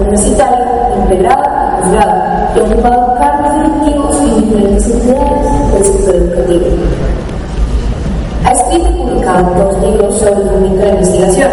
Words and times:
universitario, 0.00 0.66
integrado 1.02 1.42
y 1.42 1.82
posgrado, 1.82 2.14
y 2.54 2.58
ha 2.58 2.62
ocupado 2.62 3.14
cargos 3.18 3.54
directivos 3.54 4.20
en 4.20 4.50
diferentes 4.50 4.86
entidades 4.86 5.72
del 5.72 5.84
sector 5.84 6.14
educativo. 6.14 6.66
Ha 8.44 8.52
escrito 8.52 8.88
y 8.88 8.92
publicado 8.92 9.54
dos 9.58 9.82
libros 9.82 10.18
sobre 10.18 10.32
el 10.34 10.44
movimiento 10.44 10.82
de 10.82 10.90
investigación 10.90 11.50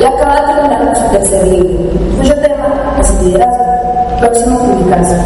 y 0.00 0.04
acaba 0.04 0.34
de 0.36 0.54
terminar 0.54 0.96
su 0.96 1.08
tercer 1.10 1.48
libro, 1.48 1.90
cuyo 2.16 2.34
tema 2.34 2.66
es 3.00 3.24
liderazgo, 3.24 3.64
próximo 4.20 4.56
a 4.56 4.62
publicarse. 4.62 5.16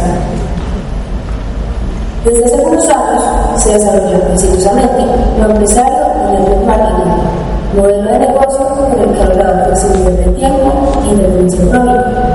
Desde 2.25 2.45
hace 2.45 2.55
algunos 2.55 2.87
años 2.87 3.23
se 3.57 3.73
desarrolló 3.73 4.17
exitosamente 4.33 5.05
lo 5.39 5.49
empresario 5.51 6.07
y 6.31 6.35
el 6.35 6.65
marketing, 6.65 7.11
modelo 7.75 8.11
de 8.11 8.19
negocio 8.19 8.67
con 8.69 9.01
el 9.01 9.13
que 9.13 9.21
ha 9.21 9.25
logrado 9.25 9.65
crecimiento 9.67 10.09
del 10.09 10.35
tiempo 10.35 10.71
y 11.05 11.09
independencia 11.09 11.63
económica. 11.63 12.32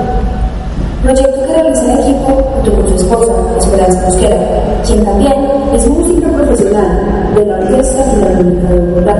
Realiza 1.59 1.91
en 1.91 1.99
equipo 1.99 2.31
junto 2.53 2.71
con 2.73 2.87
su 2.87 2.95
esposa, 2.95 3.33
Esperanza 3.57 4.01
Mosquera, 4.05 4.37
quien 4.85 5.03
también 5.03 5.33
es 5.73 5.89
música 5.89 6.29
profesional 6.29 7.33
de 7.35 7.45
la 7.45 7.53
Orquesta 7.55 8.03
Filarmónica 8.03 8.69
de 8.69 8.79
Bogotá. 8.79 9.15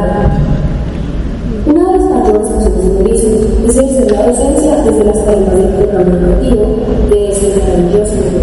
Una 1.65 1.83
de 1.83 1.97
las 1.97 2.09
mayores 2.09 2.49
funciones 2.49 2.83
de 2.83 2.93
Mauricio 2.93 3.29
es 3.67 3.77
el 3.77 4.13
la 4.13 4.25
docencia 4.25 4.75
desde 4.77 5.03
las 5.03 5.25
tarimas 5.25 5.53
del 5.53 5.67
programa 5.67 6.11
educativo 6.15 6.65
de 7.09 7.29
ese 7.29 7.59
maravilloso 7.59 8.15
negocio. 8.15 8.39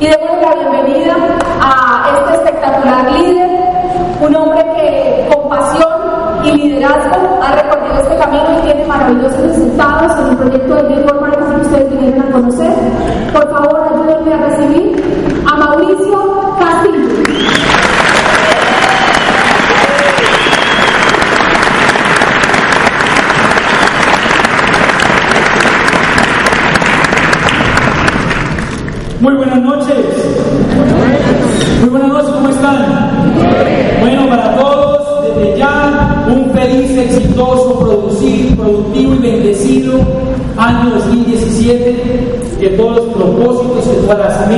Y 0.00 0.06
demos 0.06 0.42
la 0.42 0.54
bienvenida 0.56 1.16
a 1.60 2.18
este 2.18 2.34
espectacular 2.34 3.12
líder, 3.12 3.50
un 4.26 4.34
hombre 4.34 4.64
que 4.74 5.28
con 5.32 5.48
pasión 5.48 5.91
liderazgo 6.54 7.40
ha 7.42 7.52
recorrido 7.52 8.02
este 8.02 8.16
camino 8.18 8.58
y 8.58 8.62
tiene 8.66 8.86
maravillosos 8.86 9.40
resultados 9.40 10.18
en 10.18 10.30
el 10.30 10.36
proyecto 10.36 10.74
de 10.74 10.82
Network 10.82 11.20
Marketing 11.20 11.54
que 11.54 11.62
ustedes 11.62 11.90
vinieron 11.90 12.20
a 12.20 12.32
conocer. 12.32 12.72
Por 13.32 13.50
favor, 13.50 13.80
ayúdenme 13.92 14.34
a 14.34 14.48
recibir 14.48 15.04
a 15.46 15.56
Mauricio 15.56 16.56
Castillo. 16.58 17.12
Muy 29.20 29.34
buenas 29.34 29.62
noches. 29.62 29.71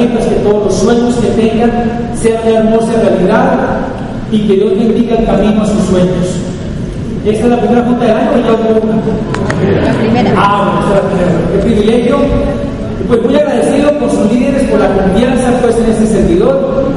Metas, 0.07 0.27
que 0.27 0.35
todos 0.37 0.65
los 0.65 0.75
sueños 0.75 1.15
que 1.17 1.29
tengan 1.29 1.71
sean 2.15 2.43
una 2.47 2.59
hermosa 2.59 2.93
realidad 3.01 3.59
y 4.31 4.47
que 4.47 4.55
Dios 4.55 4.73
bendiga 4.79 5.17
el 5.17 5.27
camino 5.27 5.63
a 5.63 5.67
sus 5.67 5.83
sueños. 5.85 6.27
¿Esta 7.25 7.45
es 7.45 7.51
la 7.51 7.59
primera 7.59 7.83
junta 7.85 8.05
del 8.05 8.17
año 8.17 8.31
o 8.33 8.37
ya 8.37 8.53
hubo 8.53 8.81
una? 8.83 9.87
La 9.87 9.95
primera. 9.95 10.33
Ah, 10.37 10.65
bueno, 10.65 10.81
esta 10.81 10.99
es 10.99 11.03
la 11.03 11.09
primera. 11.09 11.53
Qué 11.53 11.59
privilegio. 11.59 12.19
Pues 13.09 13.23
muy 13.23 13.37
agradecido 13.37 13.99
por 13.99 14.11
sus 14.11 14.33
líderes, 14.33 14.63
por 14.69 14.81
la 14.81 14.89
confianza 14.89 15.51
puesta 15.61 15.85
en 15.85 15.91
este 15.91 16.07
servidor. 16.07 16.91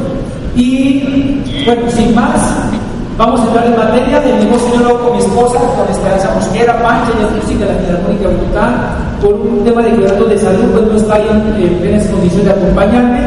Y 0.56 1.42
bueno, 1.66 1.82
sin 1.92 2.16
más, 2.16 2.70
vamos 3.18 3.42
a 3.42 3.44
entrar 3.46 3.66
en 3.66 3.78
materia. 3.78 4.24
El 4.24 4.46
mismo 4.46 4.58
señor 4.60 5.02
con 5.02 5.14
mi 5.14 5.20
esposa, 5.20 5.60
con 5.76 5.90
Esperanza 5.90 6.32
Mosquera, 6.36 6.82
Pancha 6.82 7.12
y 7.20 7.24
otros 7.24 7.48
de 7.48 7.66
la 7.66 7.74
de 7.74 8.28
Bogotá, 8.28 8.98
por 9.22 9.34
un 9.34 9.64
tema 9.64 9.82
de 9.82 9.90
cuidados 9.92 10.30
de 10.30 10.38
salud, 10.38 10.72
pues 10.74 10.86
no 10.86 10.98
está 10.98 11.20
en, 11.20 11.64
en 11.64 11.80
plenas 11.80 12.08
condiciones 12.08 12.46
de 12.46 12.52
acompañarme. 12.52 13.20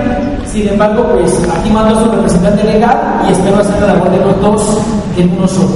Sin 0.47 0.69
embargo, 0.69 1.05
pues 1.13 1.49
aquí 1.57 1.71
mando 1.71 1.99
a 1.99 2.03
su 2.03 2.11
representante 2.11 2.65
legal 2.65 2.99
y 3.29 3.33
espero 3.33 3.59
hacer 3.59 3.81
la 3.81 3.95
labor 3.95 4.11
de 4.11 4.19
los 4.19 4.41
dos 4.41 4.79
en 5.17 5.31
uno 5.37 5.47
solo. 5.47 5.69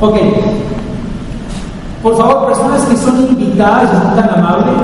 Ok. 0.00 0.16
Por 2.02 2.16
favor, 2.16 2.46
personas 2.48 2.82
que 2.82 2.96
son 2.96 3.16
invitadas 3.28 3.90
son 3.90 4.16
tan 4.16 4.30
amables, 4.30 4.74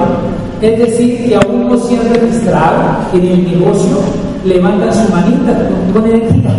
es 0.60 0.78
decir, 0.78 1.28
que 1.28 1.34
aún 1.34 1.68
no 1.68 1.76
se 1.76 1.98
han 1.98 2.08
registrado 2.14 2.80
en 3.12 3.24
el 3.24 3.58
negocio, 3.58 3.98
levantan 4.44 4.94
su 4.94 5.12
manita 5.12 5.52
con 5.92 6.06
energía. 6.06 6.50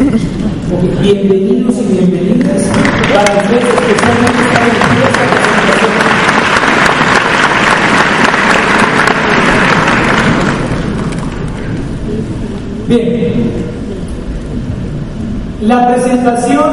Bienvenidos 0.00 1.74
y 1.76 1.92
bienvenidas 1.92 2.62
para 3.12 3.36
ustedes 3.42 3.64
especialmente 3.64 4.40
están 4.40 4.62
en 4.62 4.72
esta 5.04 5.22
presentación. 5.28 5.90
Bien, 12.88 13.32
la 15.60 15.88
presentación 15.88 16.70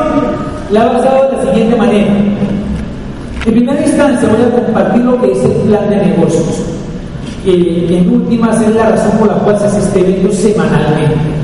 la 0.72 0.86
he 0.86 0.88
basado 0.88 1.30
de 1.30 1.36
la 1.36 1.52
siguiente 1.52 1.76
manera. 1.76 2.14
En 3.46 3.52
primera 3.54 3.82
instancia 3.82 4.30
voy 4.30 4.42
a 4.42 4.56
compartir 4.56 5.02
lo 5.04 5.22
que 5.22 5.34
es 5.34 5.44
el 5.44 5.52
plan 5.52 5.90
de 5.90 5.98
negocios, 5.98 6.64
que 7.44 7.98
en 7.98 8.10
últimas 8.10 8.62
es 8.62 8.74
la 8.74 8.92
razón 8.92 9.20
por 9.20 9.28
la 9.28 9.34
cual 9.34 9.60
se 9.60 9.66
hace 9.66 9.80
este 9.80 10.00
evento 10.00 10.32
semanalmente. 10.32 11.37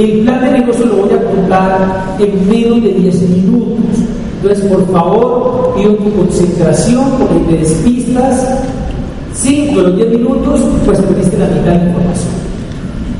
El 0.00 0.20
plan 0.20 0.40
de 0.40 0.60
negocios 0.60 0.88
lo 0.88 0.96
voy 0.96 1.10
a 1.12 1.22
contar 1.22 2.16
en 2.18 2.48
menos 2.48 2.82
de 2.82 2.88
10 2.88 3.20
minutos. 3.28 4.00
Entonces, 4.40 4.64
por 4.64 4.90
favor, 4.90 5.74
pido 5.76 5.92
tu 5.96 6.10
concentración 6.14 7.04
porque 7.18 7.38
te 7.50 7.58
despistas. 7.58 8.62
5 9.34 9.76
de 9.76 9.82
los 9.82 9.96
10 9.96 10.08
minutos, 10.08 10.60
pues 10.86 11.00
perdiste 11.02 11.36
la 11.36 11.48
mitad 11.48 11.72
de 11.72 11.86
información. 11.88 12.32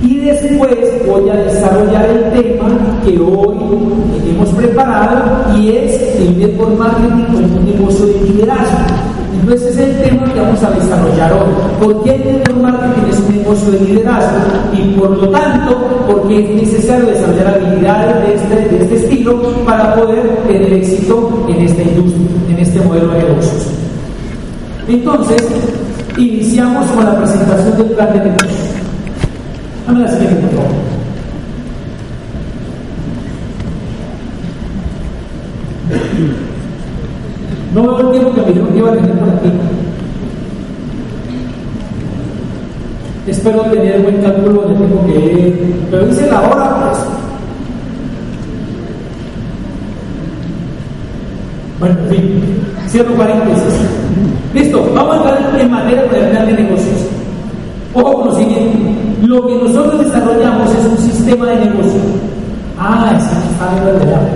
Y 0.03 0.17
después 0.21 1.07
voy 1.07 1.29
a 1.29 1.35
desarrollar 1.35 2.09
el 2.09 2.43
tema 2.43 2.71
que 3.05 3.19
hoy 3.19 3.57
hemos 4.31 4.49
preparado 4.49 5.55
y 5.59 5.77
es 5.77 6.01
el 6.17 6.39
network 6.39 6.79
marketing 6.79 7.25
como 7.25 7.59
un 7.59 7.67
negocio 7.67 8.07
de 8.07 8.21
liderazgo. 8.23 8.79
Entonces 9.39 9.77
es 9.77 9.79
el 9.79 10.03
tema 10.03 10.33
que 10.33 10.41
vamos 10.41 10.63
a 10.63 10.71
desarrollar 10.71 10.80
es 16.41 16.51
necesario 16.51 17.07
desarrollar 17.07 17.49
habilidades 17.49 18.27
de 18.27 18.35
este, 18.35 18.77
de 18.77 18.83
este 18.83 18.97
estilo 18.97 19.43
para 19.65 19.95
poder 19.95 20.23
tener 20.47 20.73
éxito 20.73 21.47
en 21.49 21.61
esta 21.63 21.83
industria, 21.83 22.27
en 22.49 22.59
este 22.59 22.81
modelo 22.81 23.09
de 23.09 23.23
negocios. 23.23 23.67
Entonces, 24.89 25.43
iniciamos 26.17 26.87
con 26.91 27.05
la 27.05 27.17
presentación 27.19 27.77
del 27.77 27.87
plan 27.91 28.13
de 28.13 28.19
negocios. 28.19 28.69
Dame 29.87 30.01
la 30.01 30.09
siguiente, 30.09 30.47
por 30.47 30.51
favor. 30.51 30.91
No 37.75 37.83
veo 37.83 38.01
el 38.01 38.11
tiempo 38.11 38.35
que 38.35 38.41
me 38.41 38.47
dijeron 38.49 38.73
que 38.73 38.79
iba 38.79 38.91
a 38.91 38.95
tener 38.95 39.13
por. 39.19 39.70
Espero 43.31 43.61
tener 43.63 44.03
buen 44.03 44.21
cálculo 44.23 44.63
del 44.63 44.77
tiempo 44.77 45.07
que 45.07 45.75
Pero 45.89 46.07
dice 46.07 46.27
la 46.29 46.41
hora, 46.41 46.91
pues. 46.91 46.99
Bueno, 51.79 51.97
en 52.01 52.09
fin, 52.09 52.43
cierro 52.89 53.15
paréntesis. 53.15 53.75
Listo, 54.53 54.85
vamos 54.93 55.15
a 55.15 55.37
entrar 55.39 55.61
en 55.61 55.71
materia 55.71 56.45
de 56.45 56.53
negocios. 56.53 57.07
Ojo 57.95 58.13
con 58.15 58.29
lo 58.29 58.35
siguiente, 58.35 58.79
lo 59.23 59.47
que 59.47 59.55
nosotros 59.55 60.05
desarrollamos 60.05 60.71
es 60.73 60.85
un 60.87 60.99
sistema 60.99 61.47
de 61.47 61.67
negocio. 61.67 62.01
Ah, 62.79 63.13
es 63.17 63.25
que 63.25 63.53
está 63.53 63.75
de 63.77 63.93
verdad. 63.93 64.29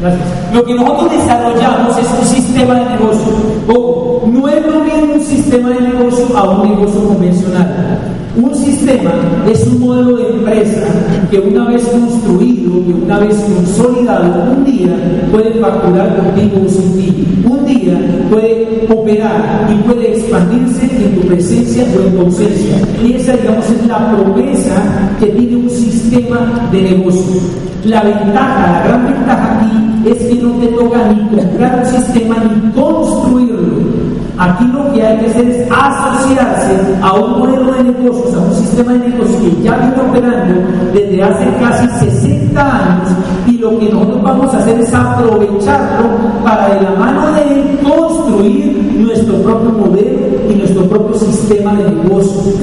Gracias. 0.00 0.28
Lo 0.52 0.64
que 0.64 0.74
nosotros 0.74 1.12
desarrollamos 1.12 1.96
es 1.98 2.06
un 2.20 2.26
sistema 2.26 2.74
de 2.74 2.84
negocio. 2.96 3.32
Ojo, 3.68 4.22
no 4.26 4.48
es 4.48 4.66
lo 4.66 4.80
mismo 4.80 4.91
sistema 5.24 5.70
de 5.70 5.80
negocio 5.80 6.26
a 6.36 6.50
un 6.50 6.68
negocio 6.68 7.08
convencional. 7.08 8.12
Un 8.34 8.54
sistema 8.54 9.12
es 9.50 9.66
un 9.66 9.80
modelo 9.80 10.16
de 10.16 10.28
empresa 10.30 10.86
que 11.30 11.38
una 11.38 11.68
vez 11.68 11.84
construido, 11.84 12.82
que 12.86 12.92
una 12.94 13.18
vez 13.18 13.36
consolidado, 13.36 14.52
un 14.56 14.64
día 14.64 14.88
puede 15.30 15.52
facturar 15.60 16.16
contigo 16.16 16.62
o 16.64 16.68
sin 16.68 16.92
ti. 16.94 17.26
Un 17.44 17.66
día 17.66 17.98
puede 18.30 18.86
operar 18.88 19.68
y 19.70 19.74
puede 19.86 20.12
expandirse 20.16 20.84
en 20.84 21.14
tu 21.14 21.28
presencia 21.28 21.84
o 21.94 22.06
en 22.06 22.14
tu 22.14 22.20
ausencia. 22.22 22.76
Y 23.04 23.12
esa, 23.12 23.36
digamos, 23.36 23.68
es 23.68 23.86
la 23.86 24.12
promesa 24.12 25.10
que 25.20 25.26
tiene 25.26 25.56
un 25.56 25.70
sistema 25.70 26.68
de 26.72 26.82
negocio. 26.82 27.40
La 27.84 28.02
ventaja, 28.02 28.72
la 28.72 28.88
gran 28.88 29.04
ventaja 29.04 29.58
aquí 29.58 30.08
es 30.08 30.16
que 30.16 30.42
no 30.42 30.52
te 30.52 30.68
toca 30.68 31.08
ni 31.08 31.36
comprar 31.36 31.80
un 31.80 31.86
sistema 31.86 32.36
ni 32.44 32.70
construirlo. 32.72 34.12
Aquí 34.38 34.64
hay 35.06 35.18
que 35.18 35.26
hacer 35.26 35.48
es 35.48 35.68
asociarse 35.70 36.78
a 37.02 37.12
un 37.14 37.38
modelo 37.38 37.72
de 37.72 37.84
negocios, 37.84 38.34
a 38.34 38.40
un 38.40 38.54
sistema 38.54 38.92
de 38.92 39.08
negocios 39.10 39.40
que 39.40 39.62
ya 39.62 39.76
viene 39.76 40.08
operando 40.08 40.60
desde 40.92 41.22
hace 41.22 41.44
casi 41.60 41.88
60 42.06 42.60
años 42.60 43.08
y 43.46 43.58
lo 43.58 43.78
que 43.78 43.88
nosotros 43.90 44.22
vamos 44.22 44.54
a 44.54 44.58
hacer 44.58 44.80
es 44.80 44.94
aprovecharlo 44.94 46.08
para 46.44 46.74
de 46.74 46.82
la 46.82 46.90
mano 46.92 47.32
de 47.32 47.42
él 47.42 47.78
construir 47.82 48.94
nuestro 48.98 49.34
propio 49.42 49.70
modelo 49.70 50.18
y 50.50 50.54
nuestro 50.54 50.84
propio 50.84 51.14
sistema 51.16 51.74
de 51.74 51.90
negocios. 51.90 52.54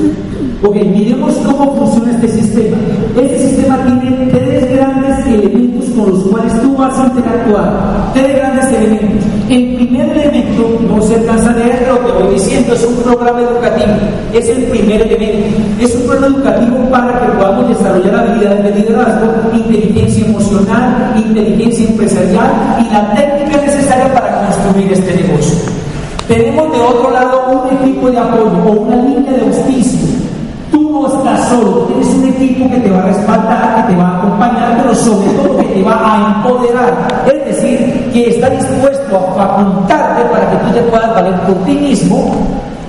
Ok, 0.62 0.76
miremos 0.76 1.34
cómo 1.46 1.74
funciona 1.76 2.12
este 2.12 2.28
sistema. 2.28 2.78
Este 3.16 3.40
sistema 3.40 3.78
tiene 3.86 4.30
tres 4.30 4.76
grandes 4.76 5.26
elementos 5.28 5.90
con 5.92 6.10
los 6.12 6.20
cuales 6.24 6.62
tú 6.62 6.76
vas 6.76 7.00
a 7.00 7.08
interactuar. 7.08 8.12
Tres 8.14 8.36
grandes 8.36 8.68
elementos. 8.68 9.26
El 9.50 9.76
primer 9.76 10.18
elemento, 10.18 10.80
no 10.88 11.02
se 11.02 11.16
alcanza 11.16 11.49
programa 13.10 13.42
educativo. 13.42 13.94
Es 14.34 14.48
el 14.50 14.64
primer 14.66 15.02
elemento. 15.02 15.58
Es 15.82 15.96
un 15.96 16.08
programa 16.08 16.38
educativo 16.38 16.78
para 16.92 17.20
que 17.20 17.28
podamos 17.38 17.70
desarrollar 17.70 18.16
habilidades 18.16 18.64
de 18.64 18.72
liderazgo, 18.82 19.28
inteligencia 19.54 20.26
emocional, 20.26 21.14
inteligencia 21.18 21.88
empresarial 21.88 22.52
y 22.80 22.94
la 22.94 23.14
técnica 23.16 23.66
necesaria 23.66 24.14
para 24.14 24.46
construir 24.46 24.94
este 24.94 25.16
negocio. 25.16 25.58
Tenemos 26.28 26.72
de 26.72 26.80
otro 26.80 27.12
lado 27.12 27.64
un 27.64 27.78
equipo 27.78 28.12
de 28.12 28.20
apoyo 28.20 28.64
o 28.66 28.72
una 28.72 28.96
línea 28.98 29.34
de 29.34 29.42
auspicio 29.42 30.30
Tú 30.72 30.92
no 30.92 31.08
estás 31.08 31.50
solo, 31.50 31.88
tienes 31.88 32.08
un 32.10 32.26
equipo 32.26 32.70
que 32.70 32.78
te 32.78 32.92
va 32.92 33.00
a 33.00 33.06
respaldar, 33.08 33.76
que 33.88 33.94
te 33.94 34.00
va 34.00 34.08
a 34.08 34.18
acompañar, 34.20 34.78
pero 34.82 34.94
sobre 34.94 35.30
todo 35.30 35.58
que 35.58 35.64
te 35.64 35.84
va 35.84 36.00
a 36.04 36.36
empoderar. 36.36 37.24
Es 37.26 37.46
decir, 37.56 38.10
que 38.14 38.30
está 38.30 38.50
dispuesto 38.52 39.18
a 39.18 39.34
facultarte 39.34 40.24
para 40.26 40.52
que 40.52 40.58
tú 40.58 40.74
te 40.74 40.82
puedas 40.84 41.16
valer 41.16 41.34
por 41.42 41.56
ti 41.66 41.72
mismo 41.72 42.36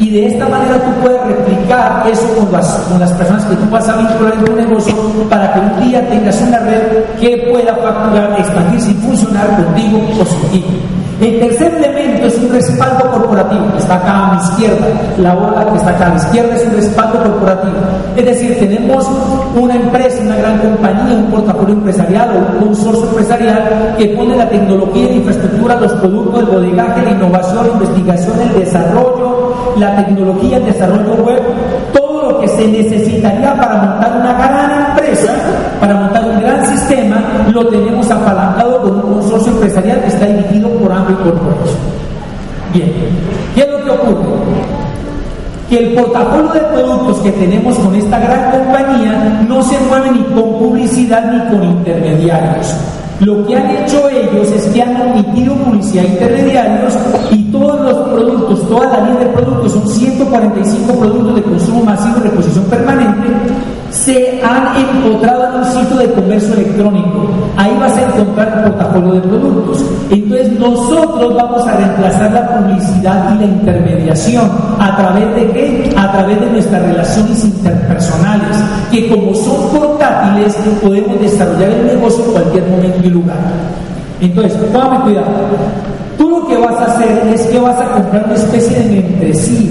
y 0.00 0.10
de 0.10 0.26
esta 0.28 0.48
manera 0.48 0.76
tú 0.76 0.90
puedes 1.02 1.22
replicar 1.26 2.06
eso 2.10 2.26
con 2.34 2.50
las, 2.50 2.66
con 2.88 2.98
las 2.98 3.12
personas 3.12 3.44
que 3.44 3.54
tú 3.54 3.70
vas 3.70 3.86
a 3.86 3.96
vincular 3.96 4.34
en 4.34 4.44
tu 4.46 4.56
negocio 4.56 4.94
para 5.28 5.52
que 5.52 5.60
un 5.60 5.88
día 5.88 6.08
tengas 6.08 6.40
una 6.40 6.58
red 6.60 7.04
que 7.20 7.36
pueda 7.52 7.74
facturar, 7.76 8.34
expandirse 8.38 8.90
y 8.92 8.94
funcionar 8.94 9.46
contigo 9.56 10.00
positivo. 10.18 10.99
El 11.20 11.38
tercer 11.38 11.74
elemento 11.74 12.26
es 12.26 12.38
un 12.38 12.50
respaldo 12.50 13.10
corporativo, 13.10 13.70
que 13.72 13.78
está 13.78 13.96
acá 13.96 14.26
a 14.26 14.32
mi 14.32 14.42
izquierda. 14.42 14.86
La 15.18 15.34
bola 15.34 15.66
que 15.70 15.76
está 15.76 15.90
acá 15.90 16.06
a 16.06 16.08
la 16.10 16.16
izquierda 16.16 16.56
es 16.56 16.64
un 16.64 16.76
respaldo 16.76 17.22
corporativo. 17.22 17.74
Es 18.16 18.24
decir, 18.24 18.58
tenemos 18.58 19.06
una 19.54 19.74
empresa, 19.74 20.22
una 20.22 20.36
gran 20.36 20.58
compañía, 20.60 21.16
un 21.16 21.30
portafolio 21.30 21.74
empresarial 21.74 22.30
o 22.30 22.38
un 22.38 22.68
consorcio 22.68 23.04
empresarial 23.10 23.94
que 23.98 24.06
pone 24.08 24.34
la 24.34 24.48
tecnología, 24.48 25.08
la 25.08 25.12
infraestructura, 25.12 25.80
los 25.80 25.92
productos, 25.92 26.40
el 26.40 26.46
bodegaje, 26.46 27.02
la 27.02 27.10
innovación, 27.10 27.66
la 27.66 27.72
investigación, 27.74 28.40
el 28.40 28.60
desarrollo, 28.60 29.54
la 29.76 29.96
tecnología, 29.96 30.56
el 30.56 30.64
desarrollo 30.64 31.14
web, 31.22 31.42
todo 31.92 32.32
lo 32.32 32.40
que 32.40 32.48
se 32.48 32.66
necesitaría 32.66 33.54
para 33.56 33.76
montar 33.76 34.16
una 34.16 34.32
gran 34.32 34.90
empresa, 34.90 35.32
lo 37.52 37.66
tenemos 37.66 38.10
apalancado 38.10 38.82
con 38.82 38.94
un 38.96 39.00
consorcio 39.00 39.52
empresarial 39.52 40.00
que 40.02 40.08
está 40.08 40.26
dirigido 40.26 40.68
por 40.70 40.92
Amway 40.92 41.14
Corporation. 41.16 41.78
Bien, 42.72 42.92
¿qué 43.54 43.62
es 43.62 43.68
lo 43.68 43.84
que 43.84 43.90
ocurre? 43.90 44.26
Que 45.68 45.78
el 45.78 45.94
portafolio 45.94 46.52
de 46.52 46.60
productos 46.60 47.18
que 47.18 47.30
tenemos 47.32 47.76
con 47.78 47.94
esta 47.94 48.18
gran 48.18 48.50
compañía 48.50 49.44
no 49.48 49.62
se 49.62 49.78
mueve 49.88 50.10
ni 50.10 50.22
con 50.34 50.58
publicidad 50.58 51.32
ni 51.32 51.50
con 51.50 51.64
intermediarios. 51.64 52.74
Lo 53.20 53.46
que 53.46 53.54
han 53.54 53.70
hecho 53.70 54.08
ellos 54.08 54.50
es 54.50 54.64
que 54.68 54.82
han 54.82 54.96
omitido 54.98 55.54
publicidad 55.56 56.04
intermediarios 56.04 56.94
y 57.30 57.44
todos 57.52 57.80
los 57.82 58.08
productos, 58.08 58.68
toda 58.68 58.86
la 58.86 59.06
línea 59.06 59.20
de 59.20 59.26
productos, 59.26 59.72
son 59.72 59.86
145 59.86 60.92
productos 60.94 61.34
de 61.34 61.42
consumo 61.42 61.84
masivo 61.84 62.16
y 62.18 62.22
reposición 62.22 62.64
permanente, 62.64 63.28
se 63.90 64.40
han 64.42 64.76
encontrado 64.76 65.48
en 65.48 65.60
un 65.60 65.64
sitio 65.64 65.96
de 65.96 66.12
comercio 66.12 66.54
electrónico. 66.54 67.28
Ahí 67.56 67.76
vas 67.78 67.96
a 67.96 68.04
encontrar 68.04 68.58
un 68.58 68.72
portafolio 68.72 69.12
de 69.14 69.20
productos. 69.20 69.84
Entonces 70.10 70.58
nosotros 70.58 71.34
vamos 71.34 71.66
a 71.66 71.76
reemplazar 71.76 72.32
la 72.32 72.48
publicidad 72.48 73.34
y 73.34 73.38
la 73.38 73.44
intermediación. 73.44 74.50
¿A 74.78 74.96
través 74.96 75.34
de 75.34 75.50
qué? 75.50 75.94
A 75.96 76.12
través 76.12 76.40
de 76.40 76.50
nuestras 76.50 76.82
relaciones 76.82 77.44
interpersonales, 77.44 78.56
que 78.90 79.08
como 79.08 79.34
son 79.34 79.68
portátiles, 79.70 80.56
podemos 80.82 81.20
desarrollar 81.20 81.70
el 81.70 81.86
negocio 81.86 82.24
en 82.26 82.32
cualquier 82.32 82.66
momento 82.68 83.06
y 83.06 83.10
lugar. 83.10 83.36
Entonces, 84.20 84.52
póngame 84.72 85.00
cuidado. 85.00 85.26
Tú 86.16 86.28
lo 86.28 86.46
que 86.46 86.56
vas 86.58 86.76
a 86.76 86.84
hacer 86.84 87.26
es 87.32 87.42
que 87.46 87.58
vas 87.58 87.80
a 87.80 87.92
comprar 87.92 88.24
una 88.26 88.34
especie 88.34 88.78
de 88.78 89.00
membresía 89.00 89.70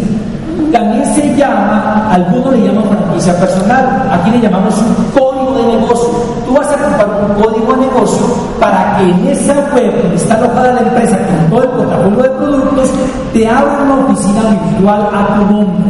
también 0.72 1.06
se 1.16 1.36
llama, 1.36 2.10
algunos 2.12 2.54
le 2.54 2.68
llaman 2.68 2.84
franquicia 2.86 3.40
personal, 3.40 4.10
aquí 4.12 4.32
le 4.32 4.42
llamamos 4.42 4.76
un 4.78 5.20
código 5.20 5.58
de 5.58 5.78
negocio. 5.78 6.10
Tú 6.46 6.54
vas 6.54 6.68
a 6.68 6.78
comprar 6.78 7.08
un 7.30 7.42
código 7.42 7.74
de 7.74 7.82
negocio 7.88 8.26
para 8.60 8.98
que 8.98 9.04
en 9.10 9.28
esa 9.28 9.54
web 9.74 10.02
donde 10.02 10.16
está 10.16 10.36
alojada 10.36 10.74
la 10.74 10.82
empresa 10.82 11.18
con 11.18 11.50
todo 11.50 11.64
el 11.64 11.70
portafolio 11.70 12.24
de 12.24 12.30
productos, 12.30 12.90
te 13.34 13.48
abra 13.48 13.80
una 13.84 14.06
oficina 14.06 14.42
virtual 14.50 15.10
a 15.14 15.36
tu 15.36 15.54
nombre. 15.54 15.90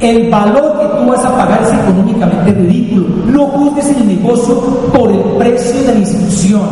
El 0.00 0.30
valor 0.30 0.78
que 0.78 0.86
tú 0.86 1.10
vas 1.10 1.24
a 1.24 1.36
pagar 1.36 1.60
es 1.60 1.72
económicamente 1.72 2.52
ridículo. 2.52 3.06
No 3.26 3.46
juzgues 3.46 3.88
el 3.96 4.06
negocio 4.06 4.54
por 4.92 5.10
el 5.10 5.20
precio 5.38 5.80
de 5.82 5.92
la 5.92 5.98
institución, 5.98 6.62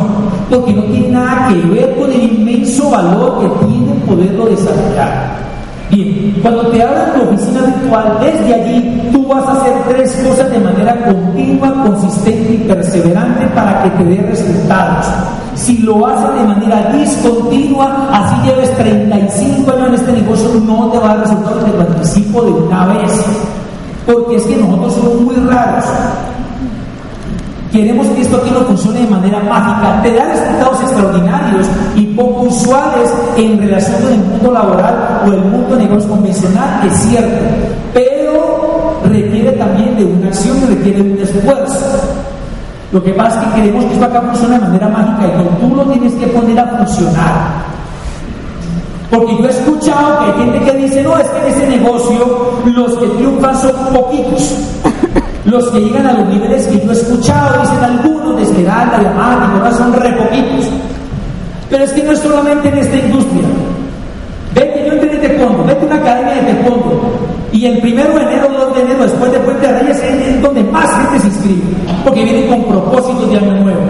porque 0.49 0.73
no 0.73 0.85
tiene 0.85 1.09
nada 1.09 1.49
que 1.49 1.69
ver 1.69 1.97
con 1.97 2.12
el 2.12 2.23
inmenso 2.23 2.88
valor 2.88 3.41
que 3.41 3.67
tiene 3.67 3.93
poderlo 4.06 4.47
desarrollar. 4.47 5.46
Bien, 5.91 6.35
cuando 6.43 6.67
te 6.69 6.83
abran 6.83 7.15
tu 7.15 7.29
oficina 7.29 7.61
virtual, 7.61 8.19
desde 8.21 8.55
allí 8.55 9.09
tú 9.12 9.27
vas 9.29 9.47
a 9.47 9.53
hacer 9.53 9.73
tres 9.88 10.12
cosas 10.27 10.50
de 10.50 10.59
manera 10.59 10.97
continua, 11.05 11.73
consistente 11.85 12.55
y 12.55 12.59
perseverante 12.67 13.47
para 13.49 13.85
que 13.85 13.91
te 13.91 14.05
dé 14.05 14.23
resultados. 14.23 15.06
Si 15.55 15.79
lo 15.79 16.05
haces 16.06 16.35
de 16.35 16.47
manera 16.47 16.93
discontinua, 16.93 18.09
así 18.12 18.49
lleves 18.49 18.77
35 18.77 19.71
años 19.71 19.88
en 19.88 19.94
este 19.94 20.12
negocio, 20.12 20.49
no 20.61 20.91
te 20.91 20.99
va 20.99 21.12
a 21.12 21.17
dar 21.17 21.21
resultados, 21.21 21.65
te 21.65 22.33
lo 22.33 22.44
de 22.44 22.50
una 22.50 22.87
vez. 22.87 23.25
Porque 24.06 24.37
es 24.37 24.43
que 24.44 24.56
nosotros 24.56 24.94
somos 24.94 25.21
muy 25.21 25.35
raros. 25.37 25.85
Queremos 27.76 28.06
que 28.06 28.23
esto 28.23 28.38
aquí 28.38 28.50
no 28.50 28.61
funcione 28.61 29.00
de 29.00 29.06
manera 29.06 29.38
mágica, 29.38 30.00
te 30.02 30.14
da 30.14 30.25
resultados 30.25 30.81
extraordinarios 30.81 31.67
y 31.94 32.06
poco 32.06 32.44
usuales 32.44 33.12
en 33.37 33.58
relación 33.58 34.00
con 34.00 34.12
el 34.14 34.19
mundo 34.19 34.50
laboral 34.50 35.20
o 35.26 35.32
el 35.34 35.40
mundo 35.43 35.76
de 35.76 35.82
negocios 35.82 36.06
convencional, 36.06 36.87
es 36.87 36.96
cierto, 37.00 37.44
pero 37.93 38.94
requiere 39.05 39.52
también 39.52 39.94
de 39.94 40.06
una 40.06 40.28
acción 40.28 40.56
y 40.56 40.75
requiere 40.75 41.02
de 41.02 41.12
un 41.12 41.20
esfuerzo. 41.20 42.00
Lo 42.93 43.05
que 43.05 43.12
pasa 43.12 43.43
es 43.43 43.49
que 43.49 43.61
queremos 43.61 43.84
que 43.84 43.93
esto 43.93 44.06
acá 44.06 44.23
funcione 44.23 44.55
de 44.55 44.61
manera 44.62 44.88
mágica 44.88 45.26
y 45.26 45.61
tú 45.61 45.76
lo 45.76 45.82
tienes 45.84 46.14
que 46.14 46.28
poner 46.28 46.58
a 46.58 46.67
funcionar. 46.78 47.67
Porque 49.11 49.37
yo 49.37 49.45
he 49.45 49.50
escuchado 49.50 50.18
que 50.21 50.25
hay 50.25 50.47
gente 50.47 50.64
que 50.64 50.78
dice, 50.78 51.02
no, 51.02 51.18
es 51.18 51.28
que 51.28 51.38
en 51.40 51.47
ese 51.52 51.68
negocio 51.68 52.52
los 52.64 52.95
que 52.95 53.06
triunfan 53.06 53.54
son 53.61 53.73
poquitos. 53.92 54.54
Los 55.47 55.71
que 55.71 55.81
llegan 55.81 56.07
a 56.07 56.12
los 56.12 56.29
niveles 56.29 56.67
que 56.67 56.85
yo 56.85 56.91
he 56.91 56.93
escuchado, 56.93 57.61
dicen 57.61 57.79
algunos 57.79 58.37
de 58.37 58.43
Esmeralda, 58.43 58.99
de 58.99 59.07
Amati, 59.07 59.76
son 59.76 59.93
re 59.93 60.12
poquitos. 60.12 60.67
Pero 61.71 61.85
es 61.85 61.93
que 61.93 62.03
no 62.03 62.12
es 62.12 62.19
solamente 62.19 62.69
en 62.69 62.79
esta 62.79 62.97
industria. 62.97 63.43
Vete, 64.55 64.87
yo 64.87 64.93
entré 64.95 65.12
en 65.12 65.21
taekwondo, 65.21 65.65
vete 65.65 65.83
a 65.83 65.87
una 65.87 65.97
academia 65.97 66.35
de 66.35 66.53
taekwondo. 66.53 67.00
Y 67.53 67.67
el 67.67 67.79
primero 67.79 68.12
de 68.15 68.23
enero, 68.23 68.49
2 68.59 68.75
de 68.75 68.81
enero, 68.83 69.03
después 69.05 69.33
de 69.33 69.38
Puente 69.38 69.67
de 69.69 69.79
Reyes, 69.79 70.03
es 70.03 70.43
donde 70.43 70.65
más 70.65 70.91
gente 70.99 71.21
se 71.21 71.26
inscribe. 71.29 71.62
Porque 72.03 72.25
vienen 72.25 72.49
con 72.49 72.65
propósitos 72.65 73.31
de 73.31 73.38
año 73.38 73.55
nuevo. 73.62 73.81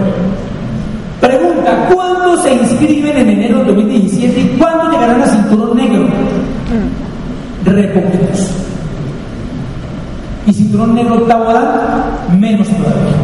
Pregunta, 1.19 1.89
¿cuántos 1.91 2.43
se 2.43 2.53
inscriben 2.53 3.17
en 3.17 3.29
enero 3.29 3.63
de 3.63 3.73
2017 3.73 4.39
y 4.39 4.57
cuántos 4.59 4.91
llegarán 4.91 5.23
a 5.23 5.27
cinturón 5.27 5.75
negro? 5.75 6.07
Re 7.65 7.87
poquitos 7.87 8.51
y 8.51 8.76
cinturón 10.67 10.95
negro 10.95 11.15
octavo 11.15 11.53
dan, 11.53 12.39
menos 12.39 12.67
todavía. 12.67 13.15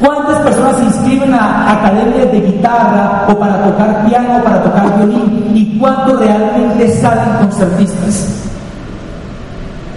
¿Cuántas 0.00 0.38
personas 0.40 0.76
se 0.76 0.84
inscriben 0.84 1.34
a 1.34 1.72
academias 1.72 2.30
de 2.30 2.40
guitarra 2.40 3.26
o 3.28 3.38
para 3.38 3.64
tocar 3.64 4.06
piano 4.06 4.38
o 4.38 4.44
para 4.44 4.62
tocar 4.62 4.98
violín? 4.98 5.50
¿Y 5.54 5.78
cuántos 5.78 6.20
realmente 6.20 6.92
salen 7.00 7.34
concertistas? 7.40 8.44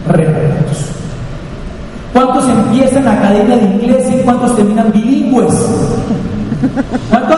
Recuerdos. 0.08 0.92
¿Cuántos 2.13 2.48
empiezan 2.48 3.06
la 3.06 3.13
academia 3.13 3.58
de 3.58 3.63
inglés 3.63 4.10
y 4.10 4.24
cuántos 4.24 4.56
terminan 4.56 4.92
bilingües? 4.92 5.54
¿Cuántos? 7.10 7.38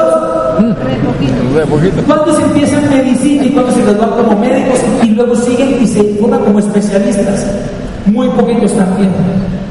¿Cuántos 2.08 2.40
empiezan 2.40 2.90
medicina 2.90 3.46
y 3.46 3.50
cuántos 3.50 3.76
se 3.76 3.84
gradúan 3.84 4.10
como 4.12 4.40
médicos 4.40 4.80
y 5.04 5.10
luego 5.10 5.36
siguen 5.36 5.84
y 5.84 5.88
se 5.88 6.04
forman 6.20 6.40
como 6.40 6.60
especialistas? 6.60 7.46
Muy 8.06 8.28
poquitos 8.30 8.74
también. 8.74 9.12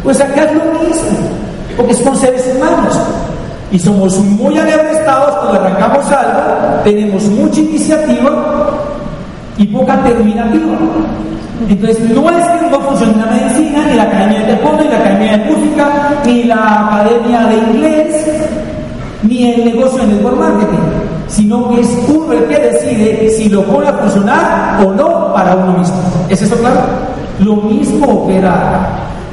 Pues 0.03 0.21
acá 0.21 0.45
es 0.45 0.55
lo 0.55 0.65
mismo, 0.65 1.19
porque 1.77 1.95
somos 1.95 2.19
seres 2.19 2.53
humanos 2.57 2.99
y 3.71 3.79
somos 3.79 4.19
muy 4.19 4.59
estados 4.59 5.37
cuando 5.37 5.61
arrancamos 5.61 6.11
algo, 6.11 6.83
tenemos 6.85 7.23
mucha 7.25 7.61
iniciativa, 7.61 8.63
y 9.59 9.67
poca 9.67 10.03
terminativa. 10.03 10.79
Entonces, 11.69 12.01
no 12.11 12.29
es 12.31 12.45
que 12.45 12.71
no 12.71 12.81
funcione 12.81 13.15
la 13.17 13.27
medicina, 13.27 13.87
ni 13.87 13.95
la 13.95 14.03
academia 14.05 14.41
de 14.41 14.47
taekwondo, 14.47 14.83
ni 14.83 14.89
la 14.89 14.99
academia 14.99 15.39
de 15.39 15.45
música, 15.45 15.91
ni 16.25 16.45
la 16.45 16.87
academia 16.87 17.41
de 17.47 17.57
inglés, 17.57 18.27
ni 19.23 19.53
el 19.53 19.65
negocio 19.67 19.99
de 20.03 20.07
network 20.09 20.39
marketing, 20.39 20.79
sino 21.29 21.69
que 21.69 21.81
es 21.81 21.89
uno 22.09 22.33
el 22.33 22.45
que 22.45 22.59
decide 22.59 23.31
si 23.31 23.49
lo 23.49 23.63
pone 23.65 23.89
a 23.89 23.93
funcionar 23.93 24.85
o 24.85 24.91
no 24.93 25.33
para 25.33 25.55
uno 25.55 25.79
mismo. 25.79 25.97
¿Es 26.29 26.43
eso 26.43 26.57
claro? 26.57 26.81
Lo 27.45 27.57
mismo 27.57 28.07
opera. 28.07 28.89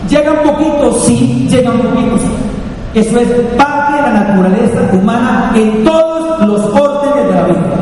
Llega 0.10 0.32
un 0.32 0.52
poquito, 0.52 0.94
sí, 0.94 1.48
llega 1.50 1.70
un 1.72 1.80
poquito, 1.80 2.18
sí. 2.18 3.00
Eso 3.00 3.20
es 3.20 3.30
parte 3.56 3.96
de 3.96 4.02
la 4.02 4.10
naturaleza 4.10 4.80
humana 4.94 5.52
en 5.56 5.84
todos 5.84 6.48
los 6.48 6.62
órdenes 6.74 7.28
de 7.28 7.36
la 7.36 7.44
vida. 7.44 7.80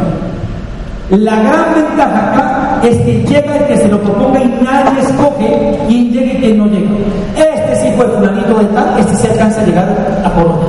La 1.09 1.35
gran 1.41 1.73
ventaja 1.73 2.31
acá 2.31 2.79
es 2.83 2.97
que 2.97 3.23
llega 3.23 3.55
el 3.55 3.67
que 3.67 3.77
se 3.77 3.87
lo 3.87 4.01
proponga 4.01 4.41
y 4.41 4.47
nadie 4.61 4.99
escoge 4.99 5.79
quién 5.87 6.11
llega 6.11 6.33
y 6.33 6.37
quién 6.37 6.57
no 6.57 6.65
llega. 6.65 6.89
Este 7.37 7.75
sí 7.77 7.93
fue 7.95 8.05
fulanito 8.07 8.55
de 8.55 8.65
tal, 8.65 8.99
este 8.99 9.15
sí 9.15 9.27
alcanza 9.27 9.61
a 9.61 9.65
llegar 9.65 10.21
a 10.25 10.29
por 10.31 10.59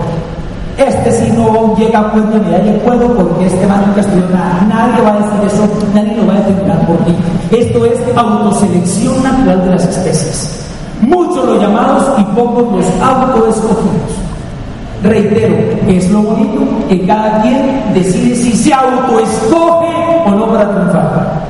Este 0.79 1.11
sí 1.11 1.33
no 1.37 1.75
llega 1.77 1.99
a 1.99 2.13
puerta 2.13 2.39
ni 2.39 2.71
y 2.71 2.73
puedo 2.85 3.13
porque 3.17 3.47
este 3.47 3.67
man 3.67 3.83
nunca 3.85 4.01
estudió 4.01 4.29
nada. 4.29 4.65
Nadie 4.69 5.03
va 5.03 5.15
a 5.15 5.19
decir 5.19 5.47
eso, 5.47 5.69
nadie 5.93 6.17
lo 6.17 6.27
va 6.27 6.35
a 6.35 6.37
determinar 6.37 6.87
por 6.87 6.97
ti. 6.99 7.17
Esto 7.51 7.85
es 7.85 7.99
autoselección 8.17 9.21
natural 9.21 9.65
de 9.65 9.71
las 9.71 9.85
especies. 9.85 10.67
Muchos 11.01 11.45
los 11.45 11.61
llamados 11.61 12.05
y 12.19 12.23
pocos 12.37 12.73
los 12.73 12.87
autoescogidos. 13.03 14.29
Reitero, 15.03 15.57
es 15.89 16.11
lo 16.11 16.23
bonito, 16.23 16.61
que 16.89 17.05
cada 17.07 17.43
quien 17.43 17.83
decide 17.95 18.37
si 18.37 18.53
se 18.53 18.73
autoescoge 18.73 19.89
o 20.27 20.31
no 20.31 20.47
para 20.47 20.71
triunfar. 20.71 21.43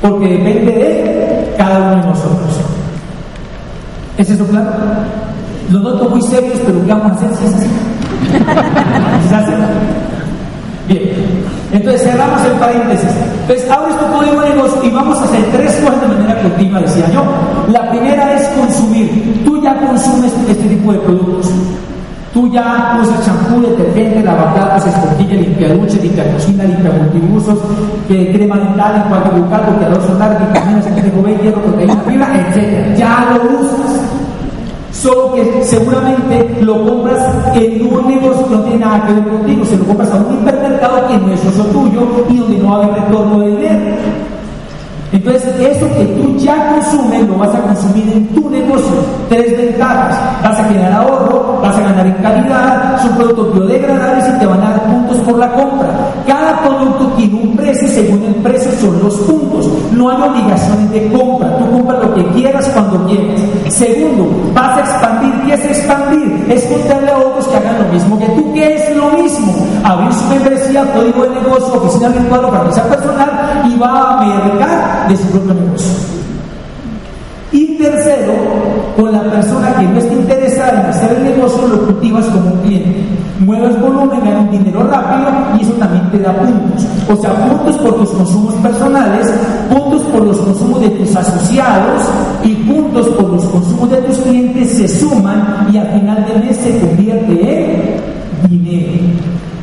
Porque 0.00 0.28
depende 0.28 0.72
de 0.72 1.54
cada 1.56 1.78
uno 1.78 1.90
de 1.90 2.06
nosotros. 2.08 2.60
¿Es 4.16 4.30
eso 4.30 4.46
claro? 4.46 4.70
Lo 5.70 5.80
noto 5.80 6.08
muy 6.08 6.22
serios, 6.22 6.58
pero 6.64 6.84
¿qué 6.84 6.92
vamos 6.92 7.12
a 7.12 7.14
hacer? 7.14 7.48
¿Se 9.28 9.34
hace? 9.34 9.52
Bien, 10.88 11.02
entonces 11.72 12.02
cerramos 12.02 12.42
el 12.46 12.52
paréntesis. 12.52 13.10
Entonces, 13.42 13.70
ahora 13.70 13.90
esto 13.90 14.06
podemos 14.06 14.44
negocio 14.48 14.82
y 14.82 14.90
vamos 14.90 15.18
a 15.18 15.24
hacer 15.24 15.44
tres 15.52 15.74
cosas 15.84 16.00
de 16.00 16.08
manera 16.08 16.40
continua, 16.40 16.80
decía 16.80 17.10
yo. 17.12 17.22
La 17.70 17.90
primera 17.90 18.34
es 18.34 18.48
consumir. 18.48 19.42
Tú 19.44 19.62
ya 19.62 19.76
consumes 19.78 20.32
este 20.48 20.68
tipo 20.68 20.92
de 20.92 20.98
productos. 21.00 21.50
Tú 22.32 22.50
ya 22.50 22.98
usas 23.02 23.26
champú, 23.26 23.60
detergente, 23.60 24.22
lavaplatos, 24.22 24.86
esponjilla, 24.86 25.34
limpiaduche, 25.34 25.98
limpia 26.00 26.32
cocina, 26.32 26.64
limpia 26.64 26.90
multiusos, 26.92 27.58
crema 28.06 28.56
dental, 28.56 28.96
enjuague 28.96 29.40
bucal, 29.40 29.62
bloqueador 29.66 30.02
solar, 30.06 30.38
vitaminas, 30.46 30.84
de 30.84 31.10
B, 31.10 31.38
hierro, 31.42 31.62
proteína, 31.62 31.96
fibra, 32.06 32.28
etc. 32.34 32.96
Ya 32.96 33.26
lo 33.34 33.60
usas. 33.60 33.97
Solo 34.92 35.34
que 35.34 35.62
seguramente 35.62 36.58
lo 36.62 36.82
compras 36.84 37.22
en 37.54 37.86
un 37.86 38.08
negocio 38.08 38.48
que 38.48 38.54
no 38.56 38.62
tiene 38.62 38.78
nada 38.78 39.06
que 39.06 39.12
ver 39.12 39.28
contigo, 39.28 39.64
se 39.64 39.76
lo 39.76 39.84
compras 39.84 40.10
a 40.12 40.16
un 40.16 40.34
hipermercado 40.34 41.08
que 41.08 41.18
no 41.18 41.32
es 41.32 41.40
socio 41.40 41.64
tuyo 41.64 42.08
y 42.28 42.36
donde 42.38 42.58
no 42.58 42.78
va 42.78 42.84
a 42.84 42.88
retorno 42.88 43.40
de 43.40 43.50
dinero. 43.50 43.96
Entonces, 45.10 45.54
eso 45.58 45.86
que 45.96 46.04
tú 46.04 46.36
ya 46.36 46.74
consumes 46.74 47.26
lo 47.26 47.36
vas 47.36 47.54
a 47.54 47.62
consumir 47.62 48.12
en 48.12 48.26
tu 48.28 48.50
negocio. 48.50 48.94
Tres 49.30 49.56
ventajas. 49.56 50.18
Vas 50.42 50.60
a 50.60 50.64
generar 50.64 50.92
ahorro, 50.92 51.60
vas 51.62 51.76
a 51.76 51.80
ganar 51.80 52.06
en 52.06 52.12
calidad, 52.14 53.02
son 53.02 53.16
productos 53.16 53.54
biodegradables 53.54 54.28
y 54.28 54.38
te 54.38 54.46
van 54.46 54.62
a 54.62 54.70
dar 54.70 54.82
puntos 54.84 55.16
por 55.18 55.38
la 55.38 55.50
compra. 55.52 55.88
Cada 56.26 56.60
producto 56.60 57.06
tiene 57.16 57.42
un 57.42 57.47
y 57.82 57.88
según 57.88 58.22
el 58.24 58.34
precio 58.36 58.70
son 58.80 59.02
los 59.02 59.16
puntos. 59.18 59.68
No 59.92 60.10
hay 60.10 60.22
obligaciones 60.22 60.90
de 60.92 61.08
compra. 61.12 61.58
Tú 61.58 61.70
compras 61.70 61.98
lo 62.02 62.14
que 62.14 62.24
quieras 62.32 62.68
cuando 62.72 63.06
quieras. 63.06 63.40
Segundo, 63.68 64.28
vas 64.54 64.78
a 64.78 64.80
expandir. 64.80 65.32
¿Qué 65.46 65.54
es 65.54 65.64
expandir? 65.64 66.46
Es 66.48 66.64
contarle 66.64 67.10
a 67.10 67.18
otros 67.18 67.48
que 67.48 67.56
hagan 67.56 67.78
lo 67.78 67.92
mismo 67.92 68.18
que 68.18 68.26
tú. 68.26 68.52
¿Qué 68.52 68.74
es 68.74 68.96
lo 68.96 69.10
mismo? 69.10 69.54
Abrir 69.84 70.12
su 70.12 70.24
membresía, 70.26 70.84
código 70.92 71.22
de 71.24 71.30
negocio, 71.30 71.74
oficina 71.74 72.08
virtual 72.08 72.44
o 72.44 72.50
para 72.50 72.64
personal 72.64 73.62
y 73.66 73.78
va 73.78 74.20
a 74.20 74.24
mercar 74.24 75.08
de 75.08 75.16
su 75.16 75.24
propio 75.24 75.54
negocio. 75.54 75.92
Y 77.52 77.78
tercero, 77.78 78.34
con 78.96 79.12
la 79.12 79.22
persona 79.22 79.74
que 79.74 79.84
no 79.84 79.98
está 79.98 80.12
interesada 80.12 80.37
en 80.66 80.86
hacer 80.86 81.16
el 81.16 81.24
negocio, 81.24 81.68
lo 81.68 81.86
cultivas 81.86 82.26
como 82.26 82.52
un 82.52 82.60
cliente. 82.60 83.04
Mueves 83.40 83.80
volumen, 83.80 84.20
ganas 84.24 84.50
dinero 84.50 84.82
rápido 84.90 85.30
y 85.56 85.62
eso 85.62 85.72
también 85.74 86.10
te 86.10 86.18
da 86.18 86.32
puntos. 86.32 86.84
O 87.08 87.16
sea, 87.16 87.34
puntos 87.34 87.76
por 87.78 87.94
tus 88.00 88.10
consumos 88.10 88.54
personales, 88.54 89.32
puntos 89.70 90.02
por 90.02 90.24
los 90.24 90.36
consumos 90.38 90.80
de 90.80 90.90
tus 90.90 91.14
asociados 91.14 92.02
y 92.42 92.54
puntos 92.54 93.06
por 93.08 93.28
los 93.30 93.44
consumos 93.44 93.90
de 93.90 93.96
tus 93.98 94.18
clientes 94.18 94.70
se 94.70 94.88
suman 94.88 95.68
y 95.72 95.78
al 95.78 95.86
final 95.88 96.26
del 96.26 96.44
mes 96.44 96.56
se 96.56 96.78
convierte 96.80 97.96
en 98.42 98.50
dinero. 98.50 98.92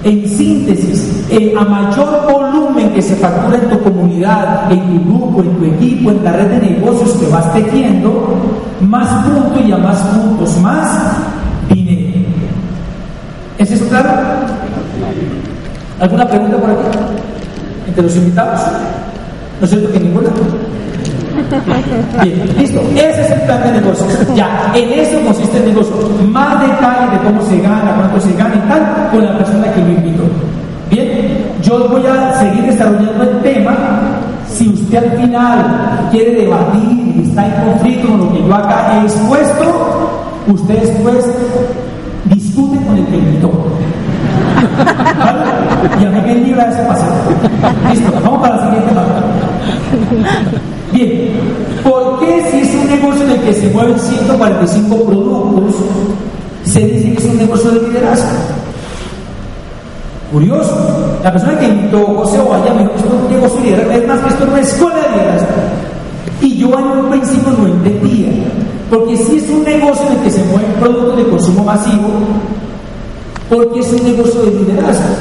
En 0.04 0.30
síntesis, 0.30 1.26
eh, 1.32 1.54
a 1.58 1.66
mayor 1.66 2.32
volumen 2.32 2.55
que 2.96 3.02
se 3.02 3.16
factura 3.18 3.58
en 3.58 3.70
tu 3.70 3.80
comunidad, 3.84 4.72
en 4.72 4.80
tu 4.80 5.04
grupo, 5.06 5.42
en 5.42 5.58
tu 5.58 5.66
equipo, 5.66 6.12
en 6.12 6.24
la 6.24 6.32
red 6.32 6.48
de 6.48 6.72
negocios 6.72 7.12
que 7.20 7.28
vas 7.28 7.54
tejiendo, 7.54 8.34
más 8.80 9.26
puntos 9.26 9.62
y 9.68 9.72
a 9.74 9.78
más 9.78 9.98
puntos, 9.98 10.58
más 10.62 11.18
dinero. 11.70 12.26
¿Es 13.58 13.70
eso 13.72 13.86
claro? 13.90 14.10
¿Alguna 16.00 16.26
pregunta 16.28 16.58
por 16.58 16.70
aquí? 16.70 16.98
¿Entre 17.88 18.04
los 18.04 18.16
invitados? 18.16 18.62
¿No 19.60 19.68
cierto 19.68 19.92
que 19.92 20.00
ninguna? 20.00 20.30
Bien, 22.24 22.58
listo. 22.58 22.82
Ese 22.96 23.22
es 23.22 23.32
el 23.32 23.42
plan 23.42 23.62
de 23.64 23.72
negocio. 23.74 24.06
Ya, 24.36 24.72
en 24.74 25.00
eso 25.00 25.20
consiste 25.26 25.58
el 25.58 25.66
negocio. 25.66 25.96
Más 26.30 26.62
detalles 26.62 27.12
de 27.12 27.28
cómo 27.28 27.42
se 27.42 27.60
gana, 27.60 27.94
cuánto 27.96 28.22
se 28.22 28.34
gana 28.34 28.56
y 28.56 28.70
tal, 28.70 29.10
con 29.12 29.26
la 29.26 29.38
persona 29.38 29.72
que 29.74 29.82
lo 29.82 29.90
invitó. 29.90 30.24
Yo 31.66 31.90
voy 31.90 32.06
a 32.06 32.40
seguir 32.40 32.64
desarrollando 32.66 33.24
el 33.24 33.42
tema. 33.42 33.76
Si 34.48 34.70
usted 34.70 34.98
al 34.98 35.18
final 35.18 36.08
quiere 36.12 36.42
debatir 36.42 37.14
y 37.16 37.24
está 37.28 37.48
en 37.48 37.66
conflicto 37.66 38.08
con 38.08 38.20
lo 38.20 38.34
que 38.34 38.48
yo 38.48 38.54
acá 38.54 38.94
he 38.94 39.02
expuesto, 39.06 39.66
usted 40.48 40.82
después 40.82 41.26
discute 42.26 42.86
con 42.86 42.98
el 42.98 43.06
que 43.08 43.18
invitó. 43.18 43.52
Y 46.00 46.06
a 46.06 46.10
mí 46.10 46.22
me 46.22 46.36
libra 46.36 46.70
ese 46.70 46.84
paseo. 46.84 47.14
Listo, 47.90 48.12
vamos 48.24 48.42
para 48.42 48.56
la 48.58 48.66
siguiente 48.66 48.94
parte. 48.94 49.22
Bien, 50.94 51.32
¿por 51.84 52.20
qué 52.20 52.48
si 52.52 52.60
es 52.60 52.76
un 52.76 52.88
negocio 52.90 53.26
en 53.26 53.32
el 53.32 53.42
que 53.42 53.54
se 53.54 53.70
mueven 53.72 54.00
145 54.00 55.04
productos, 55.04 55.76
se 56.64 56.80
dice 56.82 57.12
que 57.12 57.18
es 57.18 57.26
un 57.26 57.38
negocio 57.38 57.72
de 57.72 57.88
liderazgo? 57.88 58.30
Curioso. 60.36 60.76
La 61.24 61.32
persona 61.32 61.58
que 61.58 61.68
José 61.94 62.40
Ovalla 62.40 62.74
me 62.74 62.82
dijo 62.82 62.92
esto 62.98 63.46
es 63.46 63.54
de 63.56 63.62
liderazgo, 63.62 63.92
es 63.94 64.06
más 64.06 64.20
que 64.20 64.28
esto 64.28 64.44
es 64.44 64.50
una 64.50 64.60
escuela 64.60 64.96
de 64.96 65.10
liderazgo. 65.12 65.48
Y 66.42 66.58
yo 66.58 66.78
en 66.78 66.86
un 66.86 67.10
principio 67.10 67.54
no 67.58 67.68
entendía. 67.68 68.32
Porque 68.90 69.16
si 69.16 69.38
es 69.38 69.50
un 69.50 69.64
negocio 69.64 70.06
en 70.08 70.18
el 70.18 70.24
que 70.24 70.32
se 70.32 70.44
mueven 70.44 70.74
productos 70.74 71.16
de 71.16 71.28
consumo 71.30 71.64
masivo, 71.64 72.10
¿por 73.50 73.72
qué 73.72 73.80
es 73.80 73.94
un 73.94 74.04
negocio 74.04 74.42
de 74.42 74.52
liderazgo? 74.52 75.16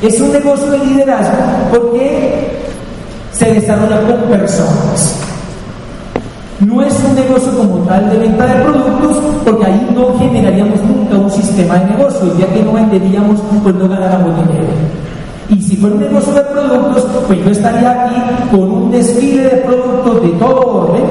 Es 0.00 0.20
un 0.20 0.32
negocio 0.32 0.70
de 0.70 0.78
liderazgo 0.78 1.34
porque 1.72 2.52
se 3.32 3.52
desarrolla 3.52 4.00
con 4.02 4.30
personas. 4.30 5.16
No 6.66 6.80
es 6.82 6.94
un 7.04 7.14
negocio 7.14 7.56
como 7.56 7.78
tal 7.86 8.08
de 8.10 8.18
venta 8.18 8.46
de 8.46 8.62
productos, 8.62 9.16
porque 9.44 9.66
ahí 9.66 9.88
no 9.94 10.18
generaríamos 10.18 10.80
nunca 10.84 11.16
un 11.16 11.30
sistema 11.30 11.74
de 11.76 11.86
negocio, 11.86 12.38
ya 12.38 12.46
que 12.46 12.62
no 12.62 12.72
venderíamos, 12.72 13.40
pues 13.62 13.74
no 13.74 13.88
ganáramos 13.88 14.36
dinero. 14.36 14.68
Y 15.48 15.60
si 15.60 15.76
fuera 15.76 15.96
un 15.96 16.02
negocio 16.02 16.32
de 16.32 16.42
productos, 16.42 17.06
pues 17.26 17.44
yo 17.44 17.50
estaría 17.50 18.04
aquí 18.04 18.16
con 18.50 18.60
un 18.60 18.90
desfile 18.90 19.42
de 19.42 19.56
productos 19.56 20.22
de 20.22 20.28
todo 20.38 20.88
orden, 20.88 21.04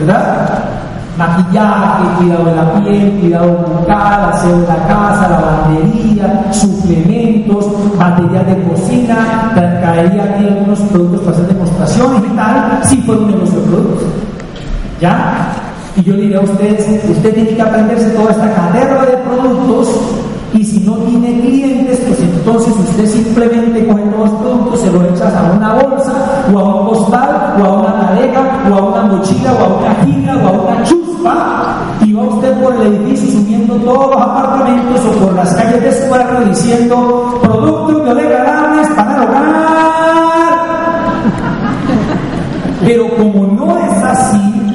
¿verdad? 0.00 0.76
maquillaje, 1.16 2.04
cuidado 2.18 2.44
de 2.44 2.54
la 2.54 2.74
piel, 2.74 3.10
cuidado 3.20 3.52
bucal, 3.52 4.32
aseo 4.32 4.60
de 4.60 4.66
la 4.66 4.86
casa, 4.86 5.28
lavandería, 5.30 6.52
suplementos, 6.52 7.66
material 7.98 8.46
de 8.46 8.62
cocina, 8.68 9.52
caería 9.54 10.24
aquí 10.24 10.44
algunos 10.44 10.80
productos 10.80 11.20
para 11.20 11.32
hacer 11.32 11.48
demostraciones 11.48 12.22
y 12.24 12.36
tal, 12.36 12.80
si 12.84 12.96
fuera 12.98 13.22
un 13.22 13.30
negocio 13.30 13.60
de 13.60 13.66
productos. 13.66 14.08
¿Ya? 15.00 15.52
Y 15.96 16.02
yo 16.02 16.14
diré 16.14 16.36
a 16.36 16.40
ustedes, 16.40 17.04
usted 17.08 17.34
tiene 17.34 17.56
que 17.56 17.62
aprenderse 17.62 18.10
toda 18.10 18.30
esta 18.30 18.52
cadena 18.54 19.02
de 19.06 19.16
productos 19.18 19.88
y 20.52 20.64
si 20.64 20.80
no 20.80 20.94
tiene 20.94 21.40
clientes, 21.40 22.00
pues 22.06 22.20
entonces 22.20 22.74
usted 22.78 23.06
simplemente 23.06 23.86
coge 23.86 24.02
todos 24.04 24.30
los 24.30 24.40
productos, 24.40 24.80
se 24.80 24.92
lo 24.92 25.04
echas 25.04 25.34
a 25.34 25.52
una 25.52 25.74
bolsa, 25.74 26.12
o 26.52 26.58
a 26.58 26.74
un 26.74 26.88
costal, 26.88 27.56
o 27.60 27.64
a 27.64 27.72
una 27.80 28.00
tarea, 28.00 28.68
o 28.70 28.74
a 28.74 28.82
una 28.82 29.02
mochila, 29.02 29.52
o 29.52 29.64
a 29.64 29.66
una 29.78 29.94
gira, 30.04 30.36
o 30.36 30.48
a 30.48 30.52
una 30.52 30.84
chuspa, 30.84 31.76
y 32.02 32.12
va 32.12 32.22
usted 32.22 32.62
por 32.62 32.74
el 32.74 32.94
edificio 32.94 33.38
subiendo 33.38 33.74
todos 33.76 34.10
los 34.10 34.22
apartamentos 34.22 35.00
o 35.04 35.24
por 35.24 35.34
las 35.34 35.54
calles 35.54 35.82
de 35.82 35.92
su 35.92 36.10
barrio 36.10 36.40
diciendo 36.48 37.38
productos 37.42 38.04
biodegradables 38.04 38.88
para 38.96 39.14
el 39.16 39.28
hogar. 39.28 39.56
Pero 42.84 43.16
como 43.16 43.46
no 43.46 43.76
es 43.78 44.04
así, 44.04 44.65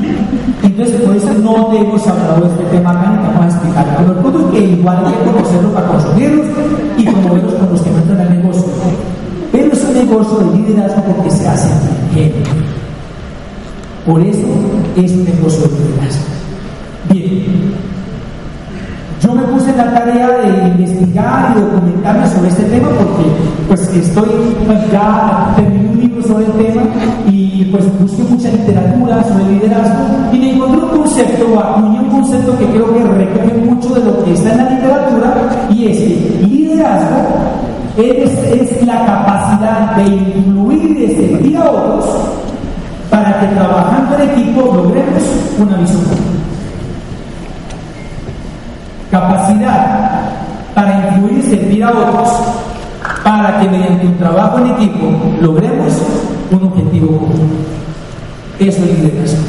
entonces 1.01 1.39
no 1.39 1.73
hemos 1.73 2.07
hablado 2.07 2.41
de 2.41 2.47
este 2.47 2.63
tema 2.77 2.91
acá 2.91 3.19
vamos 3.21 3.41
a 3.41 3.47
explicar 3.47 3.89
a 3.97 4.01
los 4.01 4.25
otros 4.25 4.51
que 4.51 4.59
igual 4.59 5.03
hay 5.05 5.13
que 5.13 5.31
conocerlo 5.31 5.69
para 5.73 5.87
consumirlos 5.87 6.47
y 6.97 7.03
promoverlos 7.05 7.53
con 7.55 7.69
los 7.71 7.81
que 7.81 7.89
no 7.89 7.97
entran 7.97 8.19
al 8.21 8.29
negocio. 8.29 8.65
Pero 9.51 9.73
es 9.73 9.83
un 9.83 9.93
negocio 9.93 10.37
de 10.37 10.57
liderazgo 10.57 11.01
porque 11.03 11.31
se 11.31 11.47
hace 11.47 11.69
gente. 12.13 12.49
Por 14.05 14.21
eso 14.21 14.47
es 14.95 15.11
un 15.11 15.25
negocio 15.25 15.63
de 15.63 15.69
liderazgo. 15.69 16.25
Bien, 17.09 17.71
yo 19.21 19.33
me 19.35 19.43
puse 19.43 19.69
en 19.69 19.77
la 19.77 19.93
tarea 19.93 20.29
de 20.29 20.67
investigar 20.69 21.55
y 21.55 21.61
documentarme 21.61 22.27
sobre 22.27 22.49
este 22.49 22.63
tema 22.63 22.87
porque 22.89 23.29
pues 23.67 23.81
estoy 23.93 24.29
ya 24.91 25.53
terminé 25.55 25.89
un 25.89 25.99
libro 25.99 26.23
sobre 26.23 26.45
el 26.45 26.51
tema 26.53 26.70
y 27.61 27.65
pues 27.65 27.85
busqué 27.99 28.23
mucha 28.23 28.49
literatura 28.49 29.23
sobre 29.23 29.53
liderazgo 29.53 30.03
y 30.33 30.39
me 30.39 30.51
encontré 30.53 30.79
un 30.79 30.89
concepto, 30.89 31.59
acuñé 31.59 31.99
un 31.99 32.09
concepto 32.09 32.57
que 32.57 32.65
creo 32.65 32.91
que 32.91 33.03
recoge 33.03 33.53
mucho 33.65 33.89
de 33.93 34.03
lo 34.03 34.23
que 34.23 34.33
está 34.33 34.51
en 34.51 34.57
la 34.57 34.69
literatura 34.71 35.67
y 35.69 35.85
es 35.85 35.97
que 35.99 36.47
liderazgo 36.47 37.19
es, 37.97 38.31
es 38.31 38.85
la 38.87 39.05
capacidad 39.05 39.95
de 39.95 40.07
influir 40.07 40.89
y 40.89 41.05
de 41.05 41.15
servir 41.15 41.57
a 41.57 41.69
otros 41.69 42.05
para 43.11 43.39
que 43.39 43.47
trabajando 43.47 44.15
en 44.15 44.29
equipo 44.31 44.61
logremos 44.61 45.23
una 45.59 45.77
visión 45.77 46.01
capacidad 49.11 50.21
para 50.73 51.09
influir 51.09 51.37
y 51.37 51.41
servir 51.43 51.83
a 51.83 51.91
otros, 51.91 52.29
para 53.23 53.59
que 53.59 53.69
mediante 53.69 54.07
un 54.07 54.17
trabajo 54.17 54.57
en 54.59 54.67
equipo 54.67 55.11
logremos 55.41 55.93
un 56.51 56.63
objetivo 56.63 57.07
común. 57.17 57.49
Es 58.59 58.79
liderazgo. 58.79 59.43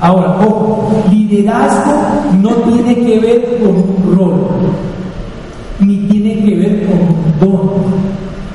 Ahora, 0.00 0.36
ojo, 0.46 1.04
liderazgo 1.10 1.92
no 2.40 2.50
tiene 2.50 2.94
que 2.94 3.20
ver 3.20 3.58
con 3.58 3.76
un 3.76 4.16
rol, 4.16 4.46
ni 5.80 5.96
tiene 6.08 6.44
que 6.44 6.54
ver 6.56 6.86
con 6.86 6.98
un 6.98 7.40
don. 7.40 7.70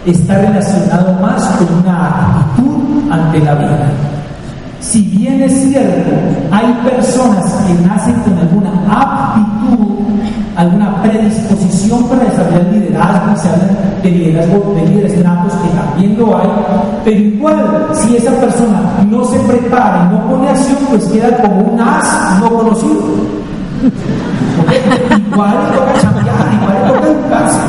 Está 0.05 0.39
relacionado 0.39 1.19
más 1.19 1.43
con 1.57 1.81
una 1.81 2.39
actitud 2.41 3.11
ante 3.11 3.39
la 3.39 3.55
vida. 3.55 3.91
Si 4.79 5.01
bien 5.01 5.41
es 5.41 5.53
cierto, 5.69 6.11
hay 6.51 6.73
personas 6.83 7.51
que 7.65 7.73
nacen 7.87 8.13
con 8.21 8.37
alguna 8.37 8.71
aptitud, 8.87 9.95
alguna 10.55 11.01
predisposición 11.01 12.07
para 12.07 12.23
desarrollar 12.25 12.71
liderazgo, 12.71 13.35
se 13.35 13.49
habla 13.49 13.67
de 14.01 14.11
liderazgo 14.11 14.73
de 14.75 14.85
líderes 14.87 15.23
natos, 15.23 15.53
que 15.53 15.69
también 15.69 16.17
lo 16.17 16.37
hay, 16.37 16.47
pero 17.03 17.19
igual, 17.19 17.87
si 17.93 18.17
esa 18.17 18.31
persona 18.39 18.81
no 19.09 19.23
se 19.25 19.39
prepara 19.39 20.09
y 20.09 20.13
no 20.13 20.27
pone 20.27 20.49
acción, 20.49 20.77
pues 20.89 21.05
queda 21.05 21.37
como 21.41 21.73
un 21.73 21.79
as 21.79 22.39
no 22.39 22.49
conocido. 22.49 23.01
igual 25.31 25.53
toca 25.73 25.93
cambiar, 26.01 26.53
igual 26.53 26.93
toca 26.93 27.07
educarse. 27.07 27.59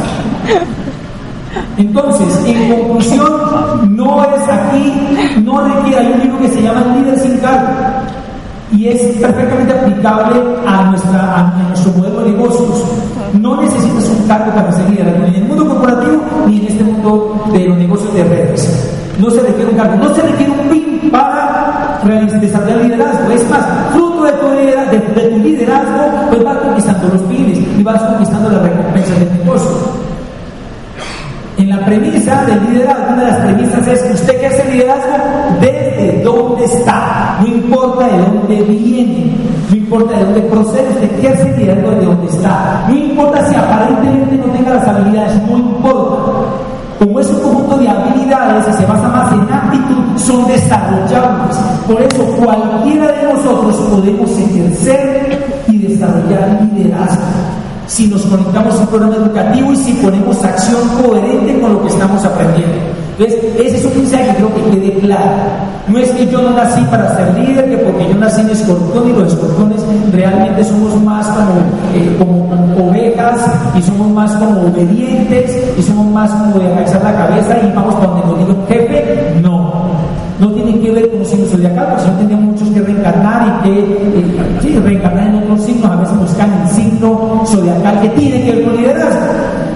Entonces, 1.78 2.44
en 2.46 2.70
conclusión, 2.70 3.96
no 3.96 4.24
es 4.24 4.48
aquí, 4.48 4.92
no 5.42 5.60
requiere, 5.62 5.98
hay 5.98 6.12
un 6.12 6.20
libro 6.20 6.38
que 6.40 6.48
se 6.48 6.62
llama 6.62 6.84
Líder 6.96 7.18
sin 7.18 7.38
cargo 7.38 7.68
y 8.72 8.88
es 8.88 9.00
perfectamente 9.18 9.72
aplicable 9.72 10.40
a, 10.66 10.84
nuestra, 10.84 11.38
a, 11.38 11.68
nuestro 11.68 11.92
modelo 11.92 12.05
ser 14.72 14.90
líder, 14.90 15.20
ni 15.20 15.28
en 15.28 15.34
el 15.34 15.44
mundo 15.44 15.66
corporativo 15.68 16.22
ni 16.46 16.60
en 16.60 16.66
este 16.66 16.84
mundo 16.84 17.44
de 17.52 17.60
los 17.66 17.76
negocios 17.78 18.14
de 18.14 18.24
redes. 18.24 18.92
No 19.18 19.30
se 19.30 19.40
requiere 19.40 19.70
un 19.70 19.76
cargo, 19.76 19.96
no 19.96 20.14
se 20.14 20.22
requiere 20.22 20.52
un 20.52 20.68
PIN 20.68 21.10
para 21.10 21.56
desarrollar 22.40 22.78
liderazgo. 22.84 23.30
Es 23.30 23.50
más, 23.50 23.64
fruto 23.92 24.24
de 24.24 24.32
tu, 24.32 24.50
liderazgo, 24.52 24.92
de, 24.92 25.22
tu 25.22 25.38
liderazgo, 25.38 26.28
pues 26.30 26.44
vas 26.44 26.58
conquistando 26.58 27.08
los 27.08 27.22
pines 27.22 27.58
y 27.58 27.82
vas 27.82 28.02
conquistando 28.02 28.50
las 28.50 28.62
recompensas 28.62 29.20
del 29.20 29.38
negocio. 29.38 29.70
En 31.58 31.70
la 31.70 31.84
premisa 31.86 32.44
del 32.44 32.70
liderazgo, 32.70 33.14
una 33.14 33.24
de 33.24 33.30
las 33.30 33.40
premisas 33.40 33.88
es 33.88 34.14
usted 34.14 34.40
que 34.40 34.46
hace 34.46 34.72
liderazgo 34.72 35.14
desde 35.60 36.22
dónde 36.22 36.64
está, 36.64 37.38
no 37.40 37.46
importa 37.46 38.06
de 38.06 38.18
dónde 38.18 38.62
viene, 38.62 39.32
no 39.70 39.76
importa 39.76 40.18
de 40.18 40.24
dónde 40.24 40.40
procede, 40.42 40.88
usted 40.90 41.20
que 41.20 41.28
hace 41.28 41.56
liderazgo 41.56 41.90
desde 41.90 42.04
dónde 42.06 42.26
está, 42.26 42.84
no 42.88 42.94
importa 42.94 43.48
si 43.48 43.54
aparentemente 43.54 44.36
no 44.36 44.52
tenga 44.52 44.74
las 44.74 44.88
habilidades, 44.88 45.42
no 45.48 45.58
importa. 45.58 46.32
Como 46.98 47.20
es 47.20 47.28
un 47.28 47.40
conjunto 47.40 47.76
de 47.76 47.88
habilidades 47.88 48.68
y 48.68 48.72
se 48.72 48.86
basa 48.86 49.08
más 49.08 49.32
en 49.32 49.40
actitud, 49.52 50.16
son 50.16 50.46
desarrollables. 50.46 51.56
Por 51.86 52.00
eso 52.00 52.24
cualquiera 52.42 53.12
de 53.12 53.34
nosotros 53.34 53.76
podemos 53.76 54.30
ejercer 54.30 55.62
y 55.68 55.78
desarrollar 55.78 56.58
liderazgo 56.72 57.22
si 57.86 58.08
nos 58.08 58.22
conectamos 58.22 58.74
a 58.74 58.78
un 58.78 58.86
programa 58.86 59.16
educativo 59.16 59.72
y 59.72 59.76
si 59.76 59.92
ponemos 59.94 60.44
acción 60.44 60.88
coherente 61.02 61.60
con 61.60 61.74
lo 61.74 61.82
que 61.82 61.88
estamos 61.88 62.24
aprendiendo. 62.24 62.74
Entonces, 63.18 63.44
ese 63.58 63.76
es 63.78 63.84
un 63.86 63.96
mensaje 63.96 64.26
que 64.26 64.34
creo 64.34 64.54
que 64.54 64.70
quede 64.70 64.98
claro. 64.98 65.32
No 65.88 65.98
es 65.98 66.10
que 66.10 66.26
yo 66.26 66.42
no 66.42 66.50
nací 66.50 66.82
para 66.90 67.16
ser 67.16 67.32
líder, 67.38 67.70
que 67.70 67.78
porque 67.78 68.08
yo 68.08 68.14
nací 68.14 68.40
en 68.42 68.50
escorpión 68.50 69.08
y 69.08 69.12
los 69.12 69.32
escorpiones 69.32 69.80
realmente 70.12 70.64
somos 70.64 71.02
más 71.02 71.26
como, 71.28 71.60
eh, 71.94 72.16
como, 72.18 72.46
ovejas 72.88 73.40
y 73.74 73.82
somos 73.82 74.08
más 74.10 74.32
como 74.36 74.62
obedientes 74.62 75.56
y 75.78 75.82
somos 75.82 76.06
más 76.06 76.30
como 76.30 76.58
de 76.58 76.66
agachar 76.66 77.02
la 77.04 77.16
cabeza 77.16 77.56
y 77.62 77.74
vamos 77.74 77.94
donde 78.02 78.26
nos 78.26 78.38
diga 78.38 78.52
un 78.52 78.66
jefe. 78.66 79.40
No 79.40 79.95
los 81.26 81.30
signos 81.30 81.50
zodiacales, 81.50 82.06
no 82.06 82.12
tenemos 82.18 82.44
muchos 82.44 82.68
que 82.68 82.80
reencarnar 82.80 83.46
y 83.46 83.62
que 83.64 83.80
eh, 83.80 84.58
sí, 84.62 84.78
reencarnar 84.78 85.26
en 85.26 85.34
otros 85.42 85.62
signos, 85.62 85.90
a 85.90 85.96
veces 85.96 86.18
buscan 86.18 86.52
el 86.62 86.68
signo 86.68 87.42
zodiacal 87.44 88.00
que 88.00 88.08
tiene 88.10 88.44
que 88.44 88.52
ver 88.52 88.64
con 88.64 88.76
liderazgo, 88.76 89.20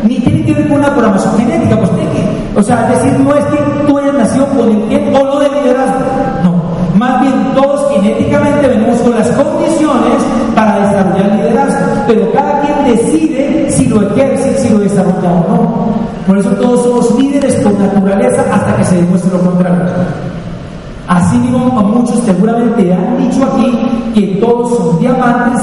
ni 0.05 0.21
tiene 0.21 0.45
que 0.45 0.55
ver 0.55 0.69
con 0.69 0.79
una 0.79 0.91
programación 0.91 1.37
genética, 1.39 1.77
pues 1.77 1.91
tiene 1.91 2.11
que, 2.13 2.59
o 2.59 2.63
sea, 2.63 2.89
decir, 2.89 3.19
no 3.19 3.35
es 3.35 3.45
que 3.47 3.59
tú 3.87 3.99
hayas 3.99 4.15
nacido 4.15 4.47
con 4.47 4.69
el 4.71 4.89
que 4.89 4.97
o 4.97 5.25
no 5.25 5.41
de 5.41 5.49
liderazgo, 5.49 6.01
no, 6.45 6.63
más 6.97 7.21
bien 7.21 7.35
todos 7.55 7.93
genéticamente 7.95 8.69
venimos 8.69 8.99
con 8.99 9.19
las 9.19 9.29
condiciones 9.31 10.23
para 10.55 10.87
desarrollar 10.87 11.35
liderazgo, 11.37 11.87
pero 12.07 12.33
cada 12.33 12.61
quien 12.61 12.97
decide 12.97 13.67
si 13.71 13.87
lo 13.87 14.03
ejerce, 14.03 14.57
si 14.59 14.69
lo 14.69 14.79
desarrolla 14.79 15.33
o 15.33 15.49
no. 15.49 15.91
Por 16.27 16.39
eso 16.39 16.51
todos 16.51 16.83
somos 16.85 17.19
líderes 17.19 17.55
por 17.57 17.73
naturaleza 17.73 18.45
hasta 18.53 18.77
que 18.77 18.85
se 18.85 18.97
demuestre 18.97 19.33
lo 19.33 19.41
contrario. 19.41 19.81
Seguramente 22.25 22.93
han 22.93 23.19
dicho 23.19 23.45
aquí 23.45 24.13
que 24.15 24.39
todos 24.41 24.77
son 24.77 24.99
diamantes, 24.99 25.63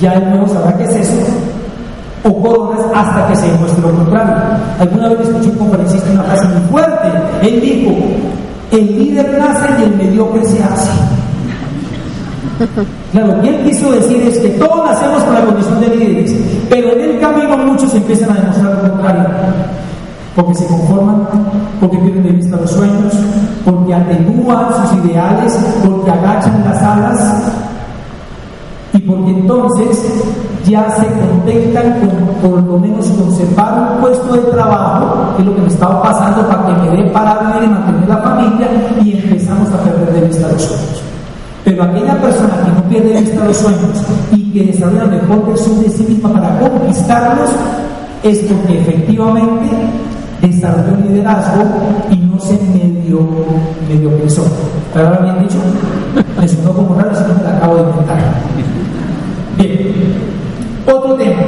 ya 0.00 0.14
el 0.14 0.30
nuevo 0.30 0.48
sabrá 0.48 0.76
qué 0.76 0.84
es 0.84 0.96
eso, 0.96 1.12
o 2.24 2.42
coronas 2.42 2.80
hasta 2.94 3.28
que 3.28 3.36
se 3.36 3.50
demuestre 3.50 3.82
lo 3.82 3.94
contrario. 3.94 4.34
Alguna 4.78 5.08
vez 5.08 5.20
escuché 5.20 5.50
un 5.50 5.56
conferencista 5.56 6.10
una 6.12 6.22
frase 6.24 6.44
muy 6.48 6.68
fuerte. 6.70 7.08
Él 7.42 7.60
dijo, 7.60 7.90
el 8.72 8.98
líder 8.98 9.38
nace 9.38 9.68
y 9.80 9.82
el 9.84 9.96
mediocre 9.96 10.44
se 10.44 10.62
hace. 10.62 10.90
Claro, 13.12 13.28
lo 13.28 13.40
que 13.40 13.48
él 13.48 13.64
quiso 13.64 13.90
decir 13.90 14.22
es 14.22 14.38
que 14.38 14.50
todos 14.50 14.84
nacemos 14.84 15.22
con 15.24 15.34
la 15.34 15.44
condición 15.46 15.80
de 15.80 15.96
líderes, 15.96 16.36
pero 16.68 16.92
en 16.92 17.00
el 17.00 17.20
camino 17.20 17.56
muchos 17.56 17.94
empiezan 17.94 18.30
a 18.30 18.40
demostrar 18.40 18.74
lo 18.74 18.90
contrario 18.90 19.24
porque 20.36 20.54
se 20.54 20.66
conforman, 20.66 21.26
porque 21.80 21.98
pierden 21.98 22.22
de 22.22 22.30
vista 22.30 22.56
los 22.56 22.70
sueños, 22.70 23.12
porque 23.64 23.94
atenúan 23.94 24.66
sus 24.74 25.04
ideales, 25.04 25.58
porque 25.84 26.10
agachan 26.10 26.64
las 26.64 26.82
alas 26.82 27.52
y 28.92 28.98
porque 29.00 29.30
entonces 29.30 30.04
ya 30.66 30.90
se 30.96 31.06
contentan 31.06 32.00
con 32.00 32.50
por 32.50 32.62
lo 32.62 32.78
menos 32.78 33.06
conservar 33.08 33.92
un 33.92 34.00
puesto 34.00 34.34
de 34.34 34.40
trabajo, 34.50 35.34
que 35.36 35.42
es 35.42 35.48
lo 35.48 35.54
que 35.54 35.62
me 35.62 35.68
estaba 35.68 36.02
pasando 36.02 36.46
para 36.46 36.66
que 36.66 36.72
me 36.72 36.96
dé 36.96 37.10
para 37.10 37.60
y 37.62 37.68
mantener 37.68 38.08
la 38.08 38.18
familia, 38.18 38.68
y 39.02 39.12
empezamos 39.12 39.68
a 39.70 39.78
perder 39.78 40.12
de 40.12 40.28
vista 40.28 40.48
los 40.48 40.62
sueños. 40.62 41.02
Pero 41.64 41.82
aquella 41.82 42.20
persona 42.20 42.54
que 42.64 42.72
no 42.72 42.82
pierde 42.88 43.14
de 43.14 43.20
vista 43.20 43.44
los 43.44 43.56
sueños 43.56 44.04
y 44.32 44.52
que 44.52 44.64
desarrolla 44.64 45.04
la 45.04 45.22
mejor 45.22 45.46
versión 45.46 45.82
de 45.82 45.90
sí 45.90 46.02
misma 46.04 46.32
para 46.32 46.58
conquistarlos, 46.58 47.50
es 48.22 48.38
porque 48.40 48.80
efectivamente 48.80 49.66
desarrolló 50.40 50.96
liderazgo 51.08 51.64
y 52.10 52.16
no 52.16 52.38
se 52.40 52.54
medio, 52.72 53.20
medio 53.88 54.10
pensó. 54.18 54.42
¿Pero 54.94 55.10
bien 55.22 55.38
dicho? 55.40 55.58
Me 56.38 56.48
sonó 56.48 56.72
como 56.72 56.94
raro, 56.94 57.14
si 57.14 57.22
no 57.22 57.34
me 57.34 57.42
la 57.42 57.56
acabo 57.56 57.76
de 57.76 57.82
inventar. 57.82 58.18
Bien. 59.56 59.94
Otro 60.86 61.14
tema. 61.14 61.42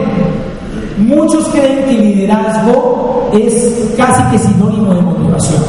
Muchos 0.98 1.48
creen 1.48 1.84
que 1.86 1.92
liderazgo 1.92 3.30
es 3.32 3.94
casi 3.96 4.22
que 4.30 4.38
sinónimo 4.38 4.94
de 4.94 5.00
motivación. 5.00 5.62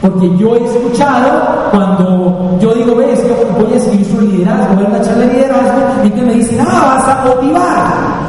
Porque 0.00 0.30
yo 0.38 0.56
he 0.56 0.64
escuchado 0.64 1.70
cuando 1.70 2.58
yo 2.60 2.74
digo, 2.74 2.96
ves, 2.96 3.20
que 3.20 3.62
voy 3.62 3.72
a 3.72 3.76
escribir 3.76 4.06
sobre 4.06 4.26
liderazgo, 4.26 4.74
voy 4.74 4.84
a 4.84 4.88
una 4.88 4.98
de 4.98 5.26
liderazgo, 5.26 5.80
y 6.04 6.10
que 6.10 6.22
me 6.22 6.34
dicen, 6.34 6.58
ah, 6.60 6.96
vas 6.96 7.08
a 7.08 7.24
motivar. 7.26 8.20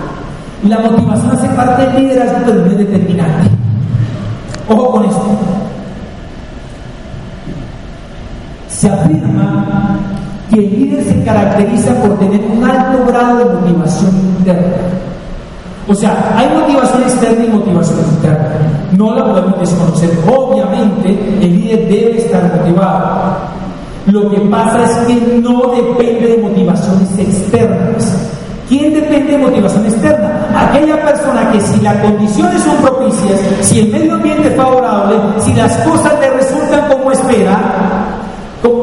Y 0.64 0.68
la 0.68 0.80
motivación 0.80 1.32
hace 1.32 1.48
parte 1.50 1.86
del 1.88 2.04
liderazgo, 2.04 2.40
pero 2.46 2.66
no 2.66 2.72
es 2.72 2.78
determinante. 2.78 3.61
Ojo 4.72 4.92
con 4.92 5.06
esto. 5.06 5.22
Se 8.70 8.90
afirma 8.90 9.98
que 10.50 10.60
el 10.60 10.80
líder 10.80 11.04
se 11.04 11.24
caracteriza 11.24 11.94
por 12.02 12.18
tener 12.20 12.42
un 12.42 12.64
alto 12.64 13.06
grado 13.06 13.38
de 13.40 13.46
motivación 13.46 14.12
interna. 14.40 14.78
O 15.88 15.96
sea, 15.96 16.34
hay 16.38 16.48
motivación 16.58 17.04
externa 17.04 17.46
y 17.46 17.50
motivación 17.50 18.00
interna. 18.16 18.50
No 18.98 19.16
la 19.16 19.26
podemos 19.26 19.60
desconocer. 19.60 20.10
Obviamente, 20.28 21.10
el 21.42 21.56
líder 21.56 21.88
debe 21.90 22.18
estar 22.18 22.44
motivado. 22.56 23.52
Lo 24.08 24.30
que 24.32 24.40
pasa 24.42 24.84
es 24.84 24.98
que 25.08 25.42
no 25.42 25.74
depende 25.76 26.28
de 26.28 26.38
motivaciones 26.38 27.18
externas. 27.18 28.30
¿Quién 28.70 28.94
depende 28.94 29.34
de 29.34 29.38
motivación 29.38 29.86
externa? 29.86 30.21
Aquella 30.72 31.02
persona 31.06 31.52
que 31.52 31.60
si 31.60 31.82
las 31.82 31.98
condiciones 31.98 32.62
son 32.64 32.78
propicias, 32.78 33.40
si 33.62 33.80
el 33.82 33.92
medio 33.92 34.14
ambiente 34.14 34.48
es 34.48 34.56
favorable, 34.56 35.16
si 35.40 35.54
las 35.54 35.76
cosas 35.78 36.14
le 36.20 36.30
resultan 36.30 36.88
como 36.90 37.12
espera, 37.12 37.58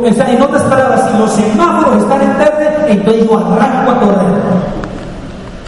en 0.04 0.42
otras 0.42 0.62
palabras, 0.64 1.08
si 1.10 1.18
los 1.18 1.32
semáforos 1.32 2.02
están 2.02 2.22
en 2.22 2.38
verde, 2.38 2.86
entonces 2.88 3.28
yo 3.28 3.38
arranco 3.38 3.90
a 3.90 4.00
correr 4.00 4.78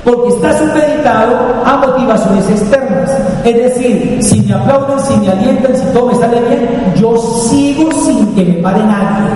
porque 0.05 0.29
está 0.29 0.59
supeditado 0.59 1.37
a 1.65 1.77
motivaciones 1.77 2.49
externas. 2.49 3.11
Es 3.45 3.57
decir, 3.57 4.19
si 4.23 4.41
me 4.41 4.55
aplauden, 4.55 4.99
si 5.01 5.17
me 5.19 5.29
alientan, 5.29 5.77
si 5.77 5.85
todo 5.93 6.07
me 6.07 6.15
sale 6.15 6.41
bien, 6.41 6.95
yo 6.97 7.17
sigo 7.17 7.91
sin 7.93 8.35
que 8.35 8.45
me 8.45 8.55
pare 8.55 8.83
nadie. 8.83 9.29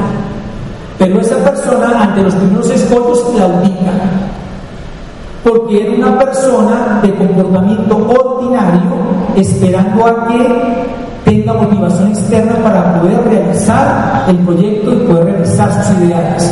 Pero 0.98 1.20
esa 1.20 1.36
persona 1.36 2.02
ante 2.02 2.22
los 2.22 2.34
primeros 2.34 2.70
escollos 2.70 3.20
claudica, 3.34 3.92
porque 5.44 5.82
era 5.82 6.08
una 6.08 6.18
persona 6.18 7.00
de 7.02 7.14
comportamiento 7.14 7.96
ordinario, 7.96 8.90
esperando 9.36 10.06
a 10.06 10.26
que 10.26 11.30
tenga 11.30 11.52
motivación 11.52 12.08
externa 12.08 12.54
para 12.62 13.00
poder 13.00 13.22
realizar 13.28 14.24
el 14.28 14.38
proyecto 14.38 14.92
y 14.92 14.96
poder 15.06 15.24
realizar 15.24 15.84
sus 15.84 15.98
ideales. 16.02 16.50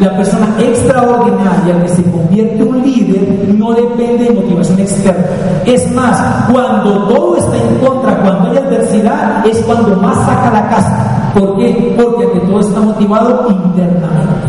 La 0.00 0.16
persona 0.16 0.46
extraordinaria 0.60 1.82
que 1.82 1.88
se 1.88 2.02
convierte 2.04 2.62
en 2.62 2.68
un 2.68 2.82
líder 2.82 3.54
no 3.58 3.72
depende 3.72 4.26
de 4.26 4.30
motivación 4.32 4.78
externa. 4.78 5.24
Es 5.64 5.90
más, 5.92 6.46
cuando 6.52 7.08
todo 7.08 7.36
está 7.36 7.56
en 7.56 7.78
contra, 7.84 8.16
cuando 8.20 8.50
hay 8.50 8.58
adversidad, 8.58 9.44
es 9.44 9.58
cuando 9.62 9.96
más 9.96 10.14
saca 10.24 10.52
la 10.52 10.68
casa. 10.68 11.32
¿Por 11.34 11.58
qué? 11.58 11.94
Porque 12.00 12.26
todo 12.26 12.60
está 12.60 12.80
motivado 12.80 13.46
internamente. 13.48 14.47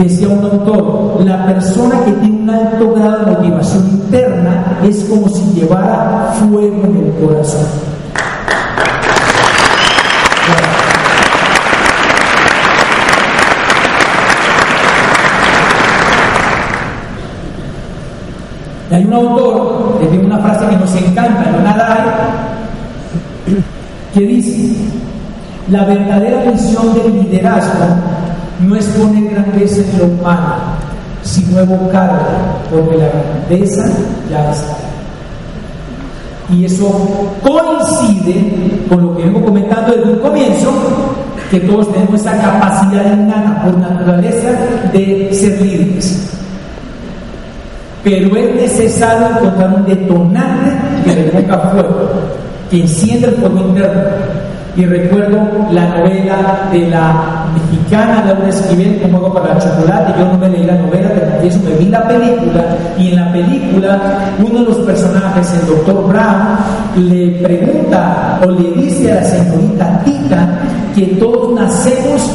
Decía 0.00 0.28
un 0.28 0.42
autor, 0.42 1.22
la 1.26 1.44
persona 1.44 2.02
que 2.06 2.12
tiene 2.12 2.42
un 2.42 2.48
alto 2.48 2.94
grado 2.94 3.18
de 3.18 3.32
motivación 3.32 3.86
interna 3.90 4.78
es 4.82 5.04
como 5.04 5.28
si 5.28 5.42
llevara 5.52 6.32
fuego 6.38 6.84
en 6.84 6.96
el 6.96 7.12
corazón. 7.26 7.66
hay 18.90 19.04
un 19.04 19.12
autor 19.12 19.98
que 20.00 20.06
tiene 20.06 20.24
una 20.24 20.38
frase 20.38 20.66
que 20.66 20.76
nos 20.76 20.94
encanta, 20.96 21.44
hay, 23.46 23.54
que 24.14 24.20
dice, 24.20 24.76
la 25.70 25.84
verdadera 25.84 26.50
misión 26.50 26.94
del 26.94 27.22
liderazgo 27.22 27.84
no 28.62 28.76
es 28.76 28.84
poner 28.86 29.32
grandeza 29.32 29.82
en 29.82 29.98
lo 29.98 30.04
humano, 30.06 30.56
sino 31.22 31.60
evocarla, 31.60 32.58
porque 32.70 32.96
la 32.96 33.08
grandeza 33.08 33.84
ya 34.30 34.50
está. 34.50 34.76
Y 36.52 36.64
eso 36.64 36.88
coincide 37.42 38.80
con 38.88 39.02
lo 39.02 39.16
que 39.16 39.24
vengo 39.24 39.44
comentando 39.44 39.92
desde 39.92 40.12
un 40.12 40.18
comienzo, 40.18 40.72
que 41.50 41.60
todos 41.60 41.92
tenemos 41.92 42.20
esa 42.20 42.36
capacidad 42.40 43.12
innata 43.12 43.62
por 43.64 43.78
naturaleza 43.78 44.50
de 44.92 45.30
ser 45.32 45.60
líderes 45.60 46.30
pero 48.02 48.34
es 48.36 48.54
necesario 48.54 49.26
encontrar 49.28 49.74
un 49.74 49.84
detonante 49.84 50.70
que 51.04 51.14
le 51.14 51.24
ponga 51.24 51.58
fuego, 51.58 52.10
que 52.70 52.80
encienda 52.80 53.28
el 53.28 53.34
fuego 53.34 53.58
interno. 53.60 54.02
Y 54.76 54.86
recuerdo 54.86 55.38
la 55.72 55.88
novela 55.88 56.68
de 56.72 56.88
la 56.88 57.39
mexicana 57.52 58.24
Laura 58.26 58.48
Esquivel, 58.48 59.00
como 59.02 59.18
hago 59.18 59.34
para 59.34 59.54
el 59.54 59.58
chocolate. 59.58 60.14
Yo 60.18 60.26
no 60.26 60.38
me 60.38 60.48
leí 60.48 60.64
la 60.64 60.76
novela, 60.76 61.08
te 61.10 61.46
eso 61.46 61.58
me 61.64 61.76
vi 61.76 61.86
la 61.86 62.06
película. 62.06 62.64
Y 62.98 63.08
en 63.08 63.16
la 63.16 63.32
película, 63.32 64.00
uno 64.38 64.60
de 64.60 64.64
los 64.66 64.78
personajes, 64.78 65.52
el 65.54 65.66
doctor 65.66 66.08
Brown, 66.08 67.08
le 67.10 67.30
pregunta 67.42 68.40
o 68.44 68.50
le 68.50 68.82
dice 68.82 69.12
a 69.12 69.16
la 69.16 69.24
señorita 69.24 70.02
Tita 70.04 70.48
que 70.94 71.06
todos 71.18 71.52
nacemos 71.54 72.30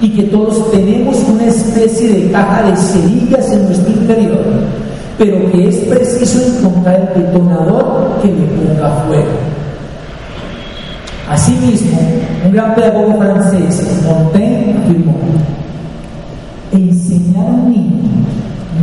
y 0.00 0.10
que 0.10 0.22
todos 0.24 0.70
tenemos 0.70 1.16
una 1.28 1.46
especie 1.46 2.08
de 2.08 2.30
caja 2.32 2.62
de 2.62 2.76
cerillas 2.76 3.50
en 3.52 3.66
nuestro 3.66 3.92
interior 3.92 4.44
pero 5.18 5.50
que 5.50 5.68
es 5.68 5.76
preciso 5.84 6.40
encontrar 6.58 7.12
el 7.14 7.22
detonador 7.24 8.18
que 8.20 8.28
le 8.28 8.46
ponga 8.46 8.90
fuego. 9.06 9.63
Asimismo, 11.28 11.98
un 12.44 12.52
gran 12.52 12.74
pedagogo 12.74 13.18
francés, 13.18 13.82
Montaigne, 14.04 14.76
afirmó, 14.82 15.14
enseñar 16.72 17.46
a 17.46 17.50
un 17.50 17.70
niño 17.70 17.94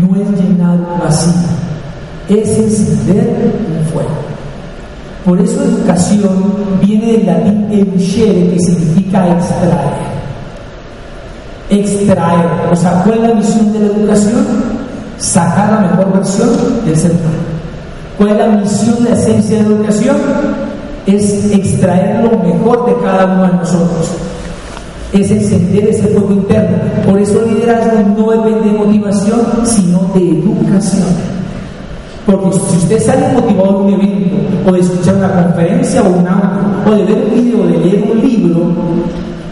no 0.02 0.16
es 0.16 0.42
llenar 0.42 0.80
un 0.80 1.00
vacío, 1.00 1.34
es 2.30 2.58
encender 2.58 3.54
un 3.78 3.86
fuego. 3.92 4.10
Por 5.26 5.40
eso 5.40 5.64
educación 5.64 6.54
viene 6.82 7.12
del 7.12 7.26
latín 7.28 7.68
educere, 7.72 8.50
que 8.50 8.60
significa 8.60 9.28
extraer. 9.28 10.12
Extraer, 11.70 12.48
o 12.72 12.76
sea, 12.76 13.04
¿cuál 13.04 13.20
es 13.20 13.30
la 13.30 13.36
misión 13.36 13.74
de 13.74 13.80
la 13.80 13.86
educación? 13.86 14.82
sacar 15.22 15.72
la 15.72 15.80
mejor 15.88 16.14
versión 16.14 16.50
del 16.86 16.98
ser 16.98 17.12
humano. 17.12 17.52
¿Cuál 18.18 18.32
es 18.32 18.38
la 18.38 18.48
misión, 18.48 19.04
la 19.04 19.12
esencia 19.12 19.58
de 19.58 19.64
la 19.64 19.76
educación? 19.76 20.18
Es 21.06 21.52
extraer 21.52 22.24
lo 22.24 22.38
mejor 22.38 22.86
de 22.86 22.96
cada 23.04 23.26
uno 23.26 23.48
de 23.48 23.54
nosotros. 23.54 24.12
Es 25.14 25.30
encender 25.32 25.90
ese 25.90 26.08
fuego 26.08 26.32
interno. 26.32 26.78
Por 27.06 27.20
eso 27.20 27.44
el 27.44 27.56
liderazgo 27.56 28.00
no 28.18 28.32
depende 28.32 28.70
de 28.70 28.78
motivación, 28.78 29.42
sino 29.64 30.10
de 30.14 30.40
educación. 30.40 31.08
Porque 32.26 32.52
si 32.54 32.78
usted 32.78 33.00
sale 33.02 33.34
motivado 33.34 33.80
de 33.80 33.84
un 33.84 33.94
evento, 33.94 34.36
o 34.68 34.72
de 34.72 34.80
escuchar 34.80 35.16
una 35.16 35.44
conferencia 35.44 36.02
o 36.04 36.10
un 36.10 36.28
audio, 36.28 36.62
o 36.86 36.92
de 36.92 37.04
ver 37.04 37.26
un 37.26 37.34
video, 37.34 37.64
o 37.64 37.68
de 37.68 37.78
leer 37.78 38.12
un 38.12 38.22
libro, 38.22 38.72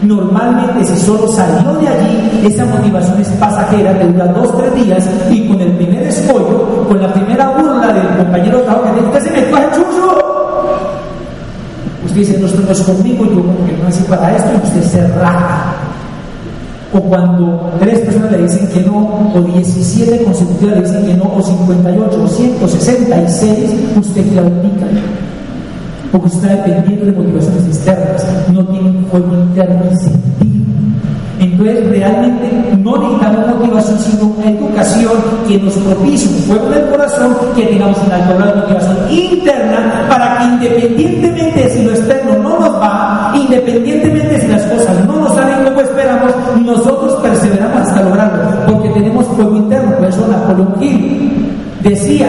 Normalmente 0.02 0.82
si 0.86 0.96
solo 0.96 1.28
salió 1.28 1.74
de 1.74 1.86
allí, 1.86 2.46
esa 2.46 2.64
motivación 2.64 3.20
es 3.20 3.28
pasajera, 3.32 3.98
que 3.98 4.06
dura 4.06 4.28
dos, 4.28 4.56
tres 4.56 4.74
días, 4.74 5.06
y 5.30 5.46
con 5.46 5.60
el 5.60 5.72
primer 5.72 6.04
escollo, 6.04 6.86
con 6.88 7.02
la 7.02 7.12
primera 7.12 7.50
burla 7.50 7.92
del 7.92 8.16
compañero 8.16 8.62
que 8.64 9.18
dice, 9.18 9.28
se 9.28 9.30
me 9.30 9.50
coge 9.50 9.66
chucho! 9.74 10.19
Usted 12.20 12.34
dice, 12.34 12.38
no, 12.38 12.46
esto 12.46 12.60
no 12.60 12.72
es 12.72 12.80
conmigo, 12.80 13.24
yo 13.24 13.36
como 13.36 13.66
que 13.66 13.72
no 13.78 13.84
nací 13.84 14.02
para 14.04 14.36
esto, 14.36 14.50
y 14.52 14.66
usted 14.66 14.82
se 14.82 15.08
raja. 15.08 15.74
O 16.92 17.00
cuando 17.00 17.72
tres 17.78 18.00
personas 18.00 18.32
le 18.32 18.42
dicen 18.42 18.68
que 18.68 18.80
no, 18.80 19.30
o 19.34 19.40
17 19.40 20.24
consecutivas 20.24 20.76
le 20.76 20.82
dicen 20.82 21.06
que 21.06 21.14
no, 21.14 21.32
o 21.34 21.42
58, 21.42 22.22
o 22.22 22.28
166, 22.28 23.70
usted 23.96 24.32
claudica 24.32 24.86
porque 26.12 26.26
está 26.26 26.48
dependiendo 26.48 27.06
de 27.06 27.12
motivaciones 27.12 27.66
externas, 27.66 28.26
no 28.52 28.66
tiene 28.66 28.90
un 28.90 29.06
fuego 29.06 29.32
interno 29.32 29.96
sentido. 29.96 30.59
Entonces, 31.60 31.90
realmente 31.90 32.48
no 32.78 32.96
necesitamos 32.96 33.46
motivación, 33.48 33.98
sino 33.98 34.26
una 34.28 34.50
educación 34.50 35.12
que 35.46 35.58
nos 35.58 35.74
propicie 35.74 36.28
un 36.28 36.42
fuego 36.44 36.70
del 36.70 36.88
corazón, 36.88 37.36
que 37.54 37.66
tengamos 37.66 37.98
una 38.06 38.16
alta 38.16 38.56
motivación 38.56 38.96
interna 39.10 40.06
para 40.08 40.38
que 40.38 40.44
independientemente 40.44 41.62
de 41.62 41.70
si 41.70 41.84
lo 41.84 41.90
externo 41.90 42.38
no 42.42 42.58
nos 42.60 42.80
va, 42.80 43.32
independientemente 43.34 44.34
de 44.34 44.40
si 44.40 44.48
las 44.48 44.62
cosas 44.62 45.06
no 45.06 45.16
nos 45.16 45.34
salen 45.34 45.64
como 45.64 45.80
esperamos, 45.82 46.32
nosotros 46.64 47.14
perseveramos 47.22 47.82
hasta 47.82 48.02
lograrlo, 48.02 48.42
porque 48.66 48.88
tenemos 48.90 49.26
fuego 49.26 49.56
interno. 49.56 49.96
Por 49.96 50.08
eso 50.08 50.26
Napoleón 50.28 50.74
Hill 50.80 51.30
Decía 51.82 52.28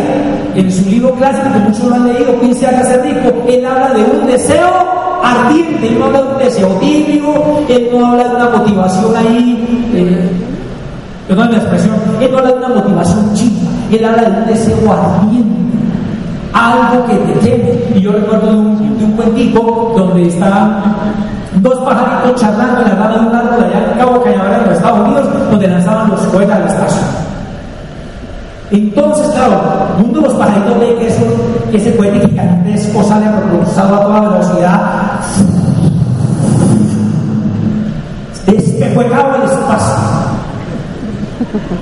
en 0.56 0.72
su 0.72 0.90
libro 0.90 1.14
clásico, 1.16 1.52
que 1.52 1.60
muchos 1.60 1.84
lo 1.84 1.96
han 1.96 2.14
leído, 2.14 2.40
15 2.40 2.68
años 2.68 2.88
de 2.88 2.98
rico, 3.02 3.34
él 3.50 3.66
habla 3.66 3.90
de 3.94 4.04
un 4.04 4.26
deseo 4.26 5.11
ardiente, 5.24 5.88
él 5.88 6.00
no 6.00 6.06
habla 6.06 6.22
de 6.22 6.34
un 6.34 6.38
deseo 6.40 6.68
tibio, 6.80 7.34
él 7.68 7.90
no 7.92 8.06
habla 8.06 8.24
de 8.28 8.36
una 8.36 8.50
motivación 8.50 9.16
ahí, 9.16 9.90
eh, 9.94 10.30
perdón 11.28 11.52
la 11.52 11.58
expresión, 11.58 11.96
él 12.20 12.32
no 12.32 12.38
habla 12.38 12.52
de 12.52 12.58
una 12.58 12.68
motivación 12.70 13.34
chica, 13.34 13.68
él 13.92 14.06
habla 14.06 14.22
de 14.24 14.42
un 14.42 14.46
deseo 14.48 14.92
ardiente, 14.92 15.62
algo 16.54 17.06
que 17.06 17.16
te 17.16 17.40
queme. 17.40 17.72
Y 17.96 18.02
yo 18.02 18.12
recuerdo 18.12 18.48
de 18.48 18.58
un, 18.58 18.98
de 18.98 19.16
cuentico 19.16 19.94
donde 19.96 20.28
estaban 20.28 20.82
dos 21.62 21.80
pajaritos 21.80 22.42
charlando 22.42 22.82
en 22.82 22.90
la 22.90 22.96
rama 22.96 23.18
de 23.18 23.28
un 23.28 23.36
árbol 23.36 23.64
allá 23.64 23.92
en 23.92 24.00
Cabo 24.00 24.22
Cañaveral 24.24 24.62
en 24.62 24.70
los 24.70 24.78
Estados 24.78 25.00
Unidos, 25.08 25.28
donde 25.52 25.68
lanzaban 25.68 26.10
los 26.10 26.22
cohetes 26.22 26.56
al 26.56 26.68
espacio. 26.68 27.02
Entonces, 28.72 29.28
claro, 29.34 29.62
uno 30.00 30.14
de 30.14 30.28
los 30.28 30.34
pajaritos 30.36 30.80
ve 30.80 30.96
que, 30.96 31.08
eso, 31.08 31.24
ese 31.78 31.96
cohete 31.96 32.28
gigantesco 32.28 33.04
sale 33.04 33.28
propulsado 33.30 33.96
a 33.96 34.02
toda 34.02 34.22
velocidad, 34.22 35.22
despecuecado 38.46 39.36
este 39.36 39.38
el 39.38 39.60
espacio. 39.60 39.96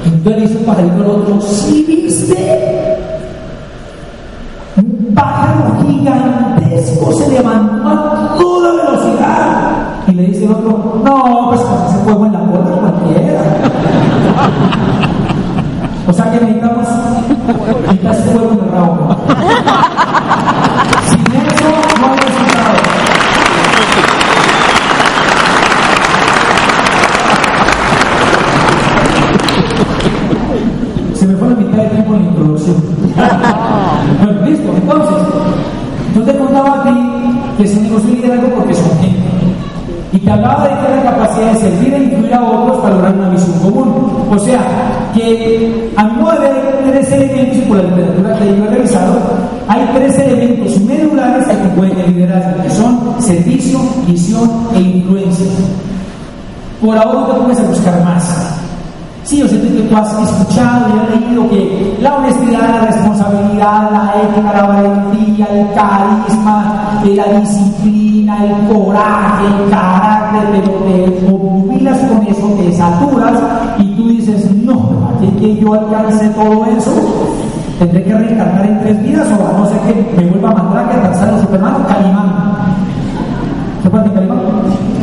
Entonces 0.05 0.41
dice 0.41 0.57
un 0.57 0.65
pajarito 0.65 0.95
al 0.95 1.09
otro, 1.09 1.41
¿sí 1.41 1.85
viste? 1.87 2.97
Un 4.77 5.13
pájaro 5.13 5.77
gigantesco 5.85 7.13
se 7.13 7.29
levantó 7.29 7.87
a 7.87 8.35
toda 8.37 8.73
velocidad. 8.73 9.79
Y 10.07 10.11
le 10.13 10.23
dice 10.23 10.45
el 10.45 10.51
otro, 10.51 11.01
no, 11.03 11.49
pues 11.49 11.61
con 11.61 11.85
ese 11.87 11.97
fuego 12.03 12.25
en 12.25 12.33
la 12.33 12.45
puerta 12.45 12.71
cualquiera. 12.71 13.41
o 16.07 16.13
sea 16.13 16.31
que 16.31 16.39
necesitamos, 16.39 16.87
necesitas 17.81 18.17
fuego 18.23 18.51
en 18.53 18.59
el 18.59 18.71
rabo. 18.71 18.98
Común. 43.61 44.27
O 44.29 44.39
sea, 44.39 44.59
que 45.13 45.91
a 45.95 46.03
mi 46.05 46.21
modo 46.21 46.37
tres 46.89 47.11
elementos, 47.11 47.57
por 47.67 47.77
la 47.77 47.83
literatura 47.83 48.39
que 48.39 48.57
yo 48.57 48.65
he 48.65 48.67
revisado, 48.67 49.19
hay 49.67 49.89
tres 49.95 50.17
elementos 50.19 50.79
medulares 50.81 51.47
que 51.47 51.67
pueden 51.69 51.99
el 51.99 52.13
liderazgo, 52.13 52.63
que 52.63 52.69
son 52.69 53.15
servicio, 53.19 53.79
visión 54.07 54.49
e 54.75 54.79
influencia. 54.79 55.45
Por 56.81 56.97
ahora 56.97 57.33
te 57.33 57.41
pones 57.41 57.59
a 57.59 57.63
buscar 57.63 58.03
más. 58.03 58.55
Sí, 59.23 59.37
yo 59.37 59.47
sé 59.47 59.61
que 59.61 59.67
tú 59.67 59.95
has 59.95 60.11
escuchado 60.11 60.87
y 60.89 60.99
has 60.99 61.21
leído 61.21 61.49
que 61.49 61.97
la 62.01 62.15
honestidad, 62.15 62.61
la 62.61 62.85
responsabilidad, 62.87 63.91
la 63.91 64.13
ética, 64.23 64.53
la 64.53 64.67
valentía, 64.67 65.45
el 65.51 65.67
carisma, 65.75 67.01
eh, 67.05 67.15
la 67.15 67.39
disciplina, 67.39 68.08
el 68.37 68.67
coraje, 68.67 69.45
el 69.45 69.69
carácter, 69.69 70.43
pero 70.51 70.71
te 70.71 71.31
obnubilas 71.31 71.97
con 71.99 72.27
eso, 72.27 72.47
te 72.57 72.73
saturas 72.73 73.39
y 73.77 73.95
tú 73.95 74.09
dices, 74.09 74.51
no, 74.63 75.09
aquí 75.15 75.27
que 75.39 75.55
yo 75.57 75.73
alcance 75.73 76.29
todo 76.29 76.65
eso, 76.65 76.91
tendré 77.79 78.03
que 78.03 78.13
reencarnar 78.13 78.65
en 78.65 78.79
tres 78.81 79.03
vidas 79.03 79.27
o 79.31 79.47
a 79.47 79.59
no 79.59 79.65
ser 79.67 79.79
que 79.81 80.15
me 80.17 80.29
vuelva 80.31 80.51
a 80.51 80.63
mandar 80.63 80.89
que 80.89 80.97
Tarzán 80.97 81.41
Superman, 81.41 81.83
Calimán. 81.87 82.29
¿Qué 83.83 83.89
pasa, 83.89 84.13
Calimán? 84.13 84.39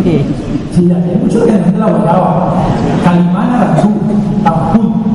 Sí, 0.04 0.92
hay 0.92 1.20
mucho 1.22 1.44
que 1.44 1.52
la 1.52 1.64
gente 1.64 1.78
la 1.78 1.86
volaba. 1.86 2.52
Calimán, 3.04 3.50
Aranzú, 3.50 3.90
Tampún. 4.44 5.06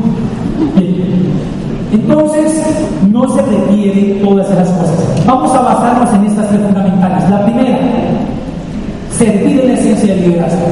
Entonces, 1.91 2.63
no 3.11 3.27
se 3.27 3.41
requiere 3.41 4.21
todas 4.23 4.49
esas 4.49 4.69
cosas. 4.69 5.25
Vamos 5.25 5.53
a 5.53 5.61
basarnos 5.61 6.13
en 6.13 6.25
estas 6.25 6.47
tres 6.47 6.61
fundamentales. 6.61 7.29
La 7.29 7.43
primera, 7.43 7.79
servir 9.21 9.59
en 9.59 9.67
la 9.67 9.73
esencia 9.73 10.15
del 10.15 10.29
liderazgo. 10.29 10.65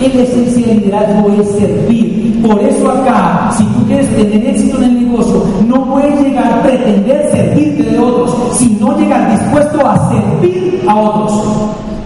En 0.00 0.16
la 0.16 0.22
esencia 0.22 0.66
del 0.66 0.78
liderazgo 0.78 1.30
es 1.38 1.48
servir. 1.50 2.42
Por 2.42 2.58
eso 2.60 2.90
acá, 2.90 3.50
si 3.56 3.64
tú 3.64 3.86
quieres 3.86 4.08
tener 4.16 4.46
éxito 4.46 4.78
en 4.78 4.84
el 4.84 5.06
negocio, 5.06 5.44
no 5.66 5.92
puedes 5.92 6.20
llegar 6.22 6.52
a 6.52 6.62
pretender 6.62 7.30
servirte 7.30 7.82
de 7.82 7.98
otros, 7.98 8.34
sino 8.54 8.98
llegar 8.98 9.30
dispuesto 9.30 9.86
a 9.86 10.10
servir 10.10 10.82
a 10.88 11.00
otros. 11.00 11.32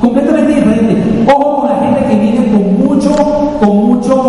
Completamente 0.01 0.55
diferente. 0.55 0.97
Ojo 1.33 1.61
con 1.61 1.71
la 1.71 1.77
gente 1.79 2.05
que 2.09 2.21
viene 2.21 2.53
con 2.53 2.87
mucho, 2.87 3.15
con 3.61 3.77
mucho, 3.87 4.23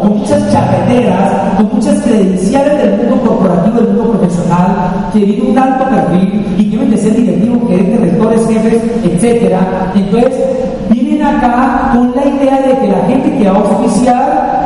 con 0.00 0.18
muchas 0.18 0.52
charreteras, 0.52 1.56
con 1.58 1.74
muchas 1.74 2.02
credenciales 2.02 2.78
del 2.78 2.96
mundo 2.96 3.20
corporativo, 3.20 3.76
del 3.76 3.88
mundo 3.88 4.12
profesional, 4.12 5.10
que 5.12 5.20
viene 5.20 5.50
un 5.50 5.58
alto 5.58 5.84
perfil 5.84 6.44
y 6.58 6.64
que 6.64 6.76
deben 6.76 6.90
de 6.90 6.96
ser 6.96 7.14
directivos, 7.14 7.68
gerentes, 7.68 8.00
rectores, 8.00 8.48
jefes, 8.48 8.82
etcétera. 9.04 9.92
Entonces, 9.94 10.35
a 13.48 14.56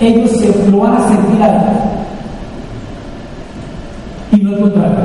ellos 0.00 0.30
lo 0.70 0.78
van 0.78 0.94
a 0.94 1.08
servir 1.08 1.42
a 1.42 1.48
él. 1.48 1.62
Y 4.32 4.36
no 4.38 4.52
el 4.52 4.60
contrario. 4.60 5.00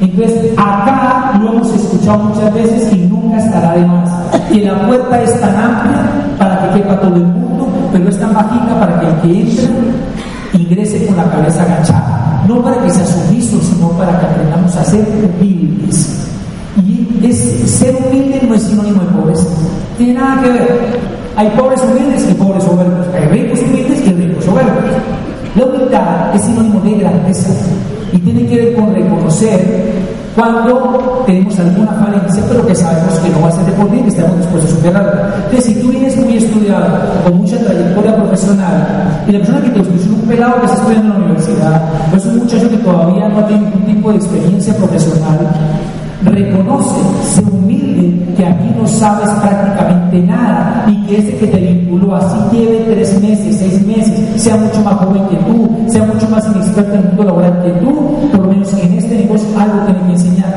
Entonces, 0.00 0.52
acá 0.56 1.38
lo 1.40 1.52
hemos 1.52 1.74
escuchado 1.74 2.18
muchas 2.24 2.52
veces 2.54 2.92
y 2.92 2.96
nunca 2.96 3.38
estará 3.38 3.72
de 3.74 3.86
más. 3.86 4.10
Que 4.50 4.64
la 4.64 4.86
puerta 4.86 5.22
es 5.22 5.40
tan 5.40 5.56
amplia 5.56 6.02
para 6.38 6.62
que 6.62 6.80
quepa 6.80 7.00
todo 7.00 7.16
el 7.16 7.22
mundo, 7.22 7.68
pero 7.92 8.08
es 8.08 8.18
tan 8.18 8.34
bajita 8.34 8.80
para 8.80 9.00
que 9.00 9.06
el 9.06 9.14
que 9.20 9.40
entre 9.40 10.62
ingrese 10.62 11.06
con 11.06 11.16
la 11.16 11.24
cabeza 11.24 11.62
agachada. 11.62 12.44
No 12.48 12.62
para 12.62 12.82
que 12.82 12.90
sea 12.90 13.06
sumiso, 13.06 13.58
sino 13.60 13.88
para 13.90 14.18
que 14.18 14.26
aprendamos 14.26 14.76
a 14.76 14.84
ser 14.84 15.06
humildes. 15.38 16.28
Y 16.76 17.26
es, 17.26 17.38
ser 17.70 17.96
humilde 17.96 18.40
no 18.46 18.54
es 18.54 18.62
sinónimo 18.62 19.02
de 19.02 19.10
pobreza. 19.10 19.48
Tiene 19.96 20.14
nada 20.14 20.42
que 20.42 20.48
ver. 20.50 21.03
Hay 21.36 21.48
pobres 21.50 21.80
humildes 21.82 22.28
y 22.30 22.34
pobres 22.34 22.64
soberbios. 22.64 23.06
Hay 23.14 23.26
ricos 23.28 23.60
humildes 23.62 24.06
y 24.06 24.12
ricos 24.12 24.44
soberbios. 24.44 24.94
La 25.56 25.64
humildad 25.64 26.34
es 26.34 26.42
sinónimo 26.42 26.80
de 26.80 26.98
grandeza 26.98 27.50
y 28.12 28.18
tiene 28.18 28.46
que 28.46 28.56
ver 28.56 28.74
con 28.74 28.94
reconocer 28.94 29.94
cuando 30.34 31.22
tenemos 31.26 31.58
alguna 31.60 31.92
falencia, 31.92 32.42
pero 32.48 32.66
que 32.66 32.74
sabemos 32.74 33.14
que 33.20 33.30
no 33.30 33.40
va 33.40 33.48
a 33.48 33.52
ser 33.52 33.64
de 33.66 33.72
por 33.72 33.94
y 33.94 34.02
que 34.02 34.08
estamos 34.08 34.36
dispuestos 34.38 34.72
a 34.72 34.76
superarla. 34.76 35.34
Entonces, 35.44 35.64
si 35.64 35.80
tú 35.80 35.88
vienes 35.88 36.16
muy 36.16 36.36
estudiado, 36.36 36.86
con 37.24 37.38
mucha 37.38 37.56
trayectoria 37.58 38.16
profesional, 38.16 39.24
y 39.28 39.32
la 39.32 39.38
persona 39.38 39.62
que 39.62 39.70
te 39.70 39.80
es 39.80 40.06
un 40.06 40.20
pelado 40.28 40.60
que 40.60 40.66
está 40.66 40.78
estudiando 40.78 41.14
en 41.14 41.20
la 41.20 41.24
universidad, 41.26 41.82
o 42.12 42.16
es 42.16 42.26
un 42.26 42.38
muchacho 42.38 42.68
que 42.68 42.76
todavía 42.78 43.28
no 43.28 43.44
tiene 43.44 43.62
ningún 43.62 43.84
tipo 43.84 44.10
de 44.10 44.16
experiencia 44.16 44.74
profesional, 44.74 45.38
reconoce, 46.24 47.00
sé 47.22 47.42
humilde, 47.42 48.13
que 48.36 48.46
aquí 48.46 48.70
no 48.76 48.86
sabes 48.86 49.30
prácticamente 49.30 50.22
nada 50.22 50.84
y 50.88 51.06
que 51.06 51.18
ese 51.18 51.36
que 51.36 51.46
te 51.46 51.56
vinculó 51.58 52.16
así 52.16 52.36
lleve 52.52 52.84
tres 52.90 53.20
meses, 53.20 53.56
seis 53.58 53.86
meses, 53.86 54.42
sea 54.42 54.56
mucho 54.56 54.80
más 54.82 54.94
joven 54.94 55.22
que 55.28 55.36
tú, 55.36 55.70
sea 55.88 56.04
mucho 56.04 56.28
más 56.28 56.44
inexperto 56.54 56.94
en 56.94 57.00
el 57.00 57.06
mundo 57.08 57.24
laboral 57.24 57.62
que 57.62 57.70
tú, 57.80 58.16
por 58.32 58.40
lo 58.40 58.48
menos 58.48 58.72
en 58.74 58.94
este 58.94 59.16
negocio 59.16 59.48
algo 59.58 59.84
tiene 59.86 60.00
que 60.00 60.12
enseñar. 60.12 60.54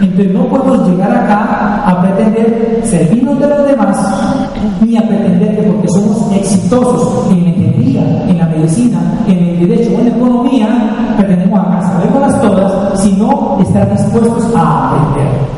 Entonces 0.00 0.32
no 0.32 0.48
podemos 0.48 0.88
llegar 0.88 1.10
acá 1.10 1.82
a 1.86 2.02
pretender 2.02 2.80
servirnos 2.84 3.38
de 3.40 3.48
los 3.48 3.66
demás, 3.66 3.96
ni 4.80 4.96
a 4.96 5.08
pretender 5.08 5.56
que 5.56 5.62
porque 5.62 5.88
somos 5.88 6.32
exitosos 6.36 7.30
en 7.32 7.42
la 7.44 7.48
ingeniería, 7.50 8.02
en 8.28 8.38
la 8.38 8.46
medicina, 8.46 8.98
en 9.26 9.38
el 9.38 9.68
derecho 9.68 9.90
o 9.96 9.98
en 9.98 10.04
la 10.04 10.16
economía, 10.16 10.68
pretendemos 11.16 11.60
acá 11.60 11.82
saberlas 11.82 12.40
todas, 12.40 13.00
sino 13.00 13.58
estar 13.60 13.90
dispuestos 13.90 14.54
a 14.54 14.88
aprender 14.88 15.57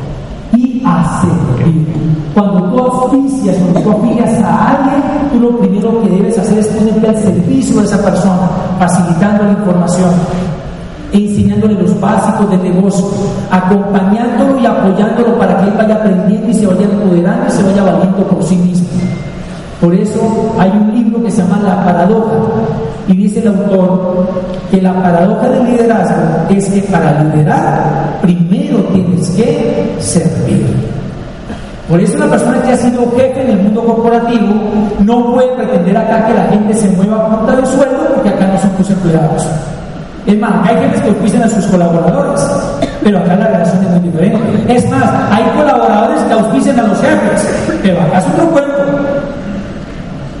tú 3.21 3.27
oficias, 3.27 3.57
cuando 3.57 3.79
tú 3.81 3.91
afilias 3.91 4.43
a 4.43 4.71
alguien, 4.71 5.01
tú 5.31 5.39
lo 5.39 5.57
primero 5.57 6.01
que 6.01 6.09
debes 6.09 6.37
hacer 6.37 6.59
es 6.59 6.67
ponerte 6.67 7.07
al 7.07 7.17
servicio 7.17 7.79
de 7.79 7.85
esa 7.85 8.03
persona, 8.03 8.49
facilitando 8.79 9.43
la 9.43 9.51
información, 9.51 10.09
enseñándole 11.11 11.73
los 11.75 11.99
básicos 11.99 12.49
del 12.49 12.63
negocio, 12.63 13.05
acompañándolo 13.49 14.59
y 14.59 14.65
apoyándolo 14.65 15.37
para 15.37 15.57
que 15.57 15.65
él 15.65 15.73
vaya 15.77 15.95
aprendiendo 15.95 16.49
y 16.49 16.53
se 16.53 16.67
vaya 16.67 16.83
empoderando 16.83 17.47
y 17.47 17.51
se 17.51 17.63
vaya 17.63 17.83
valiendo 17.83 18.27
por 18.27 18.43
sí 18.43 18.55
mismo. 18.55 18.87
Por 19.79 19.95
eso 19.95 20.53
hay 20.59 20.69
un 20.69 20.93
libro 20.93 21.23
que 21.23 21.31
se 21.31 21.41
llama 21.41 21.59
La 21.63 21.83
Paradoja 21.83 22.33
y 23.07 23.13
dice 23.15 23.39
el 23.39 23.47
autor 23.47 24.27
que 24.69 24.79
la 24.79 24.93
paradoja 24.93 25.49
del 25.49 25.65
liderazgo 25.65 26.21
es 26.49 26.69
que 26.69 26.81
para 26.83 27.23
liderar 27.23 28.19
primero 28.21 28.77
tienes 28.93 29.29
que 29.31 29.95
servir. 29.99 30.70
Por 31.91 31.99
eso 31.99 32.17
la 32.17 32.27
persona 32.27 32.61
que 32.61 32.71
ha 32.71 32.77
sido 32.77 33.01
jefe 33.17 33.41
en 33.41 33.49
el 33.49 33.57
mundo 33.63 33.83
corporativo 33.83 34.47
no 34.99 35.33
puede 35.33 35.49
pretender 35.57 35.97
acá 35.97 36.25
que 36.25 36.33
la 36.33 36.45
gente 36.45 36.73
se 36.73 36.87
mueva 36.91 37.17
a 37.17 37.29
punta 37.29 37.53
de 37.57 37.65
sueldo 37.65 38.07
porque 38.15 38.29
acá 38.29 38.47
no 38.47 38.57
son 38.59 38.69
tus 38.77 38.89
empleados. 38.91 39.45
Es 40.25 40.39
más, 40.39 40.53
hay 40.65 40.77
jefes 40.77 41.01
que 41.01 41.09
auspician 41.09 41.43
a 41.43 41.49
sus 41.49 41.65
colaboradores, 41.65 42.47
pero 43.03 43.19
acá 43.19 43.35
la 43.35 43.47
relación 43.47 43.83
es 43.83 43.89
muy 43.89 43.99
diferente. 44.09 44.73
Es 44.73 44.89
más, 44.89 45.03
hay 45.31 45.43
colaboradores 45.57 46.21
que 46.21 46.33
auspician 46.33 46.79
a 46.79 46.83
los 46.83 47.01
jefes, 47.01 47.49
pero 47.83 48.01
acá 48.01 48.19
es 48.19 48.25
otro 48.27 48.49
cuento. 48.51 48.71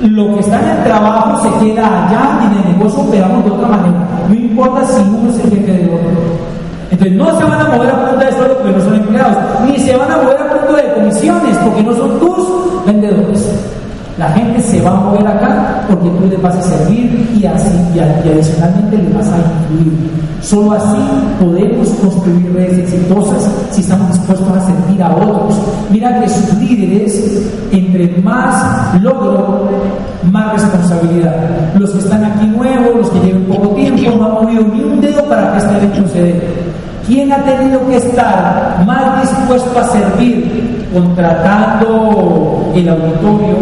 Lo 0.03 0.33
que 0.35 0.39
está 0.39 0.57
en 0.61 0.69
el 0.69 0.83
trabajo 0.85 1.43
se 1.43 1.65
queda 1.65 1.85
allá 1.85 2.39
y 2.43 2.45
en 2.45 2.63
el 2.63 2.77
negocio 2.77 3.01
operamos 3.01 3.43
de 3.43 3.51
otra 3.51 3.67
manera. 3.67 4.07
No 4.29 4.33
importa 4.33 4.85
si 4.85 5.01
uno 5.01 5.29
es 5.29 5.35
el 5.43 5.49
jefe 5.49 5.73
del 5.73 5.89
otro. 5.89 6.50
Entonces 6.91 7.17
no 7.17 7.39
se 7.39 7.43
van 7.45 7.61
a 7.61 7.69
mover 7.69 7.89
a 7.89 8.09
punta 8.09 8.25
de 8.25 8.31
sueldo 8.33 8.57
porque 8.57 8.77
no 8.77 8.83
son 8.83 8.95
empleados, 8.95 9.37
ni 9.65 9.79
se 9.79 9.95
van 9.95 10.11
a 10.11 10.17
mover 10.17 10.37
a 10.37 10.49
punta 10.49 10.81
de 10.81 10.93
comisiones 10.93 11.57
porque 11.57 11.83
no 11.83 11.95
son 11.95 12.19
tus 12.19 12.85
vendedores. 12.85 13.49
La 14.17 14.29
gente 14.33 14.61
se 14.61 14.81
va 14.81 14.91
a 14.91 14.95
mover 14.95 15.25
acá 15.25 15.83
porque 15.87 16.09
tú 16.09 16.27
le 16.29 16.37
vas 16.37 16.55
a 16.55 16.61
servir 16.61 17.27
y, 17.33 17.45
así, 17.45 17.69
y, 17.95 17.99
adicionalmente 17.99 18.97
le 18.97 19.13
vas 19.15 19.27
a 19.31 19.37
influir. 19.37 20.11
Solo 20.41 20.73
así 20.73 20.97
podemos 21.39 21.89
construir 21.89 22.53
redes 22.53 22.79
exitosas 22.79 23.49
si 23.71 23.81
estamos 23.81 24.11
dispuestos 24.11 24.47
a 24.49 24.61
servir 24.61 25.01
a 25.01 25.15
otros. 25.15 25.55
Mira 25.89 26.19
que 26.19 26.27
sus 26.27 26.53
líderes, 26.55 27.51
entre 27.71 28.21
más 28.21 29.01
logro, 29.01 29.69
más 30.29 30.53
responsabilidad. 30.53 31.35
Los 31.79 31.89
que 31.91 31.99
están 31.99 32.25
aquí 32.25 32.47
nuevos, 32.47 32.95
los 32.97 33.09
que 33.09 33.19
llevan 33.21 33.43
poco 33.43 33.69
tiempo, 33.69 34.17
no 34.17 34.25
han 34.25 34.33
movido 34.33 34.63
ni 34.73 34.83
un 34.83 35.01
dedo 35.01 35.23
para 35.25 35.53
que 35.53 35.57
este 35.59 35.77
evento 35.77 36.09
se 36.09 36.21
dé. 36.21 36.60
¿Quién 37.07 37.31
ha 37.31 37.43
tenido 37.43 37.85
que 37.87 37.97
estar 37.97 38.83
más 38.85 39.21
dispuesto 39.21 39.79
a 39.79 39.83
servir 39.85 40.87
contratando 40.93 42.71
el 42.75 42.89
auditorio, 42.89 43.57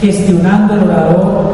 gestionando 0.00 0.74
el 0.74 0.82
orador, 0.82 1.52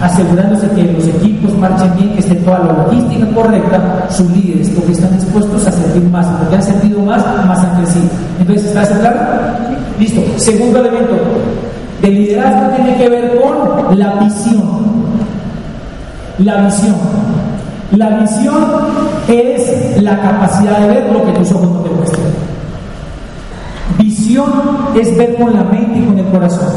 asegurándose 0.00 0.68
que 0.70 0.84
los 0.92 1.06
equipos 1.06 1.56
marchen 1.58 1.90
bien, 1.96 2.12
que 2.14 2.20
esté 2.20 2.34
toda 2.36 2.58
la 2.60 2.84
logística 2.84 3.26
correcta, 3.34 4.06
sus 4.10 4.30
líderes, 4.30 4.70
porque 4.70 4.92
están 4.92 5.14
dispuestos 5.14 5.66
a 5.66 5.72
servir 5.72 6.08
más, 6.10 6.26
porque 6.26 6.56
han 6.56 6.62
servido 6.62 7.00
más, 7.00 7.24
más 7.46 7.58
han 7.58 7.76
crecido. 7.76 8.06
Entonces, 8.38 8.66
¿está 8.66 8.82
eso 8.82 8.94
claro? 9.00 9.18
Listo. 9.98 10.20
Segundo 10.36 10.80
elemento, 10.80 11.14
el 12.02 12.14
liderazgo 12.14 12.70
tiene 12.76 12.96
que 12.96 13.08
ver 13.08 13.40
con 13.40 13.98
la 13.98 14.14
visión. 14.14 14.84
La 16.38 16.64
visión. 16.64 16.94
La 17.92 18.08
visión 18.18 18.64
es 19.28 19.83
la 20.04 20.20
capacidad 20.20 20.80
de 20.80 20.88
ver 20.88 21.12
lo 21.12 21.24
que 21.24 21.32
tus 21.32 21.50
ojos 21.52 21.70
no 21.70 21.80
te 21.80 21.90
muestran. 21.90 22.26
Visión 23.98 24.50
es 24.94 25.16
ver 25.16 25.36
con 25.36 25.52
la 25.52 25.64
mente 25.64 25.98
y 25.98 26.04
con 26.04 26.18
el 26.18 26.26
corazón. 26.26 26.68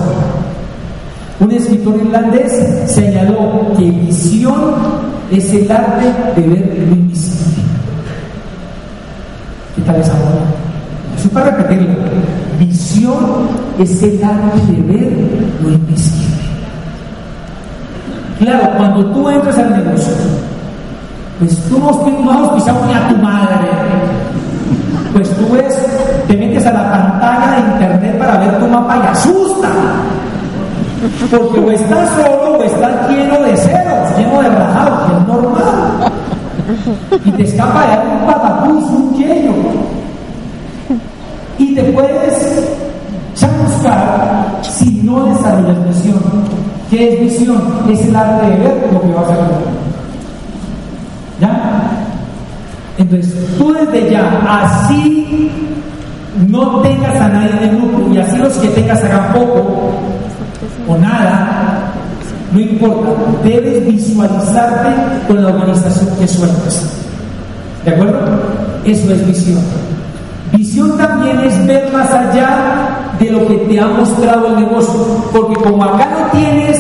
Un 1.40 1.52
escritor 1.52 1.98
irlandés 1.98 2.52
señaló 2.88 3.74
que 3.78 3.92
visión 3.92 4.76
es 5.32 5.54
el 5.54 5.72
arte 5.72 6.06
de 6.36 6.48
ver 6.48 6.88
lo 6.90 6.96
invisible. 6.96 7.64
¿Qué 9.76 9.82
tal 9.84 9.96
esa 9.98 10.14
Eso 11.18 11.30
para 11.30 11.52
repetirlo. 11.52 11.94
Visión 12.60 13.48
es 13.78 14.02
el 14.02 14.24
arte 14.24 14.72
de 14.72 14.82
ver 14.82 15.14
lo 15.62 15.70
invisible. 15.70 16.28
Claro, 18.40 18.78
cuando 18.78 19.06
tú 19.12 19.30
entras 19.30 19.58
al 19.58 19.84
negocio, 19.84 20.14
pues 21.40 21.56
tú 21.70 21.78
no, 21.80 21.90
has 21.90 22.50
pisado 22.50 22.86
ni 22.86 22.94
a 22.94 23.08
tu 23.08 23.16
madre. 23.18 23.68
Pues 25.14 25.30
tú 25.36 25.54
ves, 25.54 25.76
te 26.28 26.38
metes 26.38 26.66
a 26.66 26.72
la 26.72 26.92
pantalla 26.92 27.56
de 27.56 27.72
internet 27.74 28.20
para 28.20 28.38
ver 28.38 28.60
tu 28.60 28.68
mapa 28.68 28.98
y 28.98 29.08
asusta. 29.08 29.70
Porque 31.30 31.60
o 31.60 31.72
estás 31.72 32.10
solo 32.16 32.58
o 32.58 32.64
estás 32.64 33.10
lleno 33.10 33.40
de 33.42 33.56
ceros, 33.56 34.18
lleno 34.18 34.42
de 34.42 34.50
rajados, 34.50 35.00
que 35.06 35.18
es 35.18 35.28
normal. 35.28 36.12
Y 37.26 37.32
te 37.32 37.44
escapa 37.44 37.86
de 37.86 37.98
un 38.10 38.26
patapuz, 38.26 38.84
un 38.90 39.14
hielo. 39.14 39.54
Y 41.60 41.76
te 41.76 41.84
puedes 41.84 42.78
chamuscar 43.36 44.60
si 44.64 45.02
no 45.04 45.26
desarrollas 45.26 45.88
visión. 45.88 46.20
¿Qué 46.90 47.14
es 47.14 47.20
visión? 47.20 47.62
Es 47.90 48.06
el 48.06 48.16
arte 48.16 48.48
de 48.48 48.58
ver 48.58 48.90
lo 48.92 49.02
que 49.02 49.08
vas 49.14 49.30
a 49.30 49.36
ver. 49.36 49.88
¿Ya? 51.40 51.92
Entonces, 52.98 53.36
tú 53.58 53.74
desde 53.74 54.12
ya, 54.12 54.42
así 54.48 55.52
no 56.48 56.82
tengas 56.82 57.16
a 57.16 57.30
nadie 57.30 57.52
en 57.52 57.70
el 57.70 57.78
grupo 57.78 58.14
y 58.14 58.18
así 58.18 58.38
los 58.38 58.54
que 58.54 58.68
tengas 58.70 59.04
hagan 59.04 59.34
poco, 59.34 59.92
o 60.88 60.98
nada, 60.98 61.92
no 62.52 62.60
importa, 62.60 63.10
debes 63.44 63.86
visualizarte 63.88 64.90
con 65.28 65.44
la 65.44 65.50
organización 65.50 66.10
que 66.20 66.28
sueltas. 66.28 66.94
¿De 67.84 67.92
acuerdo? 67.92 68.20
Eso 68.86 69.14
es 69.14 69.28
visión. 69.28 69.62
Visión 70.54 70.98
también 70.98 71.40
es 71.40 71.66
ver 71.68 71.92
más 71.92 72.10
allá 72.12 73.10
de 73.20 73.32
lo 73.32 73.48
que 73.48 73.56
te 73.56 73.80
ha 73.80 73.88
mostrado 73.88 74.48
el 74.48 74.56
negocio, 74.56 75.24
porque 75.32 75.56
como 75.56 75.84
acá 75.84 76.08
no 76.10 76.40
tienes 76.40 76.80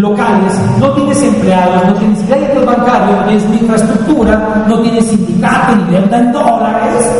locales, 0.00 0.54
no 0.78 0.90
tienes 0.92 1.22
empleados, 1.22 1.86
no 1.86 1.94
tienes 1.94 2.20
créditos 2.22 2.66
bancarios, 2.66 3.18
no 3.18 3.24
tienes 3.24 3.60
infraestructura, 3.60 4.64
no 4.68 4.80
tienes 4.80 5.06
sindicato 5.06 5.76
ni 5.76 5.94
deuda 5.94 6.18
en 6.18 6.32
dólares, 6.32 7.12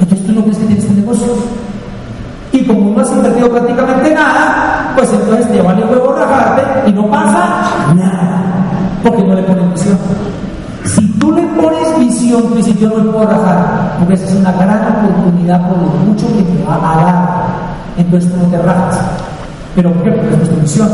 entonces 0.00 0.26
tú 0.26 0.32
no 0.32 0.42
crees 0.42 0.58
que 0.58 0.66
tienes 0.66 0.84
un 0.86 0.96
negocio. 0.96 1.26
Y 2.52 2.64
como 2.64 2.90
no 2.90 3.00
has 3.00 3.10
invertido 3.10 3.50
prácticamente 3.50 4.14
nada, 4.14 4.92
pues 4.94 5.12
entonces 5.12 5.50
te 5.50 5.60
vale 5.60 5.84
huevo 5.84 6.14
rajarte 6.14 6.88
y 6.88 6.92
no 6.92 7.10
pasa 7.10 7.48
nada. 7.94 8.42
Porque 9.02 9.24
no 9.24 9.34
le 9.34 9.42
pones 9.42 9.72
visión. 9.72 9.98
Si 10.84 11.08
tú 11.18 11.32
le 11.32 11.42
pones 11.42 11.98
visión, 11.98 12.42
tú 12.42 12.54
dices 12.54 12.78
yo 12.78 12.90
no 12.90 12.98
le 12.98 13.10
puedo 13.10 13.26
rajar, 13.26 13.96
porque 13.98 14.14
esa 14.14 14.26
es 14.26 14.34
una 14.34 14.52
gran 14.52 14.96
oportunidad 14.98 15.68
por 15.68 15.78
lo 15.78 15.88
mucho 16.06 16.26
que 16.28 16.42
te 16.42 16.64
va 16.64 16.76
a 16.76 17.04
dar. 17.04 17.24
Entonces 17.96 18.30
tú 18.30 18.36
no. 18.38 18.62
Pero 19.74 19.92
¿por 19.92 20.04
qué? 20.04 20.10
Porque 20.12 20.42
es 20.44 20.50
tu 20.50 20.60
visión. 20.60 20.88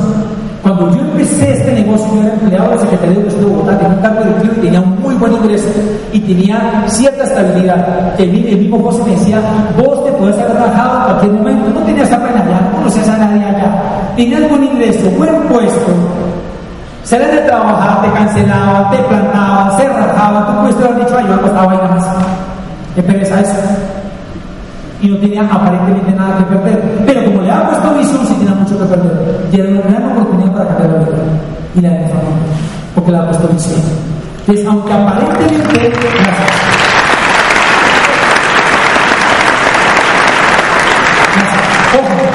Cuando 0.63 0.95
yo 0.95 1.01
empecé 1.01 1.53
este 1.53 1.73
negocio, 1.73 2.07
yo 2.15 2.23
era 2.23 2.35
empleado 2.35 2.69
de 2.69 2.75
la 2.75 2.81
Secretaría 2.83 3.15
de 3.15 3.21
Educación 3.23 3.45
de 3.45 3.51
Bogotá, 3.51 3.79
tenía 3.79 3.97
un 3.97 4.03
cargo 4.03 4.21
directivo 4.21 4.53
y 4.57 4.61
tenía 4.61 4.81
un 4.81 5.01
muy 5.01 5.15
buen 5.15 5.33
ingreso 5.33 5.69
y 6.13 6.21
tenía 6.21 6.85
cierta 6.87 7.25
estabilidad. 7.25 8.21
El, 8.21 8.31
mismo 8.31 8.79
José 8.83 9.03
me 9.05 9.11
decía, 9.13 9.41
vos 9.79 10.05
te 10.05 10.13
puedes 10.13 10.39
haber 10.39 10.57
rajado 10.57 10.99
en 10.99 11.05
cualquier 11.05 11.33
momento, 11.33 11.71
no 11.71 11.81
tenías 11.87 12.09
pena 12.09 12.45
allá, 12.45 12.61
no 12.61 12.77
conocías 12.77 13.09
a 13.09 13.17
nadie 13.17 13.45
allá, 13.45 13.83
tenías 14.17 14.51
buen 14.51 14.65
ingreso, 14.65 15.11
buen 15.17 15.35
puesto, 15.49 15.93
salías 17.05 17.33
de 17.33 17.39
trabajar, 17.39 18.03
te 18.03 18.13
cancelaban, 18.13 18.91
te 18.91 18.99
plantaban, 18.99 19.77
se 19.79 19.89
rajaban, 19.89 20.47
tú 20.47 20.61
puedes 20.61 20.77
haber 20.77 21.05
dicho, 21.07 21.17
ay, 21.19 21.25
yo 21.27 21.47
esta 21.47 21.67
vaina 21.67 21.89
más. 21.89 22.07
¿Qué 22.95 23.03
pereza 23.03 23.41
eso? 23.41 23.55
y 25.03 25.09
no 25.09 25.17
tenía 25.19 25.43
aparentemente 25.43 26.13
nada 26.13 26.39
que 26.39 26.45
perder. 26.45 26.83
Pero 27.07 27.25
como 27.25 27.43
le 27.43 27.51
ha 27.51 27.67
puesto 27.67 27.95
visión, 27.95 28.27
sí 28.27 28.35
tenía 28.35 28.55
mucho 28.55 28.79
que 28.79 28.85
perder. 28.85 29.47
Y 29.53 29.61
una 29.61 29.81
gran 29.81 30.05
oportunidad 30.05 30.30
cambiar 30.55 30.91
la 30.91 30.99
vida 30.99 31.17
y 31.75 31.81
la 31.81 31.89
de 31.91 31.99
mi 31.99 32.05
familia, 32.09 32.57
porque 32.95 33.13
puesto 33.13 33.49
visión. 33.49 33.81
Entonces, 34.41 34.67
aunque 34.67 34.93
aparentemente. 34.93 35.93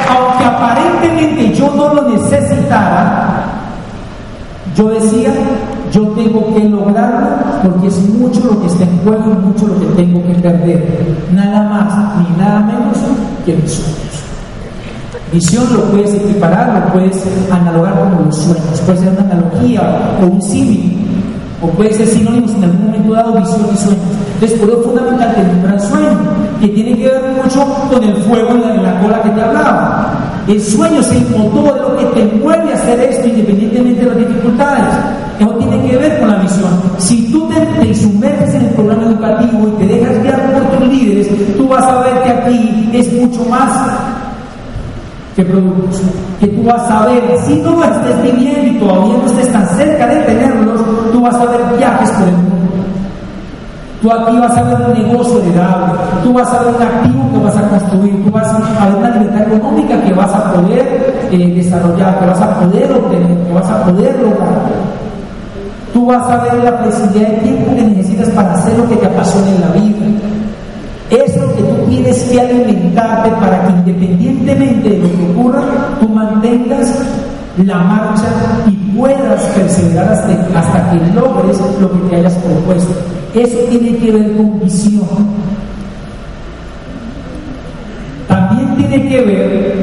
Aunque 0.07 0.45
aparentemente 0.45 1.53
yo 1.53 1.71
no 1.75 1.93
lo 1.93 2.09
necesitara, 2.09 3.45
yo 4.75 4.89
decía, 4.89 5.33
yo 5.91 6.01
tengo 6.09 6.53
que 6.53 6.63
lograrlo 6.65 7.27
porque 7.63 7.87
es 7.87 7.97
mucho 8.09 8.41
lo 8.43 8.61
que 8.61 8.67
está 8.67 8.83
en 8.83 8.97
juego 8.99 9.31
y 9.31 9.45
mucho 9.45 9.67
lo 9.67 9.79
que 9.79 9.85
tengo 9.95 10.21
que 10.27 10.33
perder. 10.35 11.17
Nada 11.33 11.63
más 11.69 12.17
ni 12.17 12.37
nada 12.37 12.59
menos 12.59 12.97
que 13.45 13.55
mis 13.55 13.71
sueños. 13.71 14.34
Visión 15.31 15.65
lo 15.73 15.83
puedes 15.85 16.13
equiparar, 16.13 16.85
lo 16.85 16.93
puedes 16.93 17.23
analogar 17.51 17.93
como 17.99 18.25
los 18.25 18.37
sueños. 18.37 18.81
Puede 18.85 18.99
ser 18.99 19.09
una 19.09 19.21
analogía 19.21 20.17
o 20.21 20.25
un 20.27 20.41
símil, 20.41 20.97
o 21.61 21.67
puede 21.69 21.93
ser 21.93 22.07
sinónimos 22.07 22.53
en 22.53 22.63
algún 22.63 22.85
momento 22.85 23.13
dado, 23.13 23.33
visión 23.33 23.67
y 23.73 23.77
sueños. 23.77 24.03
Entonces, 24.35 24.59
por 24.59 24.69
eso 24.69 24.79
es 24.79 24.85
fundamental 24.85 25.35
tener 25.35 25.55
un 25.55 25.63
gran 25.63 25.79
sueño, 25.79 26.09
que 26.61 26.67
tiene 26.69 26.97
que 26.97 27.07
ver 27.07 27.21
mucho 27.41 27.65
con 27.89 28.03
el 28.03 28.15
fuego 28.17 28.49
en 28.51 28.83
la 28.83 28.99
cola 29.01 29.21
que 29.23 29.29
te 29.29 29.41
hablaba. 29.41 30.11
El 30.47 30.61
sueño 30.61 30.99
es 30.99 31.11
el 31.11 31.27
motor 31.35 31.73
de 31.73 31.81
lo 31.81 31.97
que 31.97 32.05
te 32.21 32.35
mueve 32.37 32.71
a 32.71 32.75
hacer 32.75 32.99
esto 32.99 33.27
independientemente 33.27 34.01
de 34.01 34.07
las 34.07 34.17
dificultades. 34.17 34.85
Eso 35.39 35.49
tiene 35.55 35.89
que 35.89 35.97
ver 35.97 36.19
con 36.19 36.29
la 36.29 36.37
visión. 36.37 36.69
Si 36.97 37.31
tú 37.31 37.49
te, 37.49 37.59
te 37.83 37.95
sumerges 37.95 38.53
en 38.53 38.65
el 38.65 38.69
programa 38.69 39.03
educativo 39.07 39.67
y 39.67 39.85
te 39.85 39.95
dejas 39.95 40.21
guiar 40.21 40.53
por 40.53 40.77
tus 40.77 40.87
líderes, 40.87 41.27
tú 41.57 41.67
vas 41.67 41.83
a 41.83 41.99
ver 42.01 42.23
que 42.23 42.29
aquí 42.29 42.89
es 42.93 43.11
mucho 43.13 43.43
más 43.49 43.89
que 45.35 45.43
productos, 45.43 46.01
que 46.39 46.47
tú 46.47 46.63
vas 46.63 46.89
a 46.89 47.07
ver, 47.07 47.21
si 47.45 47.55
no 47.57 47.83
estés 47.83 48.23
viviendo 48.23 48.67
y 48.67 48.79
todavía 48.79 49.17
no 49.17 49.25
estés 49.25 49.51
tan 49.51 49.67
cerca 49.69 50.07
de 50.07 50.15
tenerlos, 50.21 50.81
tú 51.11 51.21
vas 51.21 51.35
a 51.35 51.45
ver 51.45 51.61
viajes 51.77 52.09
por 52.11 52.27
el 52.27 52.33
mundo. 52.35 52.55
Tú 54.01 54.11
aquí 54.11 54.37
vas 54.37 54.57
a 54.57 54.63
ver 54.63 54.77
un 54.87 54.93
negocio 54.93 55.41
heredable, 55.41 55.93
tú 56.23 56.31
vas 56.31 56.53
a 56.53 56.59
ver 56.59 56.75
un 56.75 56.81
activo 56.81 57.31
que 57.33 57.39
vas 57.39 57.57
a 57.57 57.69
construir, 57.69 58.23
tú 58.23 58.31
vas 58.31 58.47
a 58.47 58.85
ver 58.85 58.95
una 58.97 59.09
libertad 59.09 59.53
económica 59.53 60.01
que 60.01 60.13
vas 60.13 60.33
a 60.33 60.53
poder 60.53 61.27
eh, 61.31 61.53
desarrollar, 61.55 62.19
que 62.19 62.25
vas 62.27 62.41
a 62.41 62.59
poder 62.59 62.91
obtener, 62.93 63.37
que 63.37 63.53
vas 63.53 63.69
a 63.69 63.83
poder 63.83 64.15
lograr. 64.21 64.61
Tú 65.91 66.05
vas 66.05 66.29
a 66.29 66.37
ver 66.43 66.63
la 66.63 66.73
flexibilidad 66.73 67.29
de 67.29 67.37
tiempo 67.37 67.75
que 67.75 67.81
necesitas 67.81 68.29
para 68.29 68.53
hacer 68.53 68.77
lo 68.77 68.87
que 68.87 68.95
te 68.95 69.05
apasiona 69.05 69.47
en 69.49 69.61
la 69.61 69.67
vida. 69.67 69.95
Tienes 71.95 72.23
que 72.23 72.41
alimentarte 72.41 73.29
para 73.31 73.65
que 73.65 73.71
independientemente 73.91 74.89
de 74.89 74.97
lo 74.97 75.11
que 75.11 75.31
ocurra, 75.31 75.63
tú 75.99 76.09
mantengas 76.09 76.99
la 77.63 77.77
marcha 77.77 78.27
y 78.67 78.71
puedas 78.97 79.41
perseverar 79.45 80.11
hasta, 80.11 80.59
hasta 80.59 80.91
que 80.91 81.13
logres 81.13 81.59
lo 81.79 81.91
que 81.91 82.09
te 82.09 82.15
hayas 82.17 82.33
propuesto. 82.33 82.93
Eso 83.33 83.57
tiene 83.69 83.97
que 83.97 84.11
ver 84.11 84.35
con 84.35 84.59
visión. 84.59 85.07
También 88.27 88.75
tiene 88.75 89.09
que 89.09 89.21
ver 89.21 89.75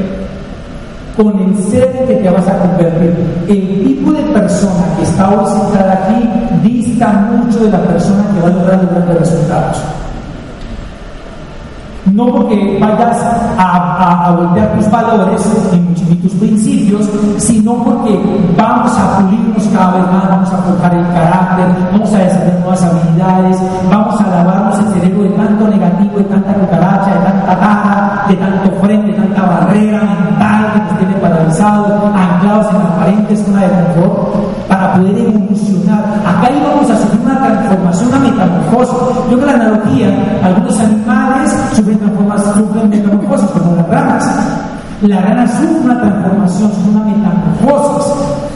con 1.17 1.39
el 1.39 1.63
ser 1.63 2.05
que 2.07 2.15
te 2.15 2.29
vas 2.29 2.47
a 2.47 2.59
convertir. 2.59 3.15
El 3.47 3.83
tipo 3.83 4.11
de 4.11 4.23
persona 4.23 4.85
que 4.97 5.03
está 5.03 5.29
hoy 5.29 5.45
sentada 5.47 5.93
aquí 6.05 6.29
dista 6.67 7.11
mucho 7.31 7.63
de 7.63 7.71
la 7.71 7.81
persona 7.81 8.23
que 8.33 8.41
va 8.41 8.47
a 8.47 8.51
lograr 8.51 8.89
grandes 8.91 9.19
resultados. 9.19 9.77
No 12.11 12.25
porque 12.27 12.77
vayas 12.81 13.17
a, 13.57 14.27
a, 14.27 14.31
voltear 14.31 14.73
tus 14.75 14.91
valores 14.91 15.41
y, 15.71 16.15
tus 16.15 16.33
principios, 16.33 17.09
sino 17.37 17.75
porque 17.83 18.19
vamos 18.57 18.91
a 18.97 19.17
pulirnos 19.17 19.63
cada 19.73 19.93
vez 19.93 20.11
más, 20.11 20.29
vamos 20.29 20.53
a 20.53 20.57
forjar 20.57 20.95
el 20.95 21.07
carácter, 21.07 21.67
vamos 21.91 22.13
a 22.13 22.17
desarrollar 22.17 22.59
nuevas 22.59 22.83
habilidades, 22.83 23.57
vamos 23.89 24.21
a 24.21 24.27
lavarnos 24.29 24.79
el 24.79 24.92
anclados 31.63 32.67
en 32.69 32.81
aparentes 32.81 33.39
zona 33.45 33.61
de 33.61 33.69
confort, 33.69 34.67
para 34.67 34.93
poder 34.93 35.17
evolucionar. 35.17 36.03
Acá 36.25 36.51
íbamos 36.51 36.89
a 36.89 36.97
sufrir 36.97 37.21
una 37.21 37.37
transformación, 37.41 38.09
una 38.09 38.19
metamorfosis. 38.19 38.95
Yo 39.31 39.37
con 39.37 39.47
la 39.47 39.53
analogía, 39.53 40.07
algunos 40.43 40.79
animales 40.79 41.55
sufren 41.75 41.99
sufren 42.55 42.89
metamorfosis, 42.89 43.49
como 43.51 43.75
las 43.75 43.87
ranas. 43.87 44.25
La 45.01 45.21
rana 45.21 45.47
sufre 45.47 45.79
una 45.83 46.01
transformación, 46.01 46.71
sufre 46.71 46.91
una 46.91 47.05
metamorfosis. 47.05 48.13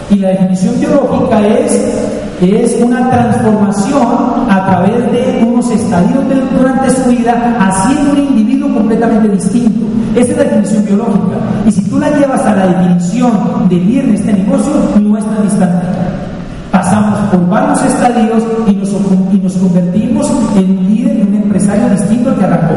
Y 0.09 0.15
la 0.19 0.29
definición 0.29 0.79
biológica 0.79 1.39
es, 1.47 2.26
es 2.41 2.79
una 2.81 3.09
transformación 3.09 4.01
a 4.49 4.65
través 4.67 5.11
de 5.11 5.43
unos 5.43 5.69
estadios 5.71 6.23
durante 6.55 6.89
su 6.91 7.09
vida, 7.09 7.57
haciendo 7.59 8.11
un 8.11 8.19
individuo 8.19 8.73
completamente 8.75 9.29
distinto. 9.29 9.85
Esa 10.15 10.31
es 10.31 10.37
la 10.37 10.43
definición 10.43 10.85
biológica. 10.85 11.37
Y 11.65 11.71
si 11.71 11.89
tú 11.89 11.99
la 11.99 12.09
llevas 12.11 12.45
a 12.45 12.55
la 12.55 12.67
definición 12.67 13.31
de 13.69 13.75
líder 13.75 14.05
en 14.05 14.15
este 14.15 14.33
negocio, 14.33 14.73
no 15.01 15.17
es 15.17 15.25
tan 15.25 15.43
distante. 15.43 15.87
Pasamos 16.71 17.19
por 17.31 17.49
varios 17.49 17.83
estadios 17.83 18.43
y 18.67 18.75
nos, 18.75 18.89
y 19.33 19.37
nos 19.37 19.53
convertimos 19.53 20.29
en 20.55 20.77
un 20.77 20.85
líder, 20.85 21.17
en 21.17 21.27
un 21.29 21.35
empresario 21.35 21.89
distinto 21.89 22.29
al 22.29 22.37
que 22.37 22.45
arrancó. 22.45 22.75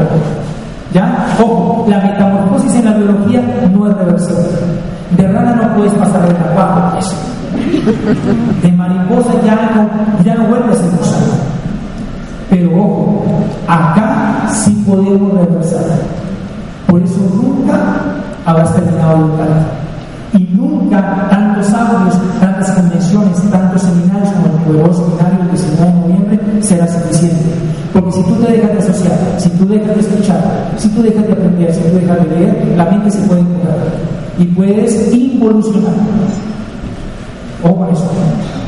¿Ya? 0.93 1.27
Ojo, 1.39 1.85
la 1.87 1.99
metamorfosis 1.99 2.75
en 2.75 2.85
la 2.85 2.93
biología 2.93 3.41
no 3.71 3.87
es 3.87 3.95
reversible. 3.95 4.41
De 5.17 5.27
rana 5.27 5.53
no 5.53 5.75
puedes 5.75 5.93
pasar 5.93 6.27
de 6.27 6.33
la 6.33 6.97
eso. 6.99 7.15
De 8.61 8.71
mariposa 8.71 9.33
ya 9.45 9.71
no, 9.75 10.23
ya 10.23 10.35
no 10.35 10.45
vuelves 10.45 10.77
a 10.77 10.83
ser 10.83 10.89
Pero 12.49 12.77
ojo, 12.77 13.25
acá 13.67 14.47
sí 14.51 14.83
podemos 14.87 15.33
reversar. 15.33 15.85
Por 16.87 17.01
eso 17.01 17.19
nunca 17.35 17.79
habrás 18.45 18.73
terminado 18.73 19.17
de 19.17 19.21
lugar. 19.27 19.81
Y 20.33 20.47
nunca 20.55 21.27
tantos 21.29 21.73
audios, 21.73 22.15
tantas 22.39 22.71
convenciones, 22.71 23.51
tantos 23.51 23.81
seminarios 23.81 24.29
como 24.29 24.45
el 24.45 24.63
poderoso 24.63 25.05
seminario 25.05 25.39
del 25.39 25.51
19 25.51 25.85
de 25.85 25.99
noviembre 25.99 26.39
será 26.61 26.87
suficiente. 26.87 27.51
Porque 27.93 28.11
si 28.13 28.23
tú 28.23 28.35
te 28.35 28.51
dejas 28.53 28.71
de 28.71 28.79
asociar, 28.79 29.17
si 29.37 29.49
tú 29.49 29.67
dejas 29.67 29.95
de 29.95 30.01
escuchar, 30.01 30.71
si 30.77 30.87
tú 30.89 31.03
dejas 31.03 31.27
de 31.27 31.33
aprender, 31.33 31.73
si 31.73 31.81
tú 31.81 31.95
dejas 31.97 32.17
de 32.19 32.35
leer, 32.35 32.73
la 32.77 32.85
mente 32.85 33.11
se 33.11 33.19
puede 33.27 33.41
encontrar 33.41 33.77
y 34.39 34.45
puedes 34.45 35.13
involucionar. 35.13 35.93
Ojo 37.63 37.87
eso. 37.91 38.09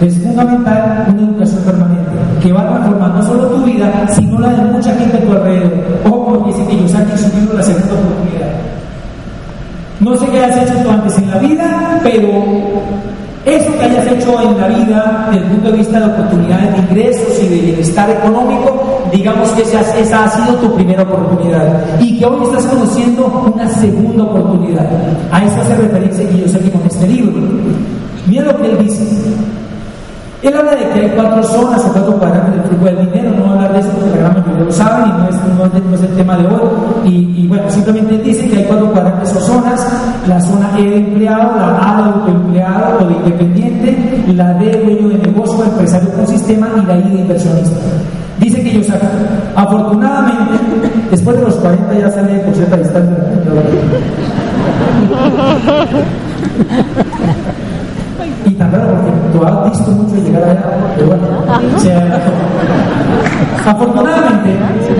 Es 0.02 0.18
fundamental 0.20 1.08
una 1.10 1.22
educación 1.22 1.64
permanente 1.64 2.12
que 2.42 2.52
va 2.52 2.62
a 2.62 2.70
transformar 2.70 3.10
no 3.16 3.24
solo 3.24 3.48
tu 3.48 3.64
vida, 3.64 4.06
sino 4.14 4.40
la 4.40 4.50
de 4.50 4.72
mucha 4.72 4.94
gente 4.96 5.18
a 5.18 5.22
tu 5.22 5.32
alrededor. 5.32 5.72
Ojo, 6.06 6.26
como 6.26 6.48
dice 6.48 6.78
yo 6.78 6.88
saque 6.88 7.18
subiendo 7.18 7.54
la 7.54 7.64
segunda 7.64 7.94
oportunidad. 7.94 8.52
No 10.00 10.18
sé 10.18 10.28
qué 10.28 10.44
hayas 10.44 10.70
hecho 10.70 10.84
tú 10.84 10.90
antes 10.90 11.18
en 11.18 11.32
la 11.32 11.38
vida, 11.38 12.00
pero 12.04 12.30
eso 13.46 13.78
que 13.78 13.86
hayas 13.86 14.08
hecho 14.08 14.42
en 14.42 14.58
la 14.58 14.68
vida, 14.68 15.28
desde 15.32 15.44
el 15.44 15.52
punto 15.52 15.72
de 15.72 15.78
vista 15.78 16.00
de 16.00 16.06
oportunidades 16.06 16.72
de 16.74 16.80
ingresos 16.80 17.44
y 17.44 17.48
de 17.48 17.62
bienestar 17.62 18.10
económico, 18.10 19.02
digamos 19.12 19.50
que 19.52 19.64
esa, 19.64 19.82
esa 19.98 20.26
ha 20.26 20.30
sido 20.30 20.56
tu 20.58 20.76
primera 20.76 21.04
oportunidad 21.04 22.00
y 22.00 22.20
que 22.20 22.26
hoy 22.26 22.44
estás 22.44 22.66
conociendo 22.66 23.52
una 23.54 23.68
segunda 23.70 24.24
oportunidad. 24.24 24.88
A 25.32 25.44
eso 25.44 25.62
hace 25.62 25.76
referencia 25.76 26.30
que 26.30 26.38
yo 26.38 26.72
con 26.72 26.82
este 26.86 27.08
libro. 27.08 27.42
Mira 28.34 28.46
lo 28.46 28.58
que 28.58 28.66
él 28.66 28.78
dice. 28.80 29.04
Él 30.42 30.58
habla 30.58 30.72
de 30.72 30.90
que 30.90 31.02
hay 31.02 31.12
cuatro 31.16 31.44
zonas 31.44 31.86
o 31.86 31.94
cuatro 31.94 32.18
cuadrantes 32.18 32.54
del 32.56 32.64
flujo 32.64 32.86
del 32.86 33.12
dinero, 33.12 33.30
no 33.38 33.52
hablar 33.54 33.74
de 33.74 33.80
eso 33.80 33.90
porque 33.90 34.10
la 34.10 34.18
gran 34.18 34.34
mayoría 34.34 34.66
lo 34.66 34.72
saben 34.72 35.06
y 35.06 35.12
no 35.12 35.30
es, 35.30 35.36
no 35.86 35.96
es, 35.96 36.02
el 36.02 36.16
tema 36.16 36.36
de 36.38 36.48
hoy. 36.48 36.68
Y, 37.06 37.48
bueno, 37.48 37.70
simplemente 37.70 38.18
dice 38.18 38.50
que 38.50 38.58
hay 38.58 38.64
cuatro 38.64 38.92
cuadrantes 38.92 39.36
o 39.36 39.40
zonas, 39.40 39.88
la 40.28 40.42
zona 40.42 40.72
E 40.80 40.82
de 40.82 40.98
empleado, 40.98 41.56
la 41.56 41.78
A 41.78 41.98
de 41.98 42.04
autoempleado 42.10 43.06
o 43.06 43.08
de 43.08 43.14
independiente, 43.14 44.24
la 44.36 44.54
D 44.56 44.66
de 44.66 44.80
dueño 44.80 45.10
de 45.10 45.18
negocio, 45.20 45.64
empresario 45.64 46.10
con 46.10 46.26
sistema 46.26 46.70
y 46.76 46.88
la 46.88 46.98
I 46.98 47.04
de 47.04 47.20
inversionista. 47.22 47.78
Dice 48.40 48.64
que 48.64 48.72
ellos 48.72 48.90
acá, 48.90 49.10
afortunadamente, 49.56 50.58
después 51.12 51.38
de 51.38 51.44
los 51.44 51.54
40 51.58 52.00
ya 52.00 52.10
sale 52.10 52.40
por 52.40 52.56
cierta 52.56 52.78
distancia. 52.78 53.16
Porque 58.74 59.12
tú 59.32 59.46
has 59.46 59.72
visto 59.72 59.92
mucho 59.92 60.16
llegar 60.16 60.44
allá, 60.44 60.64
pero 60.96 61.08
bueno, 61.08 61.28
afortunadamente, 63.66 64.58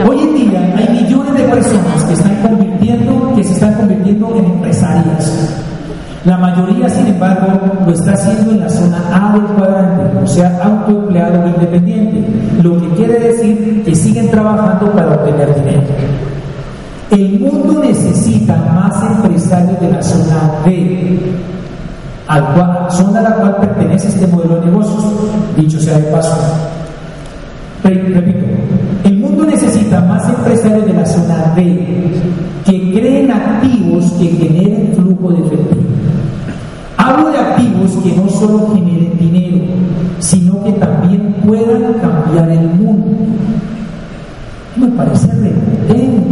hoy 0.08 0.20
en 0.20 0.36
día 0.36 0.74
hay 0.78 1.04
millones 1.04 1.34
de 1.34 1.44
personas 1.44 2.04
que 2.08 2.14
están 2.14 2.36
convirtiendo, 2.44 3.34
que 3.36 3.44
se 3.44 3.54
están 3.54 3.74
convirtiendo 3.74 4.36
en 4.36 4.46
empresarias. 4.46 5.60
La 6.26 6.38
mayoría, 6.38 6.88
sin 6.88 7.08
embargo, 7.08 7.60
lo 7.86 7.92
está 7.92 8.14
haciendo 8.14 8.52
en 8.52 8.60
la 8.62 8.70
zona 8.70 8.98
A 9.12 9.34
del 9.34 9.44
cuadrante, 9.44 10.20
o 10.24 10.28
sea, 10.28 10.58
autoempleado 10.64 11.48
independiente, 11.48 12.26
lo 12.62 12.80
que 12.80 12.88
quiere 12.90 13.20
decir 13.20 13.84
que 13.84 13.96
siguen 13.96 14.30
trabajando 14.30 14.92
para 14.92 15.16
obtener 15.16 15.54
dinero. 15.56 15.84
El 17.10 17.40
mundo 17.40 17.82
necesita 17.84 18.56
más 18.56 19.04
empresarios 19.04 19.80
de 19.82 19.92
la 19.92 20.02
zona 20.02 20.52
B, 20.66 21.20
al 22.34 22.54
cual, 22.56 22.88
zona 22.90 23.20
a 23.20 23.24
la 23.24 23.36
cual 23.36 23.58
pertenece 23.58 24.08
este 24.08 24.26
modelo 24.26 24.56
de 24.56 24.66
negocios, 24.66 25.06
dicho 25.56 25.80
sea 25.80 26.00
de 26.00 26.12
paso. 26.12 26.36
Repito, 27.84 28.46
el 29.04 29.20
mundo 29.20 29.46
necesita 29.46 30.02
más 30.02 30.28
empresarios 30.28 30.86
de 30.86 30.94
la 30.94 31.06
zona 31.06 31.54
B 31.56 32.12
que 32.66 32.94
creen 32.94 33.32
activos 33.32 34.12
que 34.14 34.30
generen 34.30 34.94
flujo 34.96 35.32
de 35.32 35.46
efectivo. 35.46 35.84
Hablo 36.98 37.30
de 37.30 37.38
activos 37.38 37.92
que 38.04 38.16
no 38.16 38.28
solo 38.30 38.74
generen 38.74 39.18
dinero, 39.20 39.66
sino 40.20 40.64
que 40.64 40.72
también 40.72 41.36
puedan 41.46 41.94
cambiar 42.02 42.50
el 42.50 42.68
mundo. 42.68 43.06
Me 44.76 44.88
parece 44.88 45.28
repente 45.28 46.24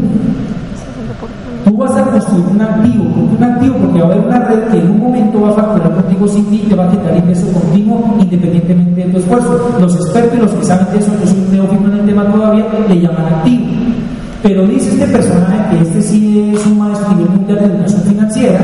Tú 1.64 1.78
vas 1.78 1.92
a 1.92 2.06
construir 2.32 2.56
un 2.56 2.62
activo, 2.62 3.04
un 3.38 3.44
activo 3.44 3.76
porque 3.78 4.00
va 4.00 4.08
a 4.08 4.12
haber 4.12 4.26
una 4.26 4.40
red 4.40 4.60
que 4.72 4.80
en 4.80 4.92
un 4.92 5.00
momento 5.00 5.42
va 5.42 5.50
a 5.50 5.54
facturar 5.54 5.96
contigo 5.96 6.28
sin 6.28 6.46
ti 6.46 6.62
y 6.66 6.70
te 6.70 6.76
va 6.76 6.86
a 6.86 6.92
quitar 6.92 7.16
ingreso 7.16 7.52
continuo 7.52 8.16
independientemente 8.20 9.04
de 9.04 9.12
tu 9.12 9.18
esfuerzo. 9.20 9.72
Los 9.80 9.96
expertos 9.96 10.38
y 10.38 10.42
los 10.42 10.52
que 10.52 10.66
saben 10.66 10.88
de 10.92 11.00
eso, 11.00 11.12
yo 11.20 11.28
soy 11.28 11.40
un 11.40 11.52
neófito 11.52 11.88
en 11.88 12.00
el 12.00 12.06
tema 12.06 12.32
todavía, 12.32 12.66
le 12.88 13.02
llaman 13.02 13.26
activo. 13.26 13.66
Pero 14.44 14.66
dice 14.66 14.90
este 14.92 15.08
personaje, 15.08 15.70
que 15.70 15.84
este 15.84 16.02
sí 16.02 16.52
es 16.56 16.66
un 16.66 16.80
maestro 16.80 17.10
mundial 17.12 17.60
de 17.60 17.66
educación 17.66 18.02
financiera, 18.02 18.60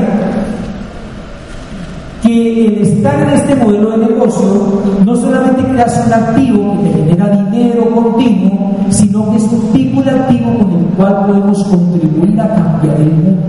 que 2.22 2.66
el 2.66 2.82
estar 2.82 3.22
en 3.22 3.28
este 3.30 3.54
modelo 3.54 3.90
de 3.90 3.98
negocio 3.98 4.82
no 5.04 5.16
solamente 5.16 5.62
creas 5.62 6.04
un 6.04 6.12
activo 6.12 6.82
que 6.82 6.88
te 6.88 6.94
genera 6.94 7.28
dinero 7.28 7.90
continuo, 7.94 8.67
sino 8.98 9.30
que 9.30 9.36
es 9.36 9.44
un 9.44 10.04
de 10.04 10.10
activo 10.10 10.58
con 10.58 10.72
el 10.72 10.84
cual 10.96 11.26
podemos 11.26 11.64
contribuir 11.64 12.40
a 12.40 12.48
cambiar 12.48 12.96
el 13.00 13.12
mundo. 13.12 13.42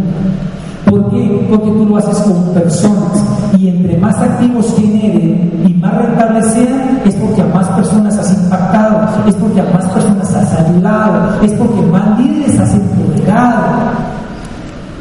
¿Por 0.85 1.09
qué? 1.09 1.47
Porque 1.49 1.71
tú 1.71 1.85
lo 1.85 1.97
haces 1.97 2.19
con 2.19 2.53
personas 2.53 3.23
y 3.57 3.67
entre 3.67 3.97
más 3.97 4.15
activos 4.19 4.73
generen 4.75 5.51
y 5.67 5.73
más 5.73 5.95
rentables 5.95 6.45
sean, 6.53 7.01
es 7.03 7.15
porque 7.15 7.41
a 7.41 7.45
más 7.45 7.67
personas 7.69 8.17
has 8.17 8.31
impactado, 8.33 9.07
es 9.27 9.35
porque 9.35 9.61
a 9.61 9.65
más 9.65 9.85
personas 9.89 10.35
has 10.35 10.53
ayudado, 10.53 11.43
es 11.43 11.51
porque 11.53 11.81
más 11.81 12.19
líderes 12.19 12.59
has 12.59 12.73
empoderado. 12.73 13.63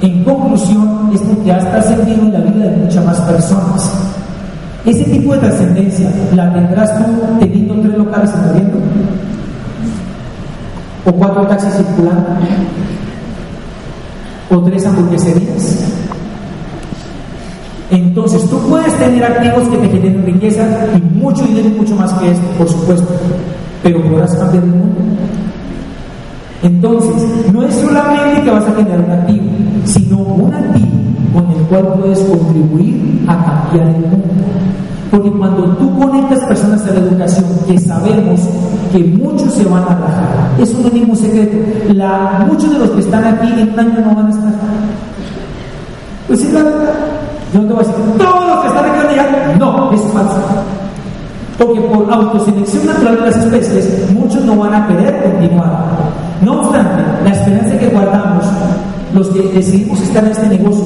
En 0.01 0.25
conclusión, 0.25 1.11
es 1.13 1.21
porque 1.21 1.53
has 1.53 1.71
trascendido 1.71 2.23
en 2.23 2.33
la 2.33 2.41
vida 2.41 2.71
de 2.71 2.77
muchas 2.77 3.05
más 3.05 3.21
personas. 3.23 3.93
Ese 4.87 5.05
tipo 5.05 5.35
de 5.35 5.41
trascendencia 5.41 6.11
la 6.35 6.53
tendrás 6.53 6.97
tú 6.99 7.05
teniendo 7.41 7.75
tres 7.81 7.99
locales 7.99 8.31
en 8.33 8.55
viento 8.55 8.79
o 11.09 11.13
cuatro 11.13 11.47
taxis 11.47 11.75
circulando, 11.75 12.29
o 14.51 14.59
tres 14.63 14.87
hamburgueserías. 14.87 15.93
Entonces, 17.91 18.49
tú 18.51 18.59
puedes 18.69 18.93
tener 18.99 19.25
activos 19.25 19.69
que 19.69 19.79
te 19.79 19.89
generen 19.89 20.27
riqueza 20.27 20.67
y 20.95 21.01
mucho 21.17 21.45
dinero 21.45 21.71
mucho 21.71 21.97
más 21.97 22.13
que 22.15 22.31
esto, 22.31 22.47
por 22.59 22.69
supuesto, 22.69 23.09
pero 23.83 24.03
podrás 24.03 24.35
cambiar 24.37 24.65
el 24.65 24.71
mundo. 24.71 25.01
Entonces, 26.63 27.53
no 27.53 27.63
es 27.63 27.75
solamente 27.75 28.43
que 28.43 28.51
vas 28.51 28.67
a 28.67 28.75
generar 28.75 29.01
un 29.01 29.11
activo, 29.11 29.45
sino 29.85 30.19
un 30.19 30.55
activo 30.55 30.89
con 31.33 31.51
el 31.51 31.63
cual 31.67 32.01
puedes 32.01 32.19
contribuir 32.21 33.25
a 33.27 33.45
cambiar 33.45 33.89
el 33.89 34.03
mundo. 34.03 34.35
Porque 35.11 35.31
cuando 35.31 35.65
tú 35.77 35.99
conectas 35.99 36.41
personas 36.45 36.87
a 36.87 36.93
la 36.93 37.01
educación, 37.01 37.45
que 37.67 37.79
sabemos 37.79 38.41
que 38.93 38.99
muchos 39.05 39.55
se 39.55 39.65
van 39.65 39.83
a 39.85 39.99
no 40.59 40.65
es 40.65 40.93
ningún 40.93 41.17
secreto. 41.17 41.57
Muchos 42.47 42.73
de 42.73 42.79
los 42.79 42.91
que 42.91 43.01
están 43.01 43.25
aquí 43.25 43.47
en 43.47 43.73
un 43.73 43.81
año 43.81 44.01
no 44.05 44.15
van 44.15 44.27
a 44.27 44.31
estar. 44.31 44.53
Pues 46.27 46.41
sí, 46.41 46.49
la 46.53 46.63
verdad. 46.63 46.95
Yo 47.55 47.63
no 47.63 47.69
te 47.69 47.75
voy 47.75 47.85
a 47.85 47.87
decir, 47.87 48.05
todos 48.19 48.49
los 48.49 48.61
que 48.61 48.69
están 48.69 48.85
aquí 48.85 49.17
van. 49.17 49.59
No, 49.59 49.93
es 49.93 50.03
falso. 50.13 50.37
Porque 51.59 51.81
por 51.81 52.13
autoselección 52.13 52.87
natural 52.87 53.17
de 53.17 53.21
las 53.23 53.37
especies, 53.37 54.11
muchos 54.13 54.45
no 54.45 54.57
van 54.57 54.75
a 54.75 54.87
querer 54.87 55.23
continuar. 55.23 55.87
No 56.43 56.61
obstante, 56.61 57.03
la 57.25 57.31
esperanza 57.31 57.79
que 57.79 57.89
guardamos, 57.89 58.45
los 59.15 59.29
que 59.29 59.43
decidimos 59.55 60.01
estar 60.01 60.25
en 60.25 60.31
este 60.31 60.49
negocio 60.49 60.85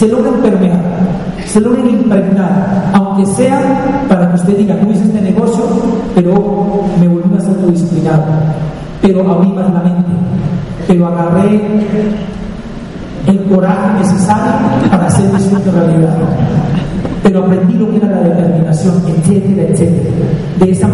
se 0.00 0.08
logren 0.08 0.32
permear, 0.40 0.80
se 1.44 1.60
logren 1.60 1.90
impregnar, 1.90 2.90
aunque 2.94 3.26
sea 3.34 4.06
para 4.08 4.30
que 4.30 4.36
usted 4.36 4.56
diga, 4.56 4.74
no 4.76 4.90
hice 4.90 5.04
este 5.04 5.20
negocio, 5.20 5.62
pero 6.14 6.32
me 6.98 7.06
volví 7.06 7.38
ser 7.38 7.50
autodisciplinado, 7.50 8.24
pero 9.02 9.30
abrí 9.30 9.52
más 9.52 9.70
la 9.70 9.80
mente, 9.80 10.10
pero 10.88 11.06
agarré 11.06 11.60
el 13.26 13.44
coraje 13.44 13.98
necesario 13.98 14.52
para 14.90 15.06
hacer 15.06 15.30
mi 15.34 15.38
sueño 15.38 15.70
realidad 15.70 16.16
pero 17.22 17.44
aprendí 17.44 17.74
lo 17.74 17.90
que 17.90 17.98
era 17.98 18.08
la 18.08 18.20
determinación, 18.20 18.94
etcétera, 19.06 19.68
etcétera. 19.68 20.10
De 20.58 20.70
esa 20.70 20.88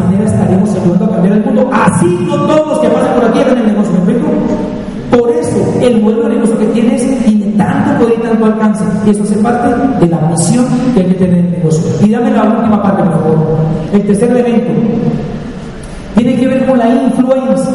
Y 9.06 9.10
eso 9.10 9.22
hace 9.22 9.36
parte 9.36 9.68
de 10.00 10.06
la 10.10 10.18
misión 10.22 10.66
que 10.92 11.00
hay 11.00 11.06
que 11.06 11.14
tener 11.14 11.38
en 11.38 11.44
el 11.46 11.50
negocio. 11.52 11.84
Y 12.04 12.10
dame 12.10 12.32
la 12.32 12.42
última 12.42 12.82
parte, 12.82 13.04
por 13.04 13.12
favor. 13.12 13.58
El 13.92 14.02
tercer 14.04 14.30
elemento 14.30 14.72
tiene 16.16 16.34
que 16.34 16.48
ver 16.48 16.66
con 16.66 16.78
la 16.78 16.88
influencia. 16.88 17.72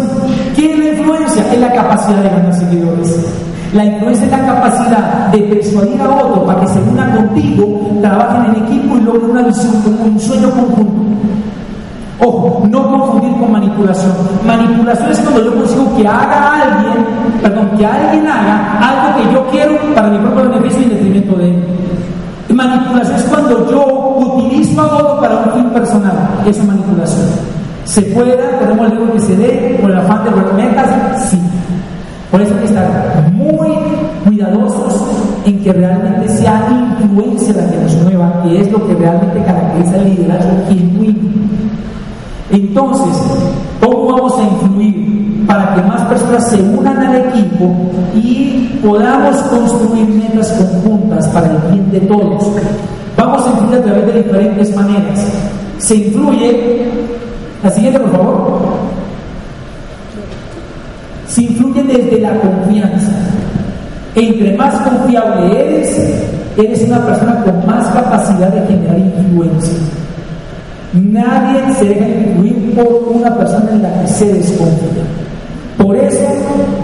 ¿Qué 0.55 0.73
es 0.73 0.79
la 0.79 0.99
influencia? 0.99 1.53
Es 1.53 1.59
la 1.59 1.71
capacidad 1.71 2.21
de 2.21 2.29
ganar 2.29 2.53
seguidores. 2.53 3.25
La 3.73 3.85
influencia 3.85 4.25
es 4.25 4.31
la 4.31 4.45
capacidad 4.45 5.27
de 5.27 5.37
persuadir 5.39 6.01
a 6.01 6.09
otro 6.09 6.45
para 6.45 6.59
que 6.59 6.67
se 6.67 6.79
una 6.81 7.15
contigo, 7.15 7.79
trabajen 8.01 8.53
en 8.53 8.63
equipo 8.65 8.97
y 8.97 9.01
logren 9.01 9.31
una 9.31 9.43
visión 9.43 9.71
un 10.05 10.19
sueño 10.19 10.49
conjunto. 10.51 11.01
Ojo, 12.23 12.67
no 12.69 12.87
confundir 12.87 13.35
con 13.39 13.51
manipulación. 13.51 14.11
Manipulación 14.45 15.11
es 15.11 15.19
cuando 15.21 15.43
yo 15.43 15.55
consigo 15.55 15.97
que 15.97 16.07
haga 16.07 16.61
alguien, 16.61 17.05
perdón, 17.41 17.69
que 17.75 17.85
alguien 17.85 18.27
haga 18.27 18.77
algo 18.79 19.17
que 19.17 19.33
yo 19.33 19.47
quiero 19.47 19.93
para 19.95 20.09
mi 20.09 20.19
propio 20.19 20.49
beneficio 20.49 20.81
y 20.81 20.83
en 20.83 20.89
detrimento 20.91 21.35
de 21.37 21.49
él. 21.49 21.63
Manipulación 22.49 23.15
es 23.15 23.23
cuando 23.23 23.71
yo 23.71 24.17
utilizo 24.19 24.81
a 24.81 24.85
otro 24.85 25.19
para 25.19 25.35
un 25.39 25.51
fin 25.51 25.69
personal. 25.71 26.13
Esa 26.45 26.63
manipulación. 26.63 27.25
¿Se 27.85 28.01
puede 28.03 28.37
dar? 28.37 28.59
¿Podemos 28.59 28.91
el 28.91 29.11
que 29.13 29.19
se 29.19 29.35
dé 29.35 29.79
por 29.81 29.89
el 29.89 29.97
afán 29.97 30.23
de 30.23 30.31
los 30.31 30.53
metas? 30.53 31.29
Sí. 31.29 31.39
Por 32.29 32.41
eso 32.41 32.53
hay 32.53 32.59
que 32.59 32.65
estar 32.65 33.31
muy 33.33 33.67
cuidadosos 34.23 35.03
en 35.45 35.59
que 35.63 35.73
realmente 35.73 36.29
sea 36.29 36.67
influencia 36.99 37.53
la 37.53 37.69
que 37.69 37.77
nos 37.77 37.95
mueva, 38.03 38.43
que 38.43 38.61
es 38.61 38.71
lo 38.71 38.87
que 38.87 38.93
realmente 38.93 39.43
caracteriza 39.43 39.97
el 39.97 40.15
liderazgo 40.15 40.51
genuino. 40.69 41.19
Entonces, 42.51 43.15
¿cómo 43.79 44.07
vamos 44.07 44.37
a 44.37 44.43
influir 44.43 45.45
para 45.47 45.73
que 45.73 45.81
más 45.83 46.01
personas 46.01 46.49
se 46.49 46.61
unan 46.61 46.97
al 46.97 47.15
equipo 47.15 47.73
y 48.13 48.77
podamos 48.83 49.37
construir 49.43 50.07
metas 50.09 50.51
conjuntas 50.51 51.27
para 51.29 51.47
el 51.47 51.71
bien 51.71 51.91
de 51.91 52.01
todos? 52.01 52.45
Vamos 53.15 53.45
a 53.45 53.51
influir 53.51 53.75
a 53.79 53.83
través 53.83 54.05
de 54.05 54.23
diferentes 54.23 54.75
maneras. 54.75 55.31
Se 55.77 55.95
influye, 55.95 56.91
la 57.63 57.71
siguiente 57.71 57.99
por 57.99 58.11
favor, 58.11 58.61
se 61.27 61.43
influye 61.43 61.83
desde 61.83 62.19
la 62.19 62.37
confianza. 62.41 63.13
Entre 64.13 64.57
más 64.57 64.75
confiable 64.81 65.57
eres, 65.57 66.21
eres 66.57 66.83
una 66.83 67.05
persona 67.05 67.41
con 67.45 67.65
más 67.65 67.87
capacidad 67.91 68.49
de 68.49 68.67
generar 68.67 68.99
influencia. 68.99 70.00
Nadie 70.93 71.73
se 71.73 71.85
deja 71.85 72.05
influir 72.05 72.75
por 72.75 73.13
una 73.15 73.33
persona 73.37 73.71
en 73.71 73.81
la 73.81 74.01
que 74.01 74.07
se 74.07 74.33
desconfía. 74.33 75.03
Por 75.77 75.95
eso 75.95 76.25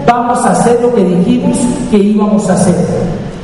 vamos 0.06 0.44
a 0.46 0.52
hacer 0.52 0.78
lo 0.80 0.94
que 0.94 1.04
dijimos 1.04 1.58
que 1.90 1.98
íbamos 1.98 2.48
a 2.48 2.54
hacer. 2.54 2.74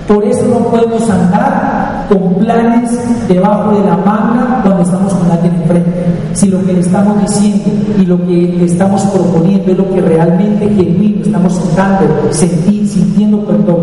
Por 0.08 0.24
eso 0.24 0.44
no 0.46 0.58
podemos 0.68 1.08
andar 1.08 2.06
con 2.08 2.34
planes 2.34 2.90
debajo 3.28 3.72
de 3.72 3.88
la 3.88 3.96
manga 3.96 4.60
cuando 4.62 4.82
estamos 4.82 5.12
con 5.14 5.30
alguien 5.30 5.54
enfrente. 5.54 6.04
Si 6.32 6.48
lo 6.48 6.64
que 6.64 6.72
le 6.72 6.80
estamos 6.80 7.20
diciendo 7.20 7.70
y 7.98 8.06
lo 8.06 8.18
que 8.26 8.54
le 8.58 8.64
estamos 8.64 9.02
proponiendo 9.02 9.70
es 9.70 9.78
lo 9.78 9.90
que 9.90 10.00
realmente 10.00 10.68
genuino 10.68 11.22
estamos 11.24 11.54
sentando, 11.54 12.06
sentir, 12.30 12.86
sintiendo, 12.86 13.40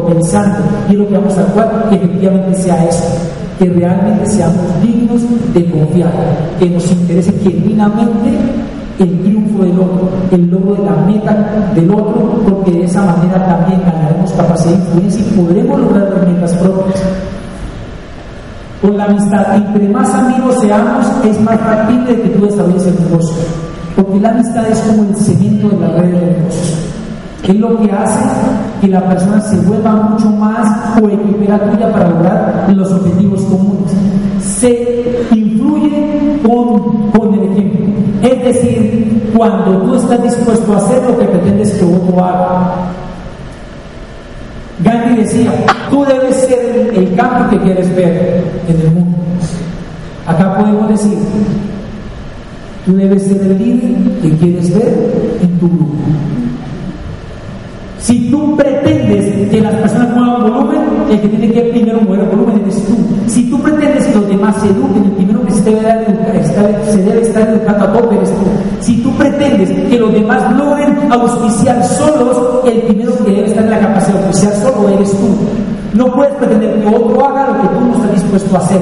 pensando, 0.08 0.60
y 0.90 0.94
lo 0.94 1.08
que 1.08 1.14
vamos 1.18 1.38
a 1.38 1.42
actuar, 1.42 1.86
que 1.90 1.96
efectivamente 1.96 2.56
sea 2.56 2.86
eso. 2.86 3.04
Que 3.58 3.66
realmente 3.70 4.26
seamos 4.26 4.82
dignos 4.82 5.01
de 5.54 5.72
confiar, 5.72 6.12
que 6.60 6.70
nos 6.70 6.90
interese 6.92 7.34
genuinamente 7.44 8.30
el 9.00 9.20
triunfo 9.22 9.64
del 9.64 9.80
otro, 9.80 10.10
el 10.32 10.50
logro 10.50 10.76
de 10.76 10.86
la 10.86 10.96
meta 11.06 11.72
del 11.76 11.92
otro, 11.92 12.42
porque 12.48 12.72
de 12.72 12.84
esa 12.86 13.02
manera 13.04 13.46
también 13.46 13.82
ganaremos 13.86 14.32
capacidad 14.32 14.74
de 14.74 14.78
influencia 14.78 15.22
y 15.22 15.40
podremos 15.40 15.80
lograr 15.80 16.10
las 16.10 16.28
metas 16.28 16.54
propias. 16.56 17.04
Con 18.82 18.98
la 18.98 19.06
amistad, 19.06 19.56
entre 19.56 19.90
más 19.90 20.14
amigos 20.14 20.60
seamos, 20.60 21.06
es 21.26 21.40
más 21.42 21.60
factible 21.60 22.22
que 22.22 22.30
tú 22.30 22.46
desarrolles 22.46 22.86
el 22.88 23.00
negocio, 23.02 23.36
porque 23.96 24.20
la 24.20 24.30
amistad 24.30 24.70
es 24.70 24.80
como 24.80 25.04
el 25.10 25.16
cemento 25.16 25.70
de 25.70 25.80
la 25.80 25.88
red 25.98 26.12
de 26.12 26.26
negocios. 26.38 26.78
Es 27.44 27.56
lo 27.56 27.78
que 27.80 27.92
hace 27.92 28.24
que 28.82 28.88
la 28.88 29.08
persona 29.08 29.42
se 29.42 29.58
vuelva 29.62 29.94
mucho 29.94 30.30
más 30.30 31.00
coequipera 31.00 31.72
tuya 31.72 31.92
para 31.92 32.10
lograr 32.10 32.72
los 32.76 32.92
objetivos 32.92 33.42
comunes. 33.44 33.92
Se 34.62 35.28
influye 35.32 36.38
con, 36.44 37.10
con 37.10 37.34
el 37.34 37.52
ejemplo. 37.52 37.88
Es 38.22 38.44
decir, 38.44 39.32
cuando 39.36 39.82
tú 39.82 39.96
estás 39.96 40.22
dispuesto 40.22 40.74
a 40.74 40.78
hacer 40.78 41.02
lo 41.02 41.18
que 41.18 41.26
pretendes 41.26 41.72
que 41.72 41.84
otro 41.84 42.24
haga. 42.24 42.92
Gandhi 44.84 45.24
decía, 45.24 45.52
tú 45.90 46.06
debes 46.06 46.36
ser 46.36 46.92
el 46.94 47.16
cambio 47.16 47.50
que 47.50 47.66
quieres 47.66 47.96
ver 47.96 48.44
en 48.68 48.82
el 48.82 48.92
mundo. 48.92 49.18
Acá 50.28 50.56
podemos 50.60 50.90
decir, 50.90 51.18
tú 52.86 52.96
debes 52.96 53.24
ser 53.24 53.42
el 53.42 53.58
líder 53.58 54.22
que 54.22 54.38
quieres 54.38 54.76
ver 54.76 55.40
en 55.42 55.60
tu 55.60 55.68
grupo. 55.70 55.96
Si 57.98 58.30
tú 58.30 58.56
pretendes 58.56 59.50
que 59.50 59.62
las 59.62 59.74
personas 59.76 60.16
muevan 60.16 60.42
volumen, 60.42 60.82
el 61.10 61.22
que 61.22 61.28
tiene 61.30 61.52
que 61.52 61.62
primero 61.62 62.02
mover 62.02 62.26
volumen 62.26 62.62
eres 62.62 62.86
tú. 62.86 62.96
Si 63.28 63.50
tú 63.50 63.62
pretendes 63.62 64.11
demás 64.42 64.56
se 64.60 64.68
eduquen, 64.70 65.04
el 65.04 65.12
primero 65.12 65.46
que 65.46 65.52
se 65.52 65.62
debe, 65.62 65.82
dar, 65.84 66.06
se 66.90 66.98
debe 66.98 67.22
estar 67.22 67.48
educando 67.48 67.86
a 67.86 67.94
tope 67.94 68.16
eres 68.16 68.30
tú. 68.32 68.46
Si 68.80 68.98
tú 69.04 69.16
pretendes 69.16 69.70
que 69.70 70.00
los 70.00 70.12
demás 70.12 70.52
logren 70.58 71.12
auspiciar 71.12 71.84
solos, 71.86 72.66
el 72.66 72.82
primero 72.82 73.16
que 73.24 73.32
debe 73.32 73.48
estar 73.48 73.64
en 73.64 73.70
la 73.70 73.80
capacidad 73.80 74.20
de 74.20 74.26
auspiciar 74.26 74.54
solo 74.56 74.90
eres 74.90 75.12
tú. 75.12 75.28
No 75.94 76.12
puedes 76.14 76.34
pretender 76.36 76.82
que 76.82 76.88
otro 76.88 77.26
haga 77.26 77.48
lo 77.48 77.62
que 77.62 77.68
tú 77.68 77.86
no 77.86 77.94
estás 77.96 78.14
dispuesto 78.14 78.56
a 78.56 78.60
hacer. 78.60 78.82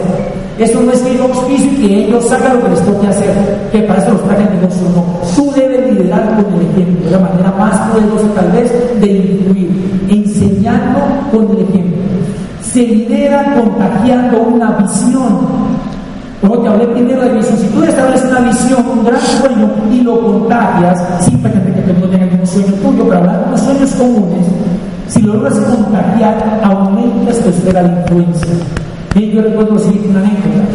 Eso 0.59 0.81
no 0.81 0.91
es 0.91 0.99
que 1.01 1.17
yo 1.17 1.23
auspicio 1.23 1.71
y 1.71 1.75
que 1.75 2.05
ellos 2.05 2.31
hagan 2.31 2.57
lo 2.57 2.63
que 2.63 2.69
les 2.69 2.85
toque 2.85 3.07
hacer, 3.07 3.33
que 3.71 3.79
para 3.79 4.01
eso 4.01 4.11
los 4.11 4.23
traje 4.23 4.43
en 4.43 4.61
negocio, 4.61 4.87
no. 4.95 5.05
Tú 5.35 5.51
debes 5.55 5.91
liderar 5.91 6.35
con 6.35 6.53
el 6.53 6.67
ejemplo, 6.69 7.05
de 7.05 7.11
la 7.11 7.19
manera 7.19 7.51
más 7.57 7.77
poderosa 7.91 8.27
tal 8.35 8.51
vez 8.51 8.71
de 9.01 9.07
influir, 9.07 9.68
Se 12.71 12.85
lidera 12.85 13.55
contagiando 13.55 14.41
una 14.41 14.71
visión. 14.77 15.39
Como 16.39 16.59
te 16.59 16.69
hablé 16.69 16.87
primero 16.87 17.21
de 17.23 17.33
visión, 17.33 17.57
si 17.57 17.67
tú 17.67 17.83
estableces 17.83 18.29
una 18.29 18.41
visión, 18.41 18.85
un 18.87 19.05
gran 19.05 19.19
sueño 19.19 19.69
y 19.91 20.01
lo 20.01 20.21
contagias, 20.21 21.03
sin 21.21 21.39
pretender 21.39 21.83
que 21.83 21.93
todo 21.93 22.09
tenga 22.09 22.25
el 22.25 22.31
mismo 22.31 22.45
sueño 22.45 22.73
tuyo, 22.75 23.03
pero 23.05 23.17
hablar 23.17 23.45
de 23.45 23.51
los 23.51 23.61
sueños 23.61 23.91
comunes, 23.95 24.45
si 25.07 25.21
lo 25.21 25.33
logras 25.33 25.55
contagiar, 25.55 26.61
aumentas 26.63 27.39
tu 27.39 27.49
esfera 27.49 27.83
de 27.83 28.01
influencia. 28.01 28.53
Y 29.15 29.31
yo 29.31 29.41
recuerdo 29.41 29.79
seguir 29.79 30.05
una 30.07 30.19
anécdota. 30.19 30.68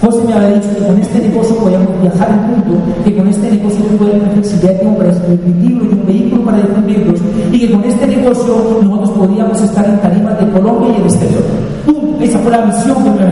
José 0.00 0.20
me 0.26 0.32
había 0.32 0.50
dicho 0.50 0.68
que 0.76 0.86
con 0.86 0.98
este 0.98 1.18
negocio 1.28 1.56
podíamos 1.56 2.00
viajar 2.00 2.30
al 2.30 2.40
mundo, 2.46 2.80
que 3.04 3.16
con 3.16 3.26
este 3.26 3.50
negocio 3.50 3.84
yo 3.90 3.98
podía 3.98 4.12
tener 4.12 4.44
de 4.44 4.86
hombres, 4.86 5.16
un 5.26 5.60
libro 5.60 5.84
y 5.86 5.88
un 5.88 6.06
vehículo 6.06 6.44
para 6.44 6.58
difundirlos, 6.58 7.20
y 7.50 7.58
que 7.58 7.72
con 7.72 7.84
este 7.84 8.06
negocio 8.06 8.80
nosotros 8.82 9.10
podíamos 9.10 9.60
estar 9.60 9.84
en 9.84 9.98
tarimas 9.98 10.38
de 10.38 10.50
Colombia 10.52 10.90
y 10.92 11.00
el 11.00 11.02
exterior. 11.02 11.42
¡Pum! 11.84 12.22
Esa 12.22 12.38
fue 12.38 12.50
la 12.52 12.60
visión 12.62 12.96
que 13.02 13.10
me 13.10 13.26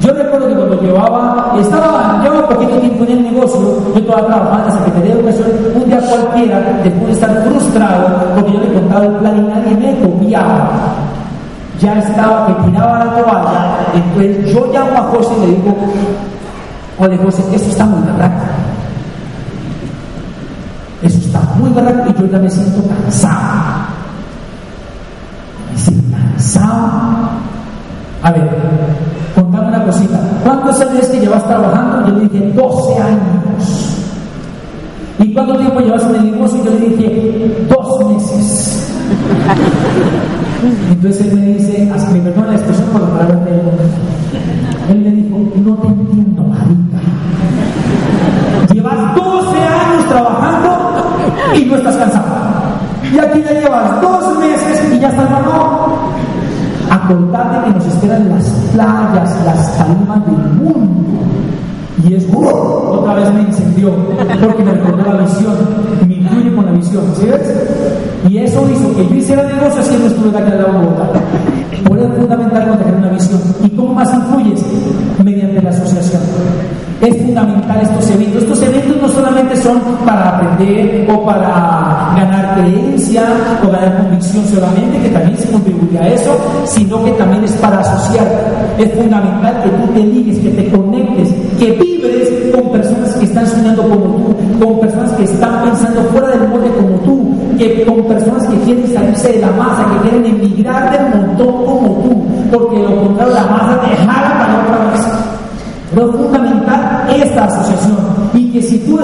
Yo 0.00 0.12
recuerdo 0.12 0.48
que 0.48 0.54
cuando 0.54 0.82
llevaba, 0.82 1.56
estaba, 1.60 2.20
llevaba 2.20 2.48
poquito 2.48 2.78
tiempo 2.78 3.04
en 3.04 3.10
el 3.12 3.22
negocio, 3.22 3.60
yo 3.94 4.00
estaba 4.00 4.26
trabajando 4.26 4.68
en 4.68 4.74
la 4.74 4.84
Secretaría 4.84 5.14
de 5.14 5.20
Educación, 5.20 5.48
un 5.76 5.84
día 5.84 6.00
cualquiera, 6.00 6.80
después 6.82 7.06
de 7.06 7.12
estar 7.12 7.44
frustrado, 7.44 8.34
porque 8.34 8.52
yo 8.52 8.58
le 8.58 8.72
contaba 8.74 9.04
el 9.04 9.12
plan 9.12 9.36
y 9.36 9.48
nadie 9.48 9.76
me 9.76 10.00
copiaba. 10.00 11.13
Ya 11.80 11.98
estaba 11.98 12.46
que 12.46 12.70
tiraba 12.70 13.04
la 13.04 13.16
toalla, 13.16 13.76
entonces 13.94 14.52
yo 14.54 14.72
llamo 14.72 14.96
a 14.96 15.02
José 15.10 15.34
y 15.36 15.40
le 15.40 15.46
digo, 15.56 15.76
oye 16.98 17.18
José, 17.18 17.42
eso 17.52 17.68
está 17.68 17.84
muy 17.84 18.00
berraco. 18.06 18.44
Eso 21.02 21.18
está 21.18 21.40
muy 21.58 21.70
berraco 21.70 22.10
y 22.10 22.20
yo 22.20 22.26
ya 22.26 22.38
me 22.38 22.48
siento 22.48 22.82
cansado. 22.88 23.86
Me 25.72 25.78
siento 25.78 26.16
cansado. 26.16 26.90
A 28.22 28.30
ver, 28.30 28.50
contame 29.34 29.68
una 29.68 29.84
cosita. 29.84 30.18
¿Cuántos 30.44 30.80
años 30.80 31.06
que 31.08 31.20
llevas 31.20 31.44
trabajando? 31.46 32.08
Yo 32.08 32.14
le 32.14 32.28
dije 32.28 32.52
12 32.52 33.02
años. 33.02 33.94
¿Y 35.18 35.34
cuánto 35.34 35.56
tiempo 35.56 35.80
llevas 35.80 36.02
en 36.04 36.14
el 36.14 36.32
negocio? 36.32 36.64
Yo 36.64 36.70
le 36.70 36.78
dije 36.80 37.66
dos 37.68 38.06
meses. 38.06 38.88
Entonces 40.90 41.26
él 41.26 41.34
me 41.38 41.46
dice, 41.54 41.90
me 42.12 42.20
perdona 42.20 42.48
la 42.48 42.54
expresión 42.54 42.88
por 42.88 43.02
la 43.02 43.08
palabra 43.08 43.36
de 43.44 43.50
él. 44.92 44.98
me 45.02 45.10
dijo, 45.10 45.38
no 45.64 45.74
te 45.76 45.86
entiendo, 45.88 46.42
marica. 46.42 46.98
Llevas 48.72 49.14
12 49.14 49.58
años 49.58 50.08
trabajando 50.08 50.70
y 51.54 51.64
no 51.66 51.76
estás 51.76 51.96
cansado. 51.96 52.24
Y 53.12 53.18
aquí 53.18 53.42
ya 53.44 53.60
llevas 53.60 54.00
dos 54.00 54.38
meses 54.38 54.92
y 54.92 54.98
ya 54.98 55.08
estás 55.08 55.30
no. 55.30 56.14
Acordate 56.90 57.66
que 57.66 57.70
nos 57.74 57.86
esperan 57.86 58.28
las 58.30 58.44
playas, 58.72 59.44
las 59.44 59.70
calmas 59.70 60.26
del 60.26 60.52
mundo. 60.54 61.20
Y 62.06 62.14
es 62.14 62.26
otra 62.34 63.14
vez 63.14 63.32
me 63.34 63.42
incendió 63.42 63.94
porque 64.42 64.62
me 64.62 64.72
recordó 64.72 65.12
la 65.12 65.22
visión, 65.22 65.54
incluye 66.54 66.56
con 66.56 66.66
la 66.66 66.72
visión, 66.72 67.04
¿sí 67.18 67.26
ves? 67.26 67.54
Y 68.28 68.38
eso 68.38 68.66
hizo 68.70 68.96
que 68.96 69.08
yo 69.08 69.14
hiciera 69.14 69.42
negocios 69.44 69.90
y 69.92 69.98
no 69.98 70.06
estuve 70.06 70.28
acá 70.30 70.50
al 70.50 70.58
lado 70.58 70.72
de 70.72 70.86
Bogotá. 70.86 71.10
Es 71.72 72.20
fundamental 72.20 72.78
tener 72.78 72.94
una 72.94 73.08
visión. 73.10 73.40
¿Y 73.62 73.68
cómo 73.70 73.94
más 73.94 74.12
influyes? 74.14 74.64
Mediante 75.22 75.62
la 75.62 75.70
asociación. 75.70 76.22
Es 77.00 77.16
fundamental 77.18 77.80
estos 77.82 78.10
eventos. 78.10 78.42
Estos 78.42 78.62
eventos 78.62 79.02
no 79.02 79.08
solamente 79.08 79.56
son 79.56 79.80
para 80.06 80.36
aprender 80.36 81.06
o 81.10 81.24
para 81.24 82.14
ganar 82.16 82.54
creencia 82.54 83.22
o 83.62 83.70
ganar 83.70 83.98
convicción 83.98 84.44
solamente, 84.46 85.02
que 85.02 85.08
también 85.10 85.36
se 85.36 85.50
contribuye 85.50 85.98
a 85.98 86.08
eso, 86.08 86.36
sino 86.64 87.04
que 87.04 87.10
también 87.12 87.44
es 87.44 87.52
para 87.52 87.80
asociar. 87.80 88.26
Es 88.78 88.90
fundamental 88.94 89.62
que 89.62 89.70
tú 89.70 89.92
te 89.92 90.00
ligues, 90.00 90.38
que 90.38 90.50
te 90.50 90.70
conectes, 90.70 91.33
que 91.64 91.72
vibres 91.72 92.52
con 92.52 92.72
personas 92.72 93.14
que 93.14 93.24
están 93.24 93.46
soñando 93.46 93.82
como 93.84 93.96
tú, 93.96 94.36
con 94.60 94.80
personas 94.80 95.12
que 95.12 95.24
están 95.24 95.62
pensando 95.64 96.02
fuera 96.10 96.28
del 96.28 96.48
molde 96.48 96.68
como 96.74 96.96
tú, 97.00 97.56
que 97.56 97.84
con 97.86 98.04
personas 98.04 98.46
que 98.48 98.56
quieren 98.60 98.92
salirse 98.92 99.32
de 99.32 99.38
la 99.38 99.50
masa, 99.52 99.86
que 99.90 100.08
quieren 100.10 100.26
emigrar 100.26 100.92
del 100.92 101.20
montón 101.20 101.64
como 101.64 102.02
tú, 102.02 102.22
porque 102.52 102.78
lo 102.80 102.96
contrario 103.00 103.34
la 103.34 103.46
masa 103.46 103.80
te 103.80 103.96
jala 103.96 104.38
para 104.38 104.62
otra 104.62 104.90
vez. 104.90 105.00
Es 105.96 106.16
fundamental 106.16 107.04
asociación 107.08 107.14
que 107.16 107.32
si 107.78 107.88
tú 107.88 108.13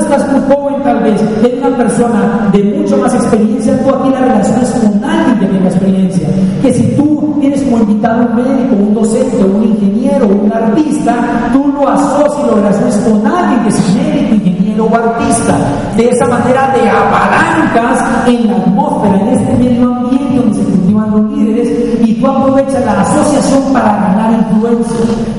estás 0.01 0.27
muy 0.33 0.41
joven 0.49 0.83
tal 0.83 1.03
vez, 1.03 1.43
de 1.43 1.59
una 1.59 1.77
persona 1.77 2.49
de 2.53 2.65
mucho 2.65 2.97
más 2.99 3.15
experiencia, 3.15 3.83
tú 3.83 3.91
aquí 3.95 4.11
la 4.11 4.21
relaciones 4.21 4.71
con 4.71 5.05
alguien 5.05 5.39
que 5.39 5.47
tenga 5.47 5.69
experiencia. 5.69 6.29
Que 6.63 6.73
si 6.73 6.83
tú 6.97 7.37
tienes 7.41 7.63
como 7.63 7.79
invitado 7.79 8.27
un 8.27 8.37
médico, 8.37 8.77
un 8.77 8.95
docente, 8.95 9.45
un 9.45 9.65
ingeniero, 9.65 10.27
un 10.27 10.53
artista, 10.53 11.15
tú 11.53 11.69
lo 11.69 11.89
asocias 11.89 12.45
y 12.45 12.47
lo 12.47 12.57
relaciones 12.57 12.97
con 12.97 13.27
alguien 13.27 13.63
que 13.63 13.69
es 13.69 13.95
médico, 13.95 14.35
ingeniero 14.35 14.85
o 14.87 14.95
artista. 14.95 15.57
De 15.97 16.09
esa 16.09 16.27
manera 16.27 16.73
te 16.75 16.89
apalancas 16.89 18.29
en 18.29 18.47
la 18.49 18.57
atmósfera, 18.57 19.21
en 19.21 19.29
este 19.29 19.55
medio 19.55 19.95
ambiente 19.95 20.37
donde 20.37 20.55
se 20.55 20.65
cultivan 20.65 21.11
los 21.11 21.33
líderes 21.33 22.01
y 22.01 22.15
tú 22.15 22.27
aprovechas 22.27 22.85
la 22.85 23.01
asociación 23.01 23.73
para 23.73 23.93
ganar 23.93 24.33
influencia. 24.33 24.97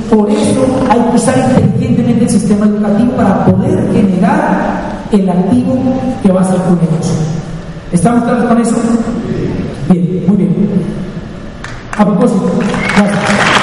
Por 0.09 0.29
usar 1.15 1.37
inteligentemente 1.37 2.23
el 2.23 2.29
sistema 2.29 2.65
educativo 2.65 3.11
para 3.13 3.45
poder 3.45 3.91
generar 3.93 4.81
el 5.11 5.29
activo 5.29 5.77
que 6.23 6.31
va 6.31 6.41
a 6.41 6.45
ser 6.45 6.59
tu 6.61 6.75
negocio. 6.75 7.15
¿Estamos 7.91 8.23
claros 8.23 8.45
con 8.45 8.61
eso? 8.61 8.75
Bien, 9.89 10.23
muy 10.27 10.37
bien. 10.37 10.55
A 11.97 12.05
propósito, 12.05 12.51
gracias. 12.95 13.61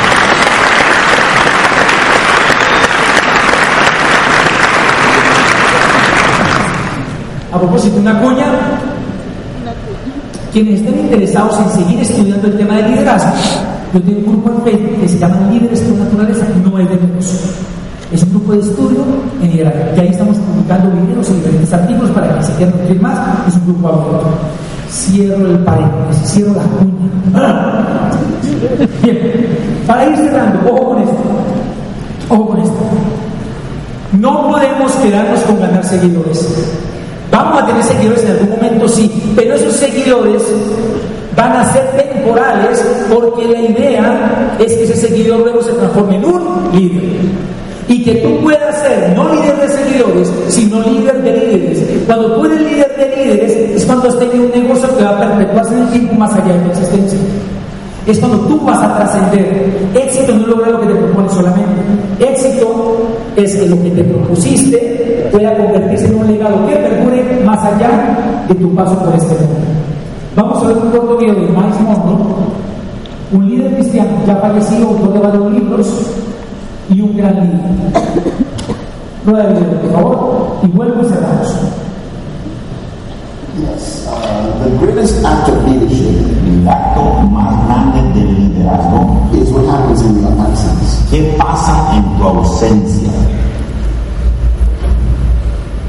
A 7.51 7.59
propósito, 7.59 7.99
una 7.99 8.21
cuña. 8.21 8.47
Quienes 10.53 10.81
estén 10.81 10.99
interesados 11.01 11.59
en 11.59 11.71
seguir 11.71 12.01
estudiando 12.01 12.47
el 12.49 12.57
tema 12.57 12.77
de 12.77 12.89
liderazgo, 12.89 13.33
yo 13.93 14.03
tengo 14.03 14.19
un 14.19 14.43
grupo 14.43 14.51
en 14.51 14.63
Facebook 14.63 15.01
que 15.01 15.09
se 15.09 15.19
llama 15.19 15.37
Líderes 15.51 15.81
por 15.81 15.99
Naturaleza, 15.99 16.47
no 16.63 16.79
es 16.79 16.89
de 16.89 16.97
negocio. 16.97 17.39
Es 18.13 18.23
un 18.23 18.38
de 18.53 18.61
estudio 18.61 19.05
en 19.43 19.51
liderazgo. 19.51 19.81
Y 19.97 20.01
ahí 20.01 20.09
estamos 20.09 20.37
publicando 20.39 20.91
videos 20.91 21.31
y 21.31 21.35
diferentes 21.35 21.73
artículos 21.73 22.11
para 22.11 22.39
que 22.39 22.45
se 22.45 22.53
quieran 22.55 22.79
nutrir 22.79 23.01
más. 23.01 23.49
Es 23.49 23.55
un 23.55 23.67
grupo 23.67 23.89
abierto. 23.89 24.29
Cierro 24.91 25.47
el 25.47 25.59
paréntesis, 25.59 26.31
cierro 26.31 26.55
la 26.55 26.63
cuña. 26.63 26.99
Bien, 29.03 29.19
para 29.87 30.07
ir 30.07 30.17
cerrando, 30.17 30.71
ojo 30.71 30.89
con 30.89 31.03
esto. 31.03 31.17
Ojo 32.31 32.49
con 32.49 32.59
esto. 32.61 32.79
No 34.19 34.49
podemos 34.49 34.93
quedarnos 34.93 35.41
con 35.41 35.61
ganar 35.61 35.85
seguidores. 35.85 36.49
Vamos 37.31 37.63
a 37.63 37.67
tener 37.67 37.83
seguidores 37.83 38.25
en 38.25 38.31
algún 38.31 38.51
momento, 38.51 38.89
sí, 38.89 39.33
pero 39.37 39.55
esos 39.55 39.75
seguidores 39.75 40.43
van 41.37 41.53
a 41.53 41.73
ser 41.73 41.85
temporales 41.93 42.85
porque 43.13 43.47
la 43.47 43.61
idea 43.61 44.57
es 44.59 44.73
que 44.73 44.85
ese 44.85 44.97
seguidor 44.97 45.41
luego 45.41 45.63
se 45.63 45.73
transforme 45.73 46.17
en 46.17 46.25
un 46.25 46.71
líder. 46.73 47.03
Y 47.89 48.03
que 48.03 48.17
tú 48.17 48.41
puedas 48.43 48.83
ser 48.83 49.15
no 49.17 49.33
líder 49.33 49.57
de 49.61 49.69
seguidores, 49.69 50.33
sino 50.49 50.81
líder 50.83 51.23
de 51.23 51.33
líderes. 51.33 51.85
Cuando 52.07 52.35
tú 52.35 52.45
eres 52.45 52.61
líder 52.61 52.97
de 52.97 53.17
líderes, 53.17 53.57
es 53.77 53.85
cuando 53.87 54.09
has 54.09 54.19
tenido 54.19 54.45
un 54.45 54.63
negocio 54.63 54.97
que 54.97 55.05
va 55.05 55.11
a 55.11 55.19
perpetuarse 55.21 55.75
en 55.75 55.81
el 55.81 55.89
tiempo 55.89 56.15
más 56.15 56.35
allá 56.35 56.53
de 56.53 56.59
tu 56.61 56.69
existencia. 56.71 57.19
Es 58.07 58.19
cuando 58.19 58.39
tú 58.41 58.61
vas 58.61 58.83
a 58.83 58.97
trascender. 58.97 59.91
Éxito 59.95 60.35
no 60.35 60.43
es 60.43 60.49
lograr 60.49 60.71
lo 60.73 60.81
que 60.81 60.87
te 60.87 60.95
propones 60.95 61.33
solamente. 61.33 61.81
Éxito 62.21 62.97
es 63.37 63.57
que 63.57 63.69
lo 63.69 63.83
que 63.83 63.91
te 63.91 64.05
propusiste 64.05 65.29
pueda 65.33 65.57
convertirse 65.57 66.07
en 66.07 66.15
un 66.15 66.27
legado 66.27 66.67
que 66.67 66.77
perdure 66.77 67.41
más 67.45 67.65
allá 67.65 68.45
de 68.49 68.55
tu 68.55 68.75
paso 68.75 68.99
por 68.99 69.15
este 69.15 69.35
mundo. 69.35 69.69
Vamos 70.37 70.63
a 70.63 70.69
ver 70.69 70.77
un 70.77 70.91
corto 70.91 71.17
video 71.17 71.35
de 71.35 71.41
Miles 71.41 71.81
Monroe, 71.81 72.35
un 73.33 73.51
líder 73.51 73.75
cristiano 73.75 74.11
ya 74.27 74.37
fallecido, 74.37 74.89
autor 74.89 75.13
de 75.15 75.19
varios 75.21 75.53
libros 75.53 75.87
y 76.91 77.01
un 77.01 77.17
gran. 77.17 77.35
Prueba 79.25 79.45
de 79.49 79.61
video, 79.61 79.81
por 79.81 79.93
favor, 79.93 80.59
y 80.63 80.67
vuelvo 80.69 81.03
y 81.03 81.05
cerramos. 81.07 81.55
Yes, 83.59 84.07
uh, 84.07 84.65
the 84.65 84.71
greatest 84.79 85.25
act 85.25 85.49
of 85.49 85.67
leadership 85.67 86.15
El 86.47 86.69
acto 86.69 87.01
más 87.29 87.67
grande 87.67 88.21
del 88.21 88.35
liderazgo 88.55 89.29
is 89.35 89.51
what 89.51 89.67
happens 89.69 90.01
in 90.03 90.21
your 90.23 90.31
absence. 90.41 91.03
¿Qué 91.11 91.35
pasa 91.37 91.97
en 91.97 92.05
tu 92.19 92.25
ausencia? 92.25 93.11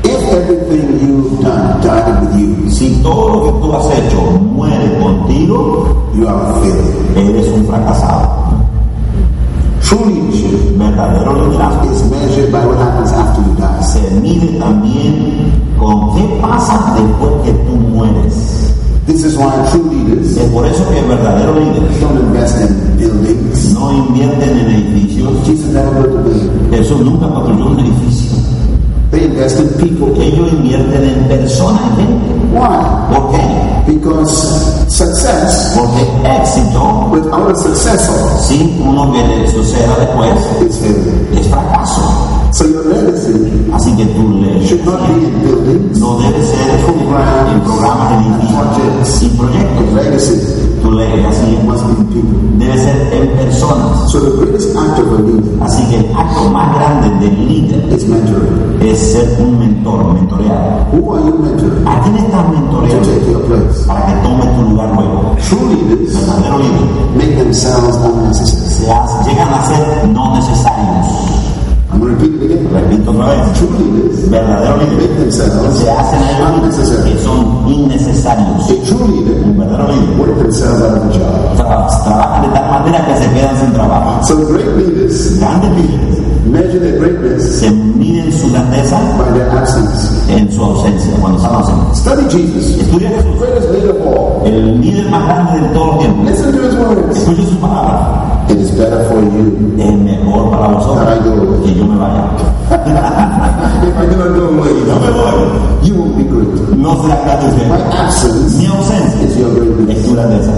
If 0.03 0.33
everything 0.33 0.99
you've 0.99 1.41
done 1.43 1.79
died 1.81 2.21
with 2.21 2.39
you, 2.39 2.69
Si 2.71 3.01
todo 3.03 3.29
lo 3.29 3.43
que 3.43 3.51
tú 3.61 3.73
has 3.73 3.85
hecho 3.99 4.21
muere 4.39 4.97
contigo, 4.99 6.09
you 6.15 6.27
are 6.27 6.35
a 6.41 6.53
failure. 6.61 7.29
eres 7.37 7.47
un 7.49 7.65
fracasado. 7.65 8.48
True 9.89 10.05
leadership 10.05 10.77
Verdadero 10.77 11.49
is 11.89 12.03
measured 12.11 12.51
by 12.51 12.63
what 12.63 12.77
happens 12.77 13.11
after 13.11 13.41
you 13.41 13.55
die. 13.57 13.81
se 13.81 14.21
mide 14.21 14.59
también 14.59 15.49
con 15.79 16.13
qué 16.13 16.39
pasa 16.39 16.93
después 16.93 17.31
que 17.43 17.53
tú 17.65 17.73
mueres. 17.75 18.75
This 19.07 19.23
is 19.25 19.35
why 19.35 19.49
true 19.71 19.89
leaders 19.89 20.37
Es 20.37 20.47
por 20.51 20.67
eso 20.67 20.87
que 20.91 21.01
verdaderos 21.01 21.57
líderes 21.57 21.99
don't 22.01 22.19
invest 22.19 22.61
in 22.61 22.97
buildings. 22.99 23.73
no 23.73 23.91
invierten 23.91 24.59
en 24.59 24.69
edificios. 24.75 25.33
Jesus 25.47 25.73
never 25.73 25.91
built 26.03 26.17
a 26.17 26.21
building. 26.21 26.69
Jesús 26.69 27.01
nunca 27.01 27.27
construyó 27.33 27.65
un 27.71 27.79
edificio. 27.79 28.37
They 29.11 29.25
invest 29.25 29.59
in 29.59 29.69
people. 29.79 30.09
Ellos 30.21 30.51
invierten 30.53 31.03
en 31.03 31.27
personas, 31.27 31.81
en 31.97 32.05
gente. 32.07 32.29
Why? 32.53 33.15
¿Por 33.15 33.31
qué? 33.31 33.39
Because 33.87 34.85
success 34.87 35.73
Porque 35.75 36.01
éxito, 36.41 37.09
without 37.11 37.51
a 37.51 37.55
successor 37.55 38.39
sin 38.39 38.79
uno 38.87 39.11
que 39.11 39.23
le 39.23 39.47
suceda 39.51 39.95
después, 39.99 40.35
is 40.69 40.77
failure. 40.77 41.39
es 41.39 41.47
fracaso. 41.47 42.01
So 42.51 42.65
your 42.65 42.85
legacy 42.85 43.69
Así 43.73 43.95
que 43.95 44.05
tú 44.07 44.41
le 44.41 44.59
should 44.65 44.83
not 44.83 44.99
be 45.07 45.13
in 45.25 45.41
buildings. 45.41 45.99
no 45.99 46.17
debe 46.19 46.41
ser 46.43 46.79
en 46.79 47.61
programas 47.61 48.09
de 48.09 48.15
edificios 48.33 49.21
y 49.23 49.27
proyectos. 49.37 49.93
legacy 49.93 50.33
Tu 50.81 50.91
legacy 50.91 51.57
must 51.65 51.83
be 51.85 51.91
in 51.91 52.07
people. 52.07 52.39
debe 52.57 52.77
ser 52.77 53.13
en 53.13 53.27
personas. 53.37 54.11
So 54.11 54.19
the 54.19 54.31
greatest 54.37 54.75
act 54.75 54.99
of 54.99 55.13
a 55.13 55.21
leader 55.21 55.63
Así 55.63 55.83
que 55.89 55.97
el 55.97 56.05
acto 56.15 56.49
más 56.49 56.75
grande 56.75 57.09
del 57.25 57.47
líder 57.47 57.93
is 57.95 58.07
mentoring. 58.07 58.79
es 58.81 58.98
ser 58.99 59.37
un 59.41 59.57
mentor, 59.59 60.13
mentorear. 60.13 60.87
Who 60.91 61.15
are 61.15 61.23
you 61.25 61.37
mentoring 61.39 61.87
¿A 61.87 62.01
quién 62.03 62.15
estás 62.17 62.45
to 62.45 62.51
mentoreando 62.51 63.07
take 63.09 63.31
your 63.31 63.41
place? 63.47 63.87
para 63.87 64.05
que 64.05 64.13
tome 64.21 64.45
tu 64.55 64.69
lugar 64.69 64.89
luego? 64.95 65.35
True 65.47 65.73
leaders 65.73 66.13
Verdadero 66.13 66.57
líder 66.59 67.15
make 67.15 67.35
themselves 67.37 67.95
unnecessary. 67.97 68.69
se 69.23 69.29
llegan 69.29 69.53
a 69.53 69.65
ser 69.67 70.07
no 70.09 70.35
necesarios. 70.35 71.07
I'm 71.91 71.99
going 71.99 72.15
to 72.15 72.23
repeat 72.23 72.41
it 72.41 72.51
again. 72.51 72.69
Repito 72.71 73.11
otra 73.11 73.25
vez. 73.33 74.29
Make 74.29 74.41
líder 74.45 75.17
themselves 75.17 75.79
se 75.79 75.89
hacen 75.89 76.21
ellos 76.21 77.03
que 77.03 77.17
son 77.19 77.67
innecesarios. 77.67 78.69
Work 80.19 80.37
themselves 80.37 80.81
out 80.83 80.97
of 80.97 81.05
a 81.05 81.11
job. 81.17 81.57
tra- 81.57 81.87
trabajan 82.03 82.41
de 82.43 82.49
tal 82.53 82.69
manera 82.69 83.05
que 83.05 83.15
se 83.23 83.29
quedan 83.33 83.57
sin 83.59 83.73
trabajo. 83.73 84.23
So 84.25 84.35
great 84.47 84.67
leaders 84.77 85.39
Grandes 85.39 85.71
líderes 85.71 86.19
measure 86.45 86.79
their 86.79 86.99
greatness 86.99 87.59
se 87.59 87.69
miden 87.71 88.31
su 88.31 88.49
grandeza 88.51 88.99
by 89.17 89.31
their 89.33 89.49
absence. 89.57 90.09
en 90.29 90.51
su 90.51 90.63
ausencia, 90.63 91.13
cuando 91.19 91.37
están 91.39 91.55
ausentes. 91.55 91.97
Study 91.99 92.23
Jesus, 92.29 92.77
Estudia 92.81 93.09
a 93.09 93.11
the 93.13 93.17
Jesús, 93.23 93.39
greatest 93.39 93.71
leader 93.71 93.91
of 93.91 94.07
all. 94.07 94.45
el 94.47 94.79
líder 94.81 95.09
más 95.09 95.25
grande 95.25 95.59
de 95.67 95.73
todos 95.73 95.87
los 95.95 95.99
tiempos. 95.99 96.25
Listen 96.29 96.51
to 96.51 96.67
his 96.67 96.75
words. 96.75 97.17
Escuche 97.17 97.43
sus 97.45 97.57
palabras. 97.57 98.38
It 98.49 98.57
is 98.59 98.71
better 98.71 99.03
for 99.09 99.21
you 99.21 99.75
Es 99.77 99.93
mejor 99.97 100.49
para 100.51 100.67
vosotros 100.73 101.05
that 101.05 101.17
I 101.17 101.23
go? 101.23 101.63
que 101.63 101.75
yo 101.75 101.85
me 101.85 101.97
vaya. 101.97 102.29
If 102.69 103.97
I 103.97 104.05
do 104.09 104.15
not 104.17 104.35
go? 104.35 104.49
Away, 104.49 104.73
No 104.87 104.95
me 104.99 105.09
voy. 105.13 105.85
you 105.85 105.93
won't 105.95 106.17
be 106.17 106.23
great. 106.23 106.77
No 106.77 106.95
será 107.01 107.15
My 107.69 107.81
absence 107.97 108.57
Mi 108.57 108.65
ausencia 108.67 109.23
is 109.27 109.37
your 109.37 109.49
es 109.49 109.59
greatness. 109.59 110.05
tu 110.05 110.13
grandeza. 110.15 110.51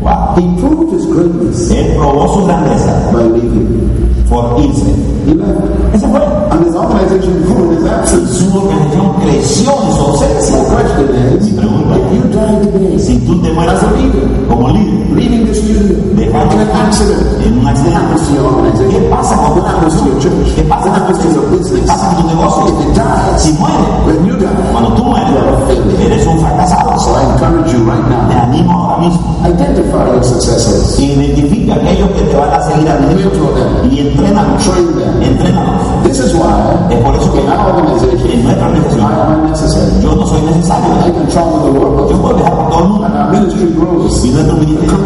Wow. 0.00 0.34
He 0.36 0.42
proved 0.60 0.92
his 0.94 1.06
greatness 1.06 1.70
Él 1.72 1.96
probó 1.96 2.34
su 2.34 2.46
grandeza 2.46 3.10
by 3.12 3.24
leaving. 3.24 4.24
por 4.28 4.60
irse. 4.60 4.94
He 5.26 5.34
left. 5.34 5.94
Ese 5.94 6.06
fue. 6.06 6.20
And 6.50 6.64
his 6.64 6.74
organization 6.74 7.42
grew 7.42 7.72
in 7.72 7.78
his 7.78 7.86
absence. 7.86 8.30
Su 8.38 8.56
organización 8.56 9.12
creció 9.22 9.70
en 9.72 9.92
su 9.92 10.02
My 10.02 10.06
ausencia. 10.06 10.58
question 10.70 11.08
is, 11.16 11.44
Mi 11.44 11.58
pregunta 11.58 11.96
if 11.98 12.12
you 12.14 12.22
die 12.30 12.56
today, 12.62 12.98
Si 12.98 13.18
tú 13.26 13.40
te 13.42 13.48
leader, 13.52 14.46
como 14.48 14.68
líder, 14.70 15.16
leaving 15.16 15.46
in 16.28 16.60
an 16.60 16.68
accident, 16.86 17.42
en 17.42 17.58
un 17.58 17.66
accidente, 17.66 18.88
¿qué 18.90 18.98
pasa 19.10 19.36
tu 19.36 19.60
to 19.60 20.04
your 20.06 20.18
church? 20.20 20.54
¿Qué 20.54 20.62
pasa 20.62 20.86
What 20.90 20.96
happens 20.98 21.18
to 21.18 21.28
your 21.32 21.44
¿Qué 21.50 21.56
business? 21.56 21.86
pasa 21.86 22.14
con 22.14 22.22
tu 22.22 22.28
negocio? 22.28 22.66
Si 23.38 23.52
muere, 23.54 23.74
when 24.06 24.72
cuando 24.72 24.92
tú 24.94 25.04
mueres, 25.04 25.28
eres 26.04 26.26
un 26.26 26.38
fracasado. 26.40 26.98
so 26.98 27.14
I 27.14 27.22
encourage 27.32 27.72
you 27.72 27.78
right 27.84 28.02
Te 28.04 28.34
now, 28.34 28.42
animo 28.42 28.72
ahora 28.72 28.98
mismo. 28.98 29.38
identify 29.46 30.04
your 30.12 30.24
successors, 30.24 30.98
Identifica 30.98 31.74
aquellos 31.74 32.10
que 32.10 32.22
te 32.22 32.36
van 32.36 32.50
a 32.52 32.60
seguir 32.62 32.88
adelante 32.88 33.30
y 33.90 33.98
entrénalos. 34.00 34.64
train 34.64 34.86
them. 34.98 35.22
Entrénalos. 35.22 36.02
This 36.04 36.18
is 36.20 36.34
why 36.34 36.48
Es 36.90 36.98
por 37.04 37.14
eso 37.16 37.32
que 37.32 37.40
en 37.40 38.44
nuestra 38.44 38.68
I 38.68 38.70
organización 38.70 40.00
yo 40.02 40.14
no 40.16 40.26
soy 40.26 40.40
I 40.40 40.44
necesario. 40.46 40.88
can 41.14 41.26
travel 41.28 41.60
the 41.64 41.70
world, 41.78 42.10
Yo 42.10 42.16
puedo 42.22 42.34
viajar 42.36 42.68
todo 42.70 42.78
el 42.98 43.04
and 43.04 43.14
our 43.16 43.30
ministry 43.32 43.66
grows. 43.76 44.24
Y 44.24 44.30
nuestro 44.30 44.56
ministerio 44.56 44.98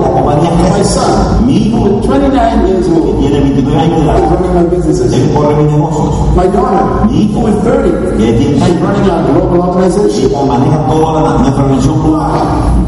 la. 0.00 0.43
Son, 0.84 1.46
Mi 1.46 1.56
hijo, 1.68 1.78
with 1.82 2.04
29 2.04 2.66
years 2.66 2.88
old, 2.88 3.20
tiene 3.20 3.40
29 3.40 3.78
años 3.80 3.96
de 3.96 4.02
is 4.02 4.04
edad, 4.04 4.30
running 4.30 4.54
my 4.54 4.76
businesses. 4.76 5.12
él 5.12 5.30
corre 5.34 5.62
mis 5.62 5.72
negocios. 5.72 6.36
My 6.36 6.46
daughter, 6.48 6.84
hijo, 7.12 7.40
who 7.40 7.48
is 7.48 7.56
30, 7.62 8.16
que 8.16 8.32
tiene 8.32 8.56
is 8.56 8.80
running 8.80 9.10
our 9.10 9.22
global 9.32 9.60
organization. 9.70 10.30
ella 10.30 10.42
maneja 10.44 10.86
toda 10.86 11.22
la, 11.22 11.38
nuestra 11.38 11.64
organización 11.64 12.02
global. 12.02 12.30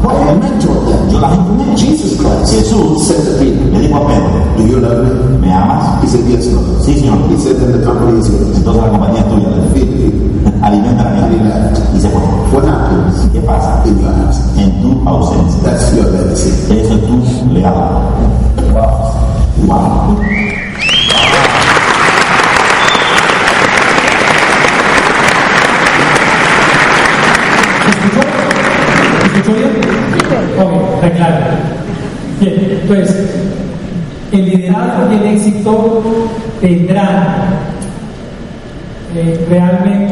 Why? 0.03 0.13
I 0.13 0.35
mentor 0.35 0.85
them. 0.85 1.09
Yo 1.09 1.19
las 1.19 1.37
implemento. 1.37 1.75
Jesus 1.77 2.17
Christ 2.17 2.53
Jesús 2.53 3.07
said 3.07 3.23
to 3.25 3.31
Peter, 3.39 3.65
le 3.73 3.79
dijo 3.79 3.97
a 3.97 4.07
Pedro, 4.07 4.29
Do 4.57 4.63
you 4.67 4.79
love 4.79 5.03
me? 5.03 5.37
¿me 5.47 5.53
amas? 5.53 6.03
He 6.03 6.07
said, 6.07 6.25
Yes, 6.27 6.47
Lord. 6.53 6.81
Sí, 6.83 6.93
Señor. 6.99 7.17
He 7.29 7.37
said, 7.37 7.57
Then 7.57 7.79
the 7.79 7.85
company 7.85 8.19
is 8.19 8.29
yours. 8.29 8.46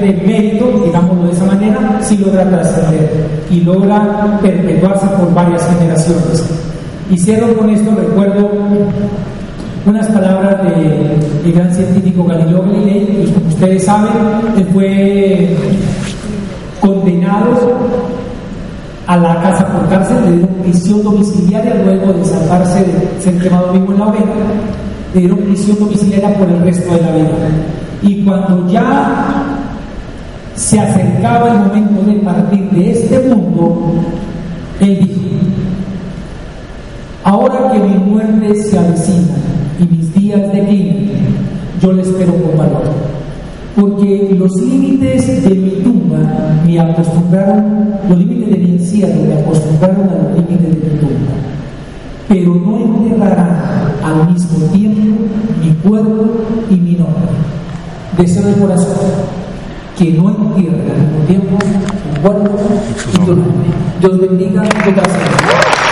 Realmente 0.06 0.26
mérito, 0.26 0.82
digámoslo 0.86 1.26
de 1.28 1.32
esa 1.34 1.45
manera, 1.45 1.99
si 2.01 2.18
logra 2.18 2.49
trascender 2.49 3.10
y 3.49 3.62
logra 3.62 4.39
perpetuarse 4.41 5.08
por 5.08 5.34
varias 5.34 5.68
generaciones. 5.78 6.43
Y 7.12 7.18
cierro 7.18 7.56
con 7.58 7.70
esto, 7.70 7.91
recuerdo 7.95 8.49
unas 9.86 10.08
palabras 10.08 10.64
de- 10.64 11.43
del 11.43 11.53
gran 11.53 11.74
científico 11.74 12.24
Galileo 12.26 12.64
Galilei, 12.64 13.06
que 13.06 13.34
como 13.34 13.47
ustedes 13.47 13.84
saben, 13.86 14.12
él 14.58 14.66
fue 14.74 15.56
condenado 16.82 17.74
a 19.08 19.18
la 19.18 19.39
casa 19.41 19.68
por 19.68 19.88
cárcel, 19.88 20.18
le 20.26 20.32
dieron 20.32 20.49
prisión 20.64 21.03
domiciliaria 21.03 21.76
luego 21.86 22.14
de 22.14 22.26
salvarse 22.26 22.80
de 22.80 23.22
ser 23.22 23.38
quemado 23.38 23.72
vivo 23.74 23.91
en 23.93 23.99
la 23.99 24.06
hoguera, 24.08 24.26
le 25.14 25.20
dieron 25.20 25.38
prisión 25.39 25.78
domiciliaria 25.80 26.34
por 26.36 26.49
el 26.49 26.60
resto 26.62 26.91
de 26.95 27.01
la 27.01 27.12
vida. 27.12 27.30
Y 28.01 28.24
cuando 28.26 28.68
ya 28.68 29.55
se 30.56 30.80
acercaba 30.80 31.51
el 31.51 31.60
momento 31.60 32.01
de 32.03 32.20
partir 32.20 32.70
de 32.72 32.91
este 32.91 33.20
mundo, 33.20 33.93
él 34.80 34.99
dijo, 34.99 35.22
ahora 37.24 37.72
que 37.72 37.80
mi 37.80 37.97
muerte 37.97 38.56
se 38.56 38.78
avecina 38.78 39.36
y 39.80 39.86
mis 39.86 40.14
días 40.14 40.41
declinan, 40.53 41.10
yo 41.82 41.91
le 41.91 42.01
espero 42.01 42.34
con 42.36 42.58
valor 42.58 43.16
porque 43.76 44.34
los 44.39 44.56
límites 44.62 45.43
de 45.43 45.53
mi 45.53 45.70
tumba 45.84 46.20
me 46.66 46.80
acostumbraron, 46.80 47.89
los 48.08 48.18
límites 48.18 48.49
de 48.51 48.58
mi 48.58 48.72
encierro 48.72 49.22
me 49.28 49.34
acostumbraron 49.34 50.10
a 50.10 50.24
los 50.24 50.36
límites 50.36 50.62
de 50.62 50.91
mi 50.91 50.99
tumba, 50.99 51.34
pero 52.30 52.56
no 52.56 52.78
enterrarán 52.78 53.58
al 54.01 54.32
mismo 54.32 54.66
tiempo 54.68 55.01
mi 55.62 55.72
cuerpo 55.84 56.26
y 56.70 56.76
mi 56.76 56.93
nombre. 56.93 57.36
Deseo 58.18 58.45
de 58.47 58.53
corazón 58.53 59.44
que 59.97 60.11
no 60.11 60.29
entierren 60.29 61.25
y 63.13 63.17
tu 63.25 63.35
nombre. 63.35 63.69
Dios 63.99 64.19
bendiga, 64.19 64.61
muchas 64.61 64.95
gracias. 64.95 65.84